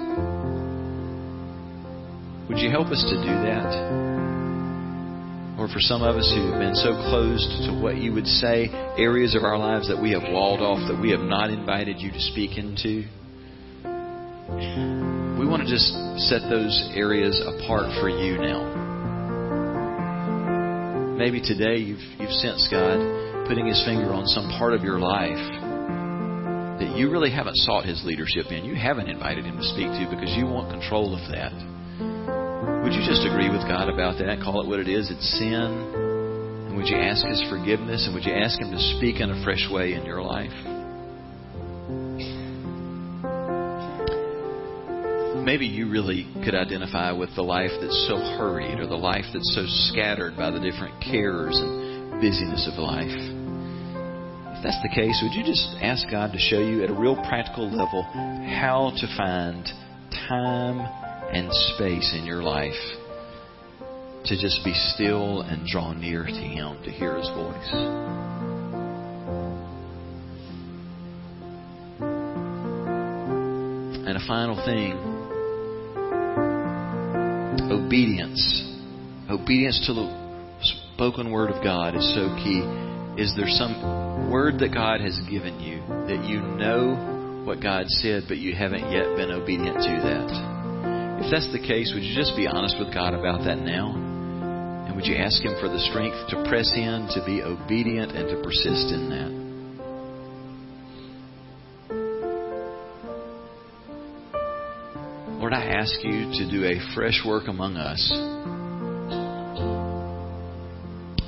Would 2.48 2.58
you 2.58 2.70
help 2.70 2.88
us 2.88 3.02
to 3.08 3.16
do 3.16 3.32
that? 3.46 4.11
Or 5.62 5.68
for 5.68 5.78
some 5.78 6.02
of 6.02 6.16
us 6.16 6.26
who 6.34 6.50
have 6.50 6.58
been 6.58 6.74
so 6.74 6.90
closed 7.06 7.46
to 7.70 7.78
what 7.78 7.94
you 7.94 8.12
would 8.14 8.26
say, 8.26 8.66
areas 8.98 9.36
of 9.36 9.44
our 9.44 9.56
lives 9.56 9.86
that 9.86 10.02
we 10.02 10.10
have 10.10 10.24
walled 10.26 10.58
off, 10.58 10.82
that 10.90 11.00
we 11.00 11.12
have 11.12 11.20
not 11.20 11.50
invited 11.50 12.00
you 12.00 12.10
to 12.10 12.18
speak 12.18 12.58
into, 12.58 13.06
we 15.38 15.46
want 15.46 15.62
to 15.62 15.70
just 15.70 15.94
set 16.26 16.42
those 16.50 16.74
areas 16.98 17.38
apart 17.46 17.94
for 18.02 18.10
you 18.10 18.42
now. 18.42 18.66
Maybe 21.14 21.38
today 21.40 21.78
you've, 21.78 22.02
you've 22.18 22.34
sensed 22.42 22.66
God 22.68 23.46
putting 23.46 23.64
his 23.64 23.78
finger 23.86 24.12
on 24.12 24.26
some 24.26 24.50
part 24.58 24.74
of 24.74 24.82
your 24.82 24.98
life 24.98 25.46
that 26.82 26.90
you 26.98 27.08
really 27.08 27.30
haven't 27.30 27.56
sought 27.62 27.84
his 27.84 28.02
leadership 28.02 28.50
in. 28.50 28.64
You 28.64 28.74
haven't 28.74 29.08
invited 29.08 29.44
him 29.44 29.58
to 29.58 29.64
speak 29.70 29.86
to 29.86 30.10
because 30.10 30.34
you 30.34 30.44
want 30.44 30.74
control 30.74 31.14
of 31.14 31.22
that. 31.30 31.54
Would 32.82 32.92
you 32.92 33.02
just 33.06 33.26
agree 33.26 33.48
with 33.48 33.62
God 33.68 33.88
about 33.88 34.18
that? 34.18 34.40
Call 34.42 34.62
it 34.62 34.68
what 34.68 34.80
it 34.80 34.88
is. 34.88 35.10
It's 35.10 35.38
sin. 35.38 35.70
And 36.66 36.76
would 36.76 36.86
you 36.86 36.96
ask 36.96 37.24
his 37.26 37.42
forgiveness? 37.48 38.04
And 38.06 38.14
would 38.14 38.24
you 38.24 38.34
ask 38.34 38.60
him 38.60 38.70
to 38.70 38.78
speak 38.98 39.20
in 39.20 39.30
a 39.30 39.44
fresh 39.44 39.66
way 39.70 39.94
in 39.94 40.04
your 40.04 40.22
life? 40.22 40.52
Maybe 45.44 45.66
you 45.66 45.90
really 45.90 46.26
could 46.44 46.54
identify 46.54 47.12
with 47.12 47.34
the 47.34 47.42
life 47.42 47.72
that's 47.80 48.06
so 48.08 48.16
hurried 48.38 48.78
or 48.78 48.86
the 48.86 48.94
life 48.94 49.26
that's 49.32 49.54
so 49.54 49.64
scattered 49.90 50.36
by 50.36 50.50
the 50.50 50.60
different 50.60 51.00
cares 51.02 51.58
and 51.58 52.20
busyness 52.20 52.68
of 52.70 52.78
life 52.78 53.42
if 54.62 54.70
that's 54.70 54.82
the 54.82 54.94
case, 54.94 55.18
would 55.24 55.34
you 55.34 55.42
just 55.42 55.74
ask 55.82 56.08
God 56.08 56.30
to 56.30 56.38
show 56.38 56.60
you 56.60 56.84
at 56.84 56.90
a 56.90 56.94
real 56.94 57.16
practical 57.26 57.68
level 57.68 58.04
how 58.46 58.92
to 58.94 59.06
find 59.16 59.66
time 60.28 61.01
and 61.32 61.48
space 61.74 62.14
in 62.18 62.24
your 62.24 62.42
life 62.42 62.72
to 64.24 64.36
just 64.40 64.64
be 64.64 64.74
still 64.94 65.40
and 65.40 65.66
draw 65.66 65.92
near 65.92 66.24
to 66.24 66.30
Him 66.30 66.82
to 66.84 66.90
hear 66.90 67.16
His 67.16 67.28
voice? 67.30 67.70
And 74.06 74.16
a 74.16 74.26
final 74.26 74.56
thing 74.64 75.12
obedience. 77.72 78.68
Obedience 79.30 79.84
to 79.86 79.94
the 79.94 80.08
spoken 80.94 81.30
word 81.30 81.50
of 81.50 81.62
God 81.62 81.96
is 81.96 82.14
so 82.14 82.34
key. 82.36 82.60
Is 83.20 83.34
there 83.36 83.48
some 83.48 84.30
word 84.30 84.58
that 84.60 84.72
God 84.72 85.00
has 85.00 85.18
given 85.30 85.60
you 85.60 85.80
that 86.06 86.24
you 86.24 86.40
know 86.40 87.42
what 87.44 87.60
God 87.60 87.88
said, 87.88 88.24
but 88.28 88.38
you 88.38 88.54
haven't 88.54 88.90
yet 88.90 89.16
been 89.16 89.30
obedient 89.30 89.76
to 89.76 90.00
that? 90.04 90.51
If 91.22 91.30
that's 91.30 91.52
the 91.52 91.60
case, 91.60 91.92
would 91.94 92.02
you 92.02 92.16
just 92.16 92.34
be 92.34 92.48
honest 92.48 92.76
with 92.80 92.92
God 92.92 93.14
about 93.14 93.44
that 93.44 93.58
now? 93.58 93.94
And 93.94 94.96
would 94.96 95.06
you 95.06 95.14
ask 95.14 95.40
Him 95.40 95.54
for 95.60 95.68
the 95.68 95.78
strength 95.78 96.16
to 96.30 96.42
press 96.50 96.68
in, 96.74 97.08
to 97.14 97.22
be 97.24 97.42
obedient, 97.42 98.10
and 98.10 98.28
to 98.28 98.42
persist 98.42 98.90
in 98.90 99.08
that? 99.08 99.30
Lord, 105.38 105.54
I 105.54 105.62
ask 105.62 105.94
you 106.02 106.32
to 106.42 106.50
do 106.50 106.64
a 106.66 106.80
fresh 106.92 107.22
work 107.24 107.46
among 107.46 107.76
us 107.76 108.02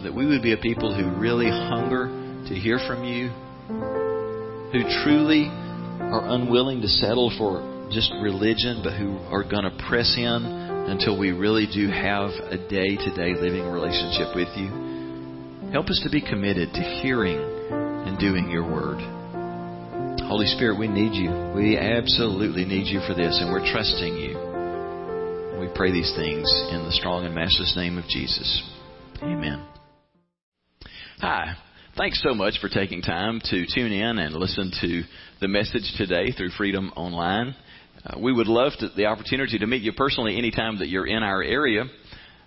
that 0.03 0.13
we 0.13 0.27
would 0.27 0.43
be 0.43 0.55
a 0.55 0.59
people 0.59 0.93
who 0.93 1.09
really 1.21 1.49
hunger 1.49 2.09
to 2.49 2.55
hear 2.55 2.81
from 2.87 3.05
you, 3.05 3.29
who 4.73 4.83
truly 5.05 5.47
are 5.47 6.27
unwilling 6.35 6.81
to 6.83 6.89
settle 6.89 7.31
for 7.39 7.74
just 7.95 8.13
religion, 8.21 8.83
but 8.83 8.99
who 8.99 9.19
are 9.31 9.45
going 9.45 9.65
to 9.65 9.75
press 9.89 10.15
in 10.19 10.43
until 10.91 11.19
we 11.19 11.31
really 11.31 11.67
do 11.67 11.89
have 11.89 12.31
a 12.51 12.59
day 12.69 12.97
to 12.97 13.11
day 13.15 13.33
living 13.39 13.65
relationship 13.65 14.35
with 14.35 14.51
you. 14.59 15.71
Help 15.73 15.87
us 15.87 16.01
to 16.05 16.11
be 16.11 16.21
committed 16.21 16.73
to 16.75 16.83
hearing 17.01 17.39
and 17.39 18.19
doing 18.19 18.51
your 18.51 18.65
word. 18.65 18.99
Holy 20.27 20.47
Spirit, 20.47 20.79
we 20.79 20.89
need 20.89 21.15
you. 21.15 21.31
We 21.55 21.79
absolutely 21.79 22.65
need 22.65 22.87
you 22.87 23.01
for 23.07 23.15
this, 23.15 23.39
and 23.41 23.51
we're 23.51 23.65
trusting 23.71 24.17
you. 24.17 24.35
We 25.61 25.69
pray 25.75 25.93
these 25.93 26.13
things 26.17 26.51
in 26.71 26.85
the 26.85 26.93
strong 26.93 27.25
and 27.25 27.35
matchless 27.35 27.75
name 27.77 27.97
of 27.97 28.05
Jesus. 28.09 28.63
Amen. 29.23 29.65
Hi. 31.21 31.55
Thanks 31.97 32.21
so 32.29 32.35
much 32.35 32.59
for 32.61 32.69
taking 32.69 33.03
time 33.03 33.41
to 33.51 33.67
tune 33.73 33.93
in 33.93 34.19
and 34.19 34.35
listen 34.35 34.73
to 34.81 35.03
the 35.41 35.47
message 35.47 35.95
today 35.97 36.33
through 36.33 36.51
Freedom 36.51 36.93
Online. 36.97 37.55
Uh, 38.05 38.19
we 38.19 38.33
would 38.33 38.49
love 38.49 38.73
to, 38.79 38.89
the 38.97 39.07
opportunity 39.07 39.59
to 39.59 39.67
meet 39.67 39.83
you 39.83 39.93
personally 39.93 40.37
anytime 40.37 40.79
that 40.79 40.89
you're 40.89 41.07
in 41.07 41.23
our 41.23 41.43
area. 41.43 41.85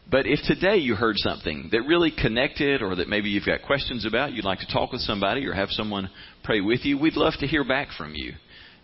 But 0.10 0.26
if 0.26 0.40
today 0.46 0.78
you 0.78 0.96
heard 0.96 1.18
something 1.18 1.70
that 1.72 1.82
really 1.82 2.12
connected 2.12 2.82
or 2.82 2.96
that 2.96 3.10
maybe 3.10 3.30
you've 3.30 3.46
got 3.46 3.64
questions 3.64 4.06
about, 4.06 4.32
you'd 4.32 4.46
like 4.46 4.60
to 4.60 4.72
talk 4.72 4.92
with 4.92 5.02
somebody 5.02 5.46
or 5.46 5.54
have 5.54 5.70
someone 5.72 6.10
pray 6.44 6.62
with 6.62 6.86
you, 6.86 6.98
we'd 6.98 7.18
love 7.18 7.34
to 7.40 7.48
hear 7.48 7.66
back 7.66 7.90
from 7.98 8.14
you. 8.16 8.34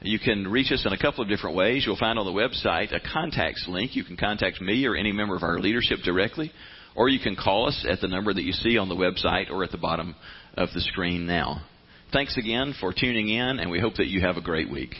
You 0.02 0.20
can 0.20 0.48
reach 0.48 0.72
us 0.72 0.86
in 0.86 0.92
a 0.92 0.98
couple 0.98 1.24
of 1.24 1.30
different 1.30 1.56
ways. 1.56 1.84
You'll 1.86 1.96
find 1.96 2.20
on 2.20 2.26
the 2.26 2.32
website 2.32 2.94
a 2.94 3.00
contacts 3.00 3.66
link. 3.70 3.96
You 3.96 4.04
can 4.04 4.18
contact 4.18 4.60
me 4.60 4.86
or 4.86 4.96
any 4.96 5.14
member 5.14 5.36
of 5.36 5.44
our 5.44 5.60
leadership 5.60 6.00
directly, 6.04 6.52
or 6.94 7.08
you 7.08 7.20
can 7.20 7.38
call 7.38 7.70
us 7.70 7.86
at 7.90 8.02
the 8.02 8.10
number 8.10 8.34
that 8.34 8.44
you 8.44 8.52
see 8.52 8.78
on 8.78 8.90
the 8.90 8.96
website 8.96 9.50
or 9.50 9.64
at 9.64 9.72
the 9.72 9.78
bottom 9.78 10.16
of 10.56 10.70
the 10.74 10.82
screen 10.82 11.26
now. 11.26 11.62
Thanks 12.12 12.38
again 12.38 12.76
for 12.82 12.92
tuning 12.92 13.30
in, 13.30 13.60
and 13.60 13.72
we 13.72 13.80
hope 13.80 13.96
that 13.96 14.08
you 14.08 14.20
have 14.22 14.36
a 14.36 14.42
great 14.42 14.70
week. 14.70 14.96